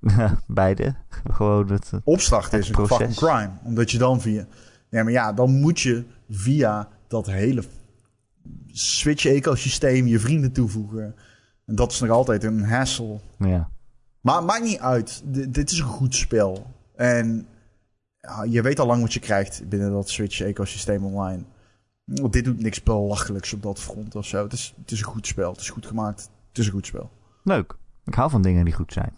Beide. 0.46 0.94
Gewoon 1.36 1.70
het. 1.70 1.90
Opstarten 2.04 2.58
is 2.58 2.68
een 2.68 2.86
fucking 2.86 3.14
crime. 3.14 3.50
Omdat 3.64 3.90
je 3.90 3.98
dan 3.98 4.20
via. 4.20 4.46
Nee, 4.90 5.02
maar 5.02 5.12
ja, 5.12 5.32
dan 5.32 5.60
moet 5.60 5.80
je 5.80 6.04
via 6.28 6.88
dat 7.08 7.26
hele 7.26 7.62
Switch-ecosysteem 8.72 10.06
je 10.06 10.18
vrienden 10.18 10.52
toevoegen. 10.52 11.14
En 11.66 11.74
dat 11.74 11.92
is 11.92 12.00
nog 12.00 12.10
altijd 12.10 12.44
een 12.44 12.64
hassle. 12.64 13.20
Ja. 13.38 13.70
Maar 14.20 14.44
maakt 14.44 14.64
niet 14.64 14.78
uit. 14.78 15.22
dit 15.54 15.70
is 15.70 15.78
een 15.78 15.86
goed 15.86 16.14
spel. 16.14 16.66
En 16.94 17.46
ja, 18.20 18.42
je 18.42 18.62
weet 18.62 18.78
al 18.78 18.86
lang 18.86 19.02
wat 19.02 19.12
je 19.12 19.20
krijgt 19.20 19.68
binnen 19.68 19.90
dat 19.90 20.08
Switch-ecosysteem 20.08 21.04
online. 21.04 21.42
Dit 22.04 22.44
doet 22.44 22.60
niks 22.60 22.82
belachelijks 22.82 23.52
op 23.52 23.62
dat 23.62 23.80
front 23.80 24.14
of 24.14 24.26
zo. 24.26 24.42
Het 24.42 24.52
is, 24.52 24.74
het 24.80 24.90
is 24.90 24.98
een 24.98 25.04
goed 25.04 25.26
spel. 25.26 25.50
Het 25.50 25.60
is 25.60 25.70
goed 25.70 25.86
gemaakt. 25.86 26.30
Het 26.48 26.58
is 26.58 26.66
een 26.66 26.72
goed 26.72 26.86
spel. 26.86 27.10
Leuk. 27.42 27.76
Ik 28.04 28.14
hou 28.14 28.30
van 28.30 28.42
dingen 28.42 28.64
die 28.64 28.74
goed 28.74 28.92
zijn. 28.92 29.16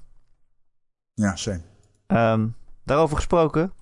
Ja, 1.14 1.36
same. 1.36 1.60
Um, 2.06 2.54
daarover 2.84 3.16
gesproken. 3.16 3.72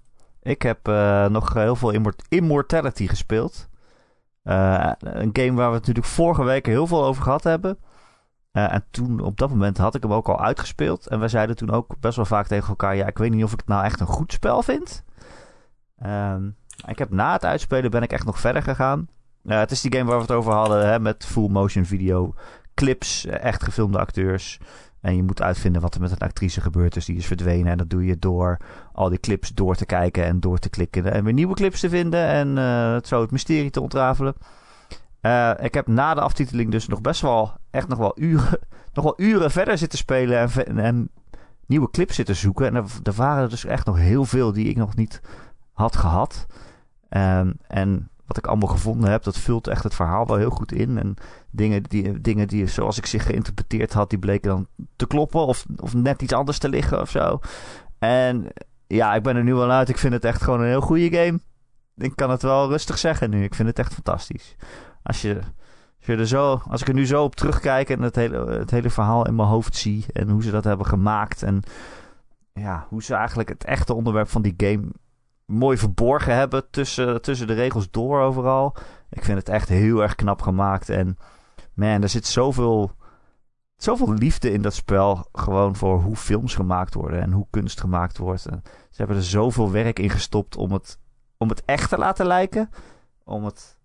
Ik 0.42 0.62
heb 0.62 0.88
uh, 0.88 1.26
nog 1.26 1.52
heel 1.52 1.76
veel 1.76 1.90
Immort 1.90 2.22
Immortality 2.28 3.06
gespeeld. 3.06 3.68
Uh, 4.44 4.92
een 4.98 5.30
game 5.32 5.52
waar 5.52 5.68
we 5.68 5.76
het 5.76 5.86
natuurlijk 5.86 6.06
vorige 6.06 6.44
week 6.44 6.66
heel 6.66 6.86
veel 6.86 7.04
over 7.04 7.22
gehad 7.22 7.44
hebben. 7.44 7.78
Uh, 8.56 8.72
en 8.72 8.84
toen, 8.90 9.20
op 9.20 9.38
dat 9.38 9.50
moment, 9.50 9.78
had 9.78 9.94
ik 9.94 10.02
hem 10.02 10.12
ook 10.12 10.28
al 10.28 10.40
uitgespeeld. 10.40 11.06
En 11.06 11.18
wij 11.18 11.28
zeiden 11.28 11.56
toen 11.56 11.70
ook 11.70 11.94
best 12.00 12.16
wel 12.16 12.24
vaak 12.24 12.46
tegen 12.46 12.68
elkaar: 12.68 12.96
ja, 12.96 13.06
ik 13.06 13.18
weet 13.18 13.30
niet 13.30 13.44
of 13.44 13.52
ik 13.52 13.58
het 13.58 13.68
nou 13.68 13.84
echt 13.84 14.00
een 14.00 14.06
goed 14.06 14.32
spel 14.32 14.62
vind. 14.62 15.04
Um, 16.04 16.56
ik 16.86 16.98
heb 16.98 17.10
na 17.10 17.32
het 17.32 17.44
uitspelen 17.44 17.90
ben 17.90 18.02
ik 18.02 18.12
echt 18.12 18.24
nog 18.24 18.40
verder 18.40 18.62
gegaan. 18.62 19.08
Uh, 19.44 19.58
het 19.58 19.70
is 19.70 19.80
die 19.80 19.92
game 19.92 20.04
waar 20.04 20.16
we 20.16 20.22
het 20.22 20.32
over 20.32 20.52
hadden, 20.52 20.88
hè, 20.88 21.00
met 21.00 21.26
full 21.26 21.48
motion 21.48 21.84
video, 21.84 22.34
clips, 22.74 23.26
echt 23.26 23.64
gefilmde 23.64 23.98
acteurs. 23.98 24.58
En 25.00 25.16
je 25.16 25.22
moet 25.22 25.42
uitvinden 25.42 25.82
wat 25.82 25.94
er 25.94 26.00
met 26.00 26.10
een 26.10 26.18
actrice 26.18 26.60
gebeurd 26.60 26.96
is. 26.96 27.04
Die 27.04 27.16
is 27.16 27.26
verdwenen. 27.26 27.72
En 27.72 27.78
dat 27.78 27.90
doe 27.90 28.04
je 28.04 28.18
door 28.18 28.56
al 28.92 29.08
die 29.08 29.20
clips 29.20 29.48
door 29.48 29.74
te 29.74 29.86
kijken 29.86 30.24
en 30.24 30.40
door 30.40 30.58
te 30.58 30.68
klikken. 30.68 31.12
En 31.12 31.24
weer 31.24 31.32
nieuwe 31.32 31.54
clips 31.54 31.80
te 31.80 31.88
vinden. 31.88 32.26
En 32.26 32.48
uh, 32.56 32.96
zo 33.02 33.20
het 33.20 33.30
mysterie 33.30 33.70
te 33.70 33.80
ontrafelen. 33.80 34.34
Uh, 35.22 35.50
ik 35.60 35.74
heb 35.74 35.86
na 35.86 36.14
de 36.14 36.20
aftiteling 36.20 36.70
dus 36.70 36.86
nog 36.86 37.00
best 37.00 37.20
wel, 37.20 37.52
echt 37.70 37.88
nog 37.88 37.98
wel 37.98 38.12
uren, 38.18 38.58
nog 38.94 39.04
wel 39.04 39.14
uren 39.16 39.50
verder 39.50 39.78
zitten 39.78 39.98
spelen. 39.98 40.50
En, 40.66 40.78
en 40.78 41.10
nieuwe 41.66 41.90
clips 41.90 42.14
zitten 42.14 42.36
zoeken. 42.36 42.66
En 42.66 42.86
er, 43.02 43.12
waren 43.12 43.48
dus 43.50 43.64
echt 43.64 43.86
nog 43.86 43.96
heel 43.96 44.24
veel 44.24 44.52
die 44.52 44.68
ik 44.68 44.76
nog 44.76 44.96
niet 44.96 45.20
had 45.72 45.96
gehad. 45.96 46.46
Um, 47.10 47.56
en 47.66 48.08
wat 48.26 48.36
ik 48.36 48.46
allemaal 48.46 48.68
gevonden 48.68 49.10
heb, 49.10 49.22
dat 49.22 49.38
vult 49.38 49.66
echt 49.66 49.82
het 49.82 49.94
verhaal 49.94 50.26
wel 50.26 50.36
heel 50.36 50.50
goed 50.50 50.72
in. 50.72 50.98
En 50.98 51.14
dingen 51.50 51.82
die, 51.82 52.20
dingen 52.20 52.48
die 52.48 52.66
zoals 52.66 52.98
ik 52.98 53.06
zich 53.06 53.26
geïnterpreteerd 53.26 53.92
had, 53.92 54.10
die 54.10 54.18
bleken 54.18 54.50
dan 54.50 54.66
te 54.96 55.06
kloppen. 55.06 55.40
Of, 55.40 55.64
of 55.76 55.94
net 55.94 56.22
iets 56.22 56.32
anders 56.32 56.58
te 56.58 56.68
liggen 56.68 57.00
of 57.00 57.10
zo. 57.10 57.40
En 57.98 58.48
ja, 58.86 59.14
ik 59.14 59.22
ben 59.22 59.36
er 59.36 59.44
nu 59.44 59.54
wel 59.54 59.70
uit. 59.70 59.88
Ik 59.88 59.98
vind 59.98 60.12
het 60.12 60.24
echt 60.24 60.42
gewoon 60.42 60.60
een 60.60 60.66
heel 60.66 60.80
goede 60.80 61.16
game. 61.16 61.40
Ik 61.96 62.16
kan 62.16 62.30
het 62.30 62.42
wel 62.42 62.68
rustig 62.68 62.98
zeggen 62.98 63.30
nu. 63.30 63.44
Ik 63.44 63.54
vind 63.54 63.68
het 63.68 63.78
echt 63.78 63.94
fantastisch. 63.94 64.56
Als 65.06 65.22
je, 65.22 65.40
als, 66.06 66.28
zo, 66.28 66.60
als 66.68 66.80
ik 66.80 66.88
er 66.88 66.94
nu 66.94 67.06
zo 67.06 67.22
op 67.22 67.34
terugkijk 67.34 67.90
en 67.90 68.02
het 68.02 68.16
hele, 68.16 68.50
het 68.50 68.70
hele 68.70 68.90
verhaal 68.90 69.26
in 69.26 69.34
mijn 69.34 69.48
hoofd 69.48 69.76
zie. 69.76 70.04
En 70.12 70.28
hoe 70.28 70.42
ze 70.42 70.50
dat 70.50 70.64
hebben 70.64 70.86
gemaakt. 70.86 71.42
En 71.42 71.62
ja, 72.52 72.86
hoe 72.88 73.02
ze 73.02 73.14
eigenlijk 73.14 73.48
het 73.48 73.64
echte 73.64 73.94
onderwerp 73.94 74.28
van 74.28 74.42
die 74.42 74.54
game 74.56 74.88
mooi 75.44 75.78
verborgen 75.78 76.34
hebben 76.34 76.70
tussen, 76.70 77.22
tussen 77.22 77.46
de 77.46 77.52
regels 77.52 77.90
door 77.90 78.20
overal. 78.20 78.76
Ik 79.10 79.24
vind 79.24 79.38
het 79.38 79.48
echt 79.48 79.68
heel 79.68 80.02
erg 80.02 80.14
knap 80.14 80.42
gemaakt. 80.42 80.88
En 80.88 81.18
man, 81.74 82.02
er 82.02 82.08
zit 82.08 82.26
zoveel, 82.26 82.90
zoveel 83.76 84.12
liefde 84.12 84.52
in 84.52 84.62
dat 84.62 84.74
spel. 84.74 85.28
Gewoon 85.32 85.76
voor 85.76 86.00
hoe 86.00 86.16
films 86.16 86.54
gemaakt 86.54 86.94
worden 86.94 87.22
en 87.22 87.32
hoe 87.32 87.46
kunst 87.50 87.80
gemaakt 87.80 88.18
wordt. 88.18 88.40
Ze 88.42 88.60
hebben 88.90 89.16
er 89.16 89.24
zoveel 89.24 89.70
werk 89.70 89.98
in 89.98 90.10
gestopt 90.10 90.56
om 90.56 90.72
het, 90.72 90.98
om 91.36 91.48
het 91.48 91.64
echt 91.64 91.88
te 91.88 91.98
laten 91.98 92.26
lijken. 92.26 92.70
Om 93.24 93.44
het. 93.44 93.75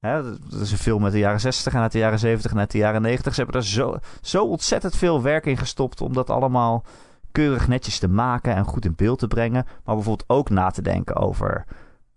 Hè, 0.00 0.22
dat 0.22 0.60
is 0.60 0.72
een 0.72 0.78
film 0.78 1.04
uit 1.04 1.12
de 1.12 1.18
jaren 1.18 1.40
60 1.40 1.74
en 1.74 1.80
uit 1.80 1.92
de 1.92 1.98
jaren 1.98 2.18
70 2.18 2.50
en 2.50 2.58
uit 2.58 2.70
de 2.70 2.78
jaren 2.78 3.02
90. 3.02 3.34
Ze 3.34 3.40
hebben 3.42 3.60
er 3.60 3.66
zo, 3.66 3.98
zo 4.20 4.44
ontzettend 4.44 4.96
veel 4.96 5.22
werk 5.22 5.46
in 5.46 5.56
gestopt 5.56 6.00
om 6.00 6.12
dat 6.12 6.30
allemaal 6.30 6.84
keurig 7.32 7.68
netjes 7.68 7.98
te 7.98 8.08
maken 8.08 8.54
en 8.54 8.64
goed 8.64 8.84
in 8.84 8.94
beeld 8.96 9.18
te 9.18 9.26
brengen. 9.26 9.64
Maar 9.84 9.94
bijvoorbeeld 9.94 10.28
ook 10.28 10.50
na 10.50 10.70
te 10.70 10.82
denken 10.82 11.16
over 11.16 11.64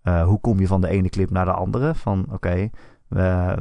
uh, 0.04 0.24
hoe 0.24 0.40
kom 0.40 0.60
je 0.60 0.66
van 0.66 0.80
de 0.80 0.88
ene 0.88 1.08
clip 1.08 1.30
naar 1.30 1.44
de 1.44 1.52
andere. 1.52 1.94
Van 1.94 2.24
oké, 2.30 2.34
okay, 2.34 3.60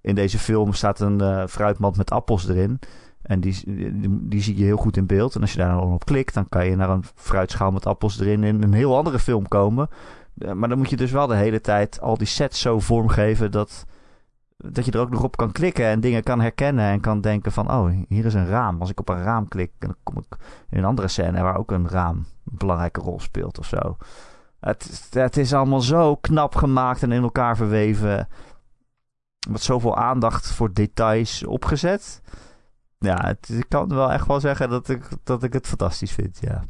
in 0.00 0.14
deze 0.14 0.38
film 0.38 0.72
staat 0.72 1.00
een 1.00 1.22
uh, 1.22 1.46
fruitmand 1.46 1.96
met 1.96 2.10
appels 2.10 2.48
erin. 2.48 2.78
En 3.22 3.40
die, 3.40 3.62
die, 3.64 4.28
die, 4.28 4.42
zie 4.42 4.56
je 4.56 4.64
heel 4.64 4.76
goed 4.76 4.96
in 4.96 5.06
beeld. 5.06 5.34
En 5.34 5.40
als 5.40 5.52
je 5.52 5.58
daar 5.58 5.76
dan 5.76 5.92
op 5.92 6.04
klikt, 6.04 6.34
dan 6.34 6.48
kan 6.48 6.66
je 6.66 6.76
naar 6.76 6.90
een 6.90 7.04
fruitschaal 7.14 7.70
met 7.70 7.86
appels 7.86 8.20
erin 8.20 8.44
in 8.44 8.62
een 8.62 8.72
heel 8.72 8.96
andere 8.96 9.18
film 9.18 9.48
komen. 9.48 9.88
Maar 10.34 10.68
dan 10.68 10.78
moet 10.78 10.90
je 10.90 10.96
dus 10.96 11.10
wel 11.10 11.26
de 11.26 11.34
hele 11.34 11.60
tijd 11.60 12.00
al 12.00 12.16
die 12.16 12.26
sets 12.26 12.60
zo 12.60 12.80
vormgeven 12.80 13.50
dat 13.50 13.84
dat 14.64 14.84
je 14.84 14.90
er 14.90 15.00
ook 15.00 15.10
nog 15.10 15.22
op 15.22 15.36
kan 15.36 15.52
klikken 15.52 15.84
en 15.84 16.00
dingen 16.00 16.22
kan 16.22 16.40
herkennen 16.40 16.84
en 16.84 17.00
kan 17.00 17.20
denken 17.20 17.52
van, 17.52 17.70
oh, 17.70 17.90
hier 18.08 18.24
is 18.24 18.34
een 18.34 18.46
raam. 18.46 18.80
Als 18.80 18.90
ik 18.90 19.00
op 19.00 19.08
een 19.08 19.22
raam 19.22 19.48
klik, 19.48 19.72
dan 19.78 19.96
kom 20.02 20.18
ik 20.18 20.36
in 20.70 20.78
een 20.78 20.84
andere 20.84 21.08
scène 21.08 21.42
waar 21.42 21.56
ook 21.56 21.70
een 21.70 21.88
raam 21.88 22.16
een 22.16 22.58
belangrijke 22.58 23.00
rol 23.00 23.20
speelt 23.20 23.58
of 23.58 23.66
zo. 23.66 23.96
Het, 24.60 25.08
het 25.10 25.36
is 25.36 25.54
allemaal 25.54 25.80
zo 25.80 26.16
knap 26.16 26.54
gemaakt 26.54 27.02
en 27.02 27.12
in 27.12 27.22
elkaar 27.22 27.56
verweven. 27.56 28.28
Met 29.50 29.62
zoveel 29.62 29.96
aandacht 29.96 30.52
voor 30.52 30.72
details 30.72 31.44
opgezet. 31.44 32.22
Ja, 32.98 33.28
ik 33.28 33.64
kan 33.68 33.88
wel 33.88 34.12
echt 34.12 34.26
wel 34.26 34.40
zeggen 34.40 34.70
dat 34.70 34.88
ik, 34.88 35.08
dat 35.24 35.42
ik 35.42 35.52
het 35.52 35.66
fantastisch 35.66 36.12
vind, 36.12 36.38
ja. 36.40 36.64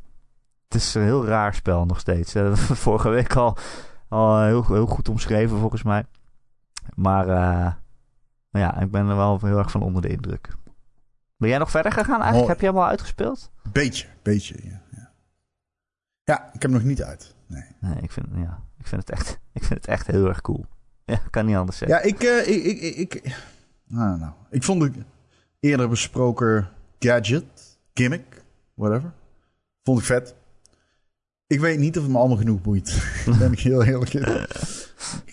Het 0.73 0.81
is 0.83 0.95
een 0.95 1.03
heel 1.03 1.27
raar 1.27 1.55
spel 1.55 1.87
nog 1.87 2.01
steeds. 2.01 2.35
Vorige 2.85 3.09
week 3.09 3.37
al, 3.37 3.57
al 4.09 4.43
heel, 4.43 4.67
heel 4.67 4.87
goed 4.87 5.09
omschreven 5.09 5.59
volgens 5.59 5.83
mij. 5.83 6.05
Maar 6.95 7.29
uh, 7.29 7.73
ja, 8.51 8.81
ik 8.81 8.91
ben 8.91 9.09
er 9.09 9.17
wel 9.17 9.39
heel 9.41 9.59
erg 9.59 9.71
van 9.71 9.83
onder 9.83 10.03
de 10.03 10.09
indruk. 10.09 10.49
Ben 11.37 11.49
jij 11.49 11.59
nog 11.59 11.71
verder 11.71 11.93
gegaan 11.93 12.21
eigenlijk? 12.21 12.49
Heb 12.49 12.61
je 12.61 12.67
hem 12.67 12.77
al 12.77 12.87
uitgespeeld? 12.87 13.51
Beetje, 13.73 14.07
beetje, 14.23 14.55
ja, 14.63 14.83
ja. 14.91 15.13
Ja, 16.25 16.47
ik 16.47 16.53
heb 16.53 16.63
hem 16.63 16.73
nog 16.73 16.83
niet 16.83 17.03
uit. 17.03 17.35
Nee. 17.47 17.65
Nee, 17.81 18.03
ik 18.03 18.11
vind, 18.11 18.27
ja, 18.35 18.63
ik 18.79 18.87
vind, 18.87 19.01
het, 19.01 19.11
echt, 19.11 19.31
ik 19.53 19.65
vind 19.65 19.75
het 19.75 19.87
echt 19.87 20.07
heel 20.07 20.29
erg 20.29 20.41
cool. 20.41 20.67
Ja, 21.05 21.21
kan 21.31 21.47
niet 21.47 21.57
anders 21.57 21.79
zeggen. 21.79 21.99
Ja, 21.99 22.05
ik, 22.05 22.23
uh, 22.23 22.49
ik, 22.49 22.65
ik, 22.65 22.81
ik, 22.81 23.15
ik, 23.15 23.37
nou, 23.87 24.19
nou, 24.19 24.33
ik 24.51 24.63
vond 24.63 24.81
de 24.81 24.93
eerder 25.61 25.89
besproken 25.89 26.69
gadget, 26.99 27.79
gimmick, 27.95 28.45
whatever, 28.75 29.13
vond 29.83 29.99
ik 29.99 30.05
vet. 30.05 30.35
Ik 31.53 31.61
weet 31.61 31.79
niet 31.79 31.97
of 31.97 32.03
het 32.03 32.13
me 32.13 32.19
allemaal 32.19 32.37
genoeg 32.37 32.61
boeit. 32.63 33.05
Ben 33.39 33.53
ik 33.53 33.61
heel 33.61 33.83
eerlijk 33.83 34.15
in. 34.15 34.47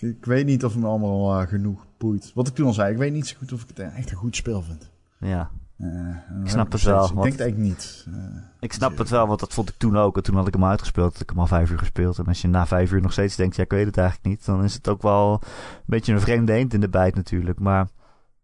ik, 0.10 0.26
weet 0.26 0.46
niet 0.46 0.66
of 0.66 0.72
het 0.72 0.82
me 0.82 0.88
allemaal 0.88 1.42
uh, 1.42 1.48
genoeg 1.48 1.86
boeit. 1.98 2.32
Wat 2.34 2.48
ik 2.48 2.56
toen 2.56 2.66
al 2.66 2.74
zei, 2.74 2.92
ik 2.92 2.98
weet 2.98 3.14
niet 3.14 3.28
zo 3.28 3.36
goed 3.38 3.54
of 3.54 3.62
ik 3.62 3.68
het 3.68 3.80
echt 3.80 4.12
een 4.12 4.18
goed 4.18 4.36
spel 4.36 4.62
vind. 4.62 4.90
Ja. 5.18 5.50
Uh, 5.78 6.44
ik 6.44 6.50
snap 6.50 6.72
het 6.72 6.84
wel. 6.84 7.06
Ik 7.06 7.14
denk 7.14 7.32
het 7.32 7.40
eigenlijk 7.40 7.70
niet. 7.70 8.06
Uh, 8.10 8.16
ik 8.60 8.74
snap 8.74 8.98
het 8.98 9.10
wel, 9.10 9.28
want 9.28 9.40
dat 9.40 9.54
vond 9.54 9.70
ik 9.70 9.76
toen 9.78 9.98
ook. 9.98 10.18
En 10.18 10.24
toen 10.24 10.36
had 10.36 10.48
ik 10.48 10.54
hem 10.54 10.66
uitgespeeld. 10.66 11.14
Had 11.14 11.22
ik 11.22 11.30
hem 11.30 11.40
al 11.40 11.48
vijf 11.48 11.72
uur 11.72 11.80
gespeeld. 11.80 12.18
En 12.18 12.26
als 12.26 12.42
je 12.42 12.48
na 12.48 12.68
vijf 12.68 12.92
uur 12.92 13.02
nog 13.02 13.12
steeds 13.12 13.36
denkt, 13.36 13.56
ja, 13.56 13.64
ik 13.64 13.72
weet 13.72 13.86
het 13.86 13.98
eigenlijk 13.98 14.28
niet. 14.28 14.46
Dan 14.46 14.64
is 14.64 14.74
het 14.74 14.88
ook 14.88 15.02
wel 15.02 15.34
een 15.42 15.84
beetje 15.86 16.14
een 16.14 16.22
vreemde 16.22 16.54
eend 16.54 16.74
in 16.74 16.80
de 16.80 16.90
bijt 16.90 17.16
natuurlijk. 17.16 17.60
Maar 17.60 17.88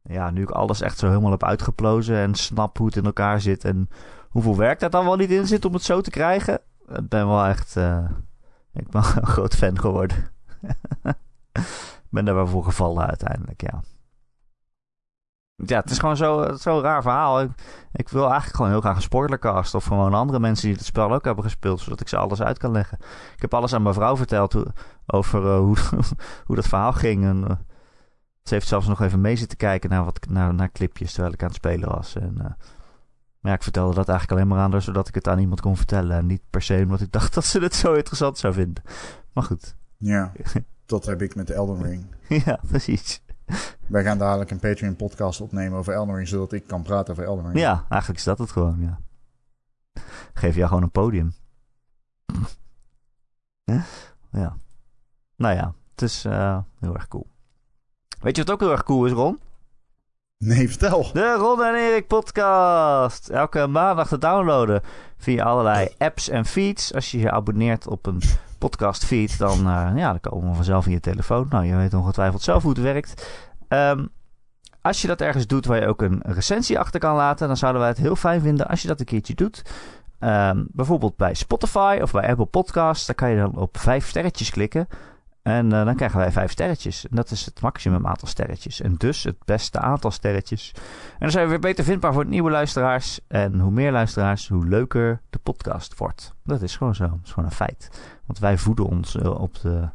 ja, 0.04 0.32
nu 0.32 0.42
ik 0.42 0.50
alles 0.50 0.82
echt 0.82 0.98
zo 0.98 1.08
helemaal 1.08 1.32
heb 1.32 1.44
uitgeplozen. 1.44 2.16
En 2.16 2.36
snap 2.36 2.78
hoe 2.78 2.88
het 2.88 2.96
in 2.96 3.06
elkaar 3.06 3.42
zit. 3.42 3.64
En 3.64 3.90
hoeveel 4.30 4.58
werk 4.58 4.80
daar 4.80 4.90
dan 4.90 5.06
wel 5.06 5.16
niet 5.16 5.32
in 5.32 5.48
zit 5.48 5.66
om 5.66 5.74
het 5.74 5.84
zo 5.84 6.02
te 6.02 6.10
krijgen. 6.10 6.60
Ik 6.88 7.10
ben 7.10 7.28
wel 7.28 7.46
echt... 7.46 7.76
Uh, 7.76 8.10
ik 8.74 8.90
ben 8.90 9.04
een 9.16 9.28
groot 9.28 9.56
fan 9.56 9.80
geworden. 9.80 10.18
ik 11.54 12.10
ben 12.10 12.26
daar 12.26 12.36
wel 12.36 12.48
voor 12.48 12.64
gevallen 12.64 13.08
uiteindelijk, 13.08 13.62
ja. 13.62 13.82
Ja, 15.56 15.80
het 15.80 15.90
is 15.90 16.00
gewoon 16.00 16.18
zo'n 16.18 16.58
zo 16.58 16.80
raar 16.80 17.02
verhaal. 17.02 17.42
Ik, 17.92 18.10
wil 18.10 18.24
eigenlijk 18.24 18.56
gewoon 18.56 18.72
heel 18.72 18.82
graag 18.82 18.96
een 18.96 19.02
spoilercast. 19.02 19.76
Of 19.76 19.86
gewoon 19.86 20.14
andere 20.14 20.40
mensen 20.40 20.68
die 20.68 20.76
het 20.76 20.86
spel 20.86 21.14
ook 21.14 21.26
hebben 21.26 21.44
gespeeld. 21.44 21.80
Zodat 21.80 22.00
ik 22.00 22.08
ze 22.08 22.18
alles 22.18 22.42
uit 22.42 22.58
kan 22.58 22.72
leggen. 22.72 22.98
Ik 23.36 23.42
heb 23.42 23.54
alles 23.54 23.74
aan 23.74 23.82
mijn 23.82 23.96
vrouw 23.96 24.18
verteld 24.18 24.64
over 25.06 25.44
uh, 25.44 25.58
hoe, 25.58 25.78
hoe 26.46 26.56
dat 26.56 26.68
verhaal 26.68 26.94
ging. 26.94 27.24
En, 27.24 27.66
ze 28.44 28.54
heeft 28.54 28.68
zelfs 28.68 28.88
nog 28.88 29.02
even 29.02 29.22
mee 29.22 29.36
zitten 29.36 29.58
kijken 29.58 29.90
naar, 29.90 30.06
wat, 30.06 30.28
naar, 30.30 30.54
naar 30.54 30.72
clipjes 30.72 31.12
terwijl 31.12 31.34
ik 31.34 31.42
aan 31.42 31.48
het 31.48 31.56
spelen 31.56 31.90
was. 31.90 32.16
En, 32.16 32.58
maar 33.46 33.54
ja, 33.54 33.60
ik 33.60 33.66
vertelde 33.66 33.96
dat 33.96 34.10
eigenlijk 34.10 34.40
alleen 34.40 34.56
maar 34.56 34.64
aan 34.64 34.72
haar 34.72 34.82
zodat 34.82 35.08
ik 35.08 35.16
het 35.16 35.28
aan 35.28 35.40
iemand 35.40 35.62
kon 35.62 35.78
vertellen. 35.78 36.18
En 36.18 36.26
niet 36.26 36.42
per 36.50 36.62
se 36.62 36.82
omdat 36.84 37.02
ik 37.02 37.12
dacht 37.12 37.34
dat 37.34 37.46
ze 37.46 37.60
het 37.60 37.76
zo 37.76 37.94
interessant 37.94 38.38
zou 38.38 38.54
vinden. 38.54 38.84
Maar 39.34 39.44
goed. 39.44 39.76
Ja, 39.98 40.32
dat 40.86 41.06
heb 41.06 41.22
ik 41.22 41.36
met 41.36 41.50
Elden 41.50 41.84
Ring. 41.84 42.16
ja, 42.46 42.60
precies. 42.68 43.24
Wij 43.88 44.04
gaan 44.04 44.18
dadelijk 44.18 44.52
een 44.52 44.60
Patreon 44.60 44.96
podcast 44.96 45.42
opnemen 45.42 45.78
over 45.78 45.94
Elden 45.94 46.16
Ring, 46.16 46.28
zodat 46.28 46.52
ik 46.52 46.68
kan 46.68 46.84
praten 46.84 47.14
over 47.14 47.26
Elden 47.26 47.46
Ring. 47.46 47.60
Ja, 47.60 47.86
eigenlijk 47.90 48.20
is 48.20 48.26
dat 48.26 48.38
het 48.38 48.52
gewoon, 48.52 48.80
ja. 48.80 49.00
Geef 50.34 50.56
jou 50.56 50.68
gewoon 50.68 50.84
een 50.84 50.92
podium. 50.92 51.34
ja. 54.32 54.58
Nou 55.36 55.56
ja, 55.56 55.74
het 55.92 56.02
is 56.02 56.26
uh, 56.26 56.60
heel 56.80 56.94
erg 56.94 57.08
cool. 57.08 57.28
Weet 58.20 58.36
je 58.36 58.44
wat 58.44 58.54
ook 58.54 58.60
heel 58.60 58.72
erg 58.72 58.84
cool 58.84 59.06
is, 59.06 59.12
Ron? 59.12 59.40
Nee, 60.38 60.70
vertel. 60.70 61.10
De 61.14 61.34
Ron 61.34 61.64
en 61.64 61.76
Erik 61.76 62.08
podcast. 62.08 63.30
Elke 63.30 63.68
maandag 63.68 64.08
te 64.08 64.18
downloaden 64.18 64.82
via 65.18 65.44
allerlei 65.44 65.88
apps 65.98 66.30
en 66.30 66.46
feeds. 66.46 66.94
Als 66.94 67.12
je 67.12 67.20
je 67.20 67.32
abonneert 67.32 67.88
op 67.88 68.06
een 68.06 68.22
podcast 68.58 69.06
feed, 69.06 69.38
dan, 69.38 69.60
uh, 69.60 69.92
ja, 69.96 70.10
dan 70.10 70.20
komen 70.20 70.50
we 70.50 70.56
vanzelf 70.56 70.86
in 70.86 70.92
je 70.92 71.00
telefoon. 71.00 71.48
Nou, 71.50 71.66
je 71.66 71.76
weet 71.76 71.94
ongetwijfeld 71.94 72.42
zelf 72.42 72.64
hoe 72.64 72.72
het 72.72 72.82
werkt. 72.82 73.30
Um, 73.70 74.10
als 74.82 75.02
je 75.02 75.08
dat 75.08 75.22
ergens 75.22 75.48
doet 75.48 75.66
waar 75.66 75.82
je 75.82 75.88
ook 75.88 76.02
een 76.02 76.22
recensie 76.26 76.80
achter 76.80 77.00
kan 77.00 77.16
laten, 77.16 77.48
dan 77.48 77.58
zouden 77.58 77.82
wij 77.82 77.90
het 77.90 78.00
heel 78.00 78.16
fijn 78.16 78.42
vinden 78.42 78.68
als 78.68 78.82
je 78.82 78.88
dat 78.88 79.00
een 79.00 79.06
keertje 79.06 79.36
doet. 79.36 79.62
Um, 80.20 80.68
bijvoorbeeld 80.72 81.18
bij 81.18 81.34
Spotify 81.34 82.00
of 82.02 82.12
bij 82.12 82.30
Apple 82.30 82.46
Podcasts. 82.46 83.06
Daar 83.06 83.16
kan 83.16 83.30
je 83.30 83.38
dan 83.38 83.56
op 83.56 83.78
vijf 83.78 84.08
sterretjes 84.08 84.50
klikken. 84.50 84.88
En 85.46 85.66
uh, 85.66 85.86
dan 85.86 85.96
krijgen 85.96 86.20
wij 86.20 86.32
vijf 86.32 86.52
sterretjes. 86.52 87.08
En 87.08 87.16
dat 87.16 87.32
is 87.32 87.46
het 87.46 87.62
maximum 87.62 88.08
aantal 88.08 88.28
sterretjes. 88.28 88.82
En 88.82 88.96
dus 88.96 89.24
het 89.24 89.46
beste 89.46 89.80
aantal 89.80 90.12
sterretjes. 90.12 90.72
En 90.76 91.20
dan 91.20 91.32
zijn 91.32 91.44
we 91.44 91.50
weer 91.50 91.60
beter 91.60 91.84
vindbaar 91.84 92.14
voor 92.14 92.26
nieuwe 92.26 92.52
luisteraars. 92.52 93.20
En 93.28 93.60
hoe 93.60 93.72
meer 93.72 93.92
luisteraars, 93.92 94.48
hoe 94.48 94.68
leuker 94.68 95.22
de 95.30 95.40
podcast 95.40 95.98
wordt. 95.98 96.34
Dat 96.44 96.62
is 96.62 96.76
gewoon 96.76 96.96
zo. 96.96 97.08
Dat 97.08 97.20
is 97.24 97.30
gewoon 97.30 97.50
een 97.50 97.56
feit. 97.56 97.90
Want 98.26 98.40
wij 98.40 98.58
voeden 98.58 98.86
ons 98.86 99.16
uh, 99.16 99.40
op, 99.40 99.60
de, 99.62 99.90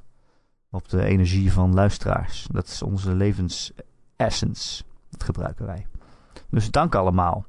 op 0.71 0.89
de 0.89 1.05
energie 1.05 1.53
van 1.53 1.75
luisteraars. 1.75 2.47
Dat 2.53 2.67
is 2.67 2.83
onze 2.83 3.15
levensessence. 3.15 4.83
Dat 5.11 5.25
gebruiken 5.25 5.67
wij. 5.67 5.87
Dus 6.51 6.71
dank 6.71 6.95
allemaal. 6.95 7.47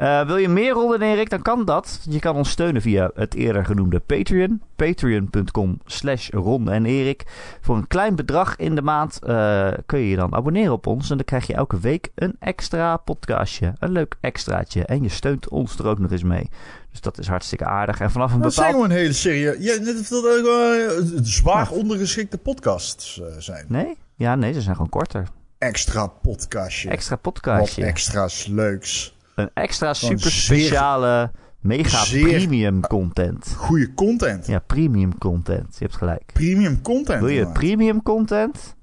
Uh, 0.00 0.26
wil 0.26 0.36
je 0.36 0.48
meer 0.48 0.72
rollen, 0.72 1.02
Erik, 1.02 1.30
dan 1.30 1.42
kan 1.42 1.64
dat. 1.64 2.00
Je 2.08 2.18
kan 2.18 2.36
ons 2.36 2.50
steunen 2.50 2.82
via 2.82 3.10
het 3.14 3.34
eerder 3.34 3.64
genoemde 3.64 4.00
Patreon. 4.00 4.62
Patreon.com 4.76 5.80
slash 5.84 6.28
Ron 6.30 6.70
en 6.70 6.84
Erik. 6.86 7.24
Voor 7.60 7.76
een 7.76 7.86
klein 7.86 8.16
bedrag 8.16 8.56
in 8.56 8.74
de 8.74 8.82
maand 8.82 9.18
uh, 9.26 9.68
kun 9.86 9.98
je 9.98 10.08
je 10.08 10.16
dan 10.16 10.34
abonneren 10.34 10.72
op 10.72 10.86
ons. 10.86 11.10
En 11.10 11.16
dan 11.16 11.24
krijg 11.24 11.46
je 11.46 11.54
elke 11.54 11.80
week 11.80 12.10
een 12.14 12.36
extra 12.38 12.96
podcastje. 12.96 13.72
Een 13.78 13.92
leuk 13.92 14.16
extraatje. 14.20 14.84
En 14.84 15.02
je 15.02 15.08
steunt 15.08 15.48
ons 15.48 15.78
er 15.78 15.86
ook 15.86 15.98
nog 15.98 16.10
eens 16.10 16.22
mee. 16.22 16.48
Dus 16.90 17.00
dat 17.00 17.18
is 17.18 17.28
hartstikke 17.28 17.64
aardig. 17.64 18.00
En 18.00 18.10
vanaf 18.10 18.32
een 18.32 18.40
dat 18.40 18.48
bepaald... 18.48 18.70
zijn 18.70 18.82
gewoon 18.82 18.90
hele 18.98 19.12
serieus... 19.12 19.56
Ja, 19.58 19.78
dat 19.78 20.10
uh, 21.14 21.20
zwaar 21.22 21.70
ondergeschikte 21.70 22.38
podcasts 22.38 23.20
zijn. 23.38 23.64
Nee? 23.68 23.96
Ja, 24.14 24.34
nee, 24.34 24.52
ze 24.52 24.60
zijn 24.60 24.74
gewoon 24.74 24.90
korter. 24.90 25.26
Extra 25.58 26.06
podcastje. 26.06 26.90
Extra 26.90 27.16
podcastje. 27.16 27.80
Wat 27.80 27.90
extra's 27.90 28.46
leuks. 28.46 29.18
Een 29.40 29.50
extra 29.54 29.94
super 29.94 30.30
speciale, 30.30 31.30
mega 31.60 32.04
premium 32.04 32.80
content. 32.80 33.54
Goede 33.56 33.94
content. 33.94 34.46
Ja, 34.46 34.58
premium 34.58 35.18
content. 35.18 35.76
Je 35.78 35.84
hebt 35.84 35.96
gelijk. 35.96 36.30
Premium 36.32 36.82
content. 36.82 37.20
Wil 37.20 37.28
je 37.28 37.46
premium 37.46 38.02
content? 38.02 38.76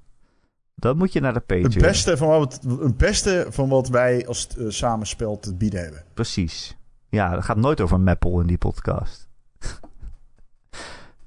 Dan 0.74 0.96
moet 0.96 1.12
je 1.12 1.20
naar 1.20 1.32
de 1.32 1.40
Patreon. 1.40 1.72
Het 1.72 1.82
beste 1.82 2.16
van 2.16 2.28
wat, 2.28 2.60
het 2.80 2.96
beste 2.96 3.46
van 3.50 3.68
wat 3.68 3.88
wij 3.88 4.26
als 4.26 4.48
uh, 4.58 4.70
samenspel 4.70 5.38
te 5.38 5.54
bieden 5.54 5.80
hebben. 5.80 6.04
Precies. 6.14 6.76
Ja, 7.08 7.34
dat 7.34 7.44
gaat 7.44 7.56
nooit 7.56 7.80
over 7.80 8.00
Maple 8.00 8.40
in 8.40 8.46
die 8.46 8.58
podcast. 8.58 9.28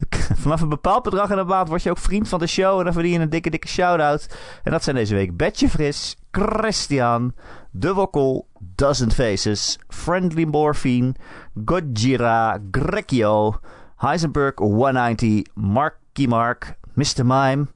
Vanaf 0.42 0.62
een 0.62 0.70
bepaald 0.70 1.04
bedrag 1.04 1.30
in 1.30 1.36
de 1.36 1.44
maand 1.44 1.68
word 1.68 1.84
je 1.84 1.90
ook 1.90 1.98
vriend 1.98 2.28
van 2.28 2.40
de 2.40 2.48
show. 2.48 2.78
En 2.78 2.84
dan 2.84 2.94
verdien 2.94 3.12
je 3.12 3.20
een 3.20 3.30
dikke, 3.30 3.50
dikke 3.50 3.68
shout-out. 3.68 4.36
En 4.64 4.72
dat 4.72 4.84
zijn 4.84 4.96
deze 4.96 5.16
week 5.16 5.38
Betje 5.38 5.70
Fris, 5.70 6.18
Christian, 6.32 7.34
De 7.72 7.94
Wokkel, 7.94 8.48
Dozen 8.82 9.12
Faces, 9.12 9.78
Friendly 9.92 10.44
Morphine, 10.44 11.14
Gojira, 11.56 12.60
Grekio, 12.72 13.60
Heisenberg 14.02 14.56
190, 14.58 15.46
Marky 15.54 16.26
Mark, 16.26 16.80
Mr. 16.96 17.24
Mime, 17.24 17.68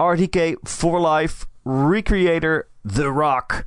RDK 0.00 0.56
for 0.64 0.98
Life, 0.98 1.46
Recreator, 1.64 2.66
The 2.84 3.08
Rock, 3.08 3.64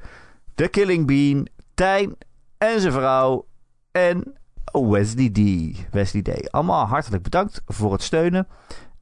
The 0.57 0.67
Killing 0.67 1.07
Bean, 1.07 1.47
Tijn 1.75 2.17
en 2.57 2.81
zijn 2.81 2.93
vrouw 2.93 3.45
en 3.91 4.33
Wesley 4.73 5.29
D. 5.29 5.39
Wesley 5.91 6.21
D. 6.21 6.51
Allemaal 6.51 6.85
hartelijk 6.85 7.23
bedankt 7.23 7.61
voor 7.65 7.91
het 7.91 8.03
steunen. 8.03 8.47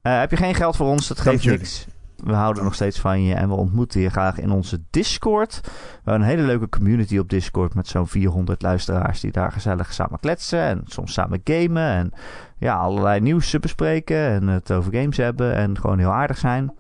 Uh, 0.04 0.20
heb 0.20 0.30
je 0.30 0.38
geen 0.38 0.56
geld 0.56 0.76
voor 0.76 0.88
ons? 0.88 1.08
Dat 1.08 1.20
geeft 1.20 1.46
niks. 1.46 1.86
We 2.24 2.34
houden 2.34 2.64
nog 2.64 2.74
steeds 2.74 3.00
van 3.00 3.24
je 3.24 3.34
en 3.34 3.50
we 3.50 3.56
ontmoeten 3.56 4.02
je 4.02 4.10
graag 4.10 4.40
in 4.40 4.52
onze 4.52 4.82
Discord. 4.90 5.60
We 5.64 5.70
hebben 5.94 6.14
een 6.14 6.30
hele 6.30 6.42
leuke 6.48 6.70
community 6.70 7.18
op 7.18 7.30
Discord 7.30 7.74
met 7.74 7.88
zo'n 7.88 8.08
400 8.08 8.62
luisteraars 8.62 9.20
die 9.20 9.32
daar 9.32 9.52
gezellig 9.52 9.94
samen 9.94 10.20
kletsen 10.20 10.60
en 10.60 10.82
soms 10.86 11.14
samen 11.14 11.42
gamen 11.44 11.84
en 11.84 12.12
ja, 12.58 12.76
allerlei 12.76 13.20
nieuws 13.20 13.60
bespreken 13.60 14.18
en 14.18 14.48
het 14.48 14.72
over 14.72 14.94
games 14.94 15.18
hebben 15.18 15.56
en 15.56 15.78
gewoon 15.80 16.00
heel 16.00 16.12
aardig 16.14 16.38
zijn. 16.38 16.74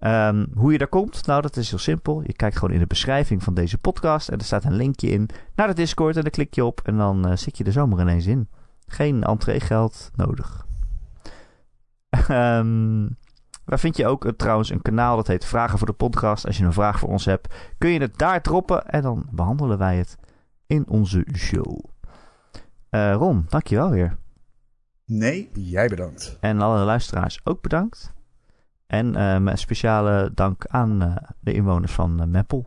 Um, 0.00 0.46
hoe 0.54 0.72
je 0.72 0.78
daar 0.78 0.88
komt? 0.88 1.26
Nou, 1.26 1.42
dat 1.42 1.56
is 1.56 1.70
heel 1.70 1.78
simpel. 1.78 2.22
Je 2.26 2.32
kijkt 2.32 2.56
gewoon 2.58 2.74
in 2.74 2.80
de 2.80 2.86
beschrijving 2.86 3.42
van 3.42 3.54
deze 3.54 3.78
podcast 3.78 4.28
en 4.28 4.38
er 4.38 4.44
staat 4.44 4.64
een 4.64 4.76
linkje 4.76 5.08
in 5.08 5.28
naar 5.54 5.66
de 5.66 5.74
Discord 5.74 6.16
en 6.16 6.22
daar 6.22 6.30
klik 6.30 6.54
je 6.54 6.64
op 6.64 6.80
en 6.84 6.96
dan 6.96 7.28
uh, 7.28 7.36
zit 7.36 7.58
je 7.58 7.64
er 7.64 7.72
zomaar 7.72 8.00
ineens 8.00 8.26
in. 8.26 8.48
Geen 8.86 9.22
entreegeld 9.22 10.10
nodig. 10.14 10.66
Um, 12.30 13.16
Waar 13.64 13.78
vind 13.78 13.96
je 13.96 14.06
ook 14.06 14.24
uh, 14.24 14.32
trouwens 14.32 14.70
een 14.70 14.82
kanaal 14.82 15.16
dat 15.16 15.26
heet 15.26 15.44
Vragen 15.44 15.78
voor 15.78 15.86
de 15.86 15.92
Podcast. 15.92 16.46
Als 16.46 16.56
je 16.58 16.64
een 16.64 16.72
vraag 16.72 16.98
voor 16.98 17.08
ons 17.08 17.24
hebt, 17.24 17.54
kun 17.78 17.90
je 17.90 18.00
het 18.00 18.18
daar 18.18 18.42
droppen 18.42 18.86
en 18.86 19.02
dan 19.02 19.26
behandelen 19.30 19.78
wij 19.78 19.96
het 19.96 20.16
in 20.66 20.88
onze 20.88 21.26
show. 21.36 21.84
Uh, 22.90 23.14
Ron, 23.14 23.44
dankjewel 23.48 23.90
weer. 23.90 24.16
Nee, 25.04 25.50
jij 25.52 25.88
bedankt. 25.88 26.36
En 26.40 26.60
alle 26.60 26.84
luisteraars 26.84 27.40
ook 27.44 27.62
bedankt. 27.62 28.12
En 28.86 29.16
uh, 29.16 29.38
met 29.38 29.58
speciale 29.58 30.30
dank 30.34 30.66
aan 30.66 31.02
uh, 31.02 31.16
de 31.40 31.52
inwoners 31.52 31.92
van 31.92 32.30
Meppel 32.30 32.66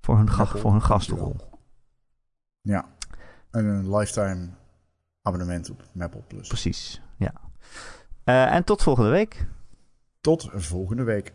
voor 0.00 0.16
hun, 0.16 0.28
voor 0.28 0.70
hun 0.70 0.82
gastrol. 0.82 1.36
Ja, 2.60 2.84
en 3.50 3.64
een 3.64 3.96
lifetime 3.96 4.48
abonnement 5.22 5.70
op 5.70 5.82
Meppel 5.92 6.24
Plus. 6.28 6.48
Precies, 6.48 7.02
ja. 7.16 7.32
en 8.24 8.64
tot 8.64 8.82
volgende 8.82 9.10
week. 9.10 9.46
Tot 10.26 10.48
volgende 10.52 11.02
week. 11.02 11.32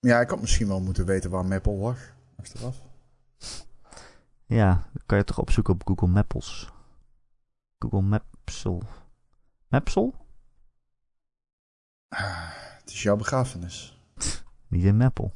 Ja, 0.00 0.20
ik 0.20 0.30
had 0.30 0.40
misschien 0.40 0.68
wel 0.68 0.80
moeten 0.80 1.06
weten 1.06 1.30
waar 1.30 1.44
Maple 1.44 1.72
lag. 1.72 1.98
Achteraf. 2.36 2.82
Ja, 4.46 4.88
dan 4.92 5.02
kan 5.06 5.18
je 5.18 5.24
toch 5.24 5.38
opzoeken 5.38 5.74
op 5.74 5.86
Google 5.86 6.08
Mapples. 6.08 6.72
Google 7.78 8.02
Map 8.02 8.24
Mapsel. 8.30 8.82
Mapsel? 9.68 10.14
Het 12.08 12.90
is 12.90 13.02
jouw 13.02 13.16
begrafenis. 13.16 14.02
Niet 14.68 14.84
in 14.84 14.96
Mappel. 14.96 15.34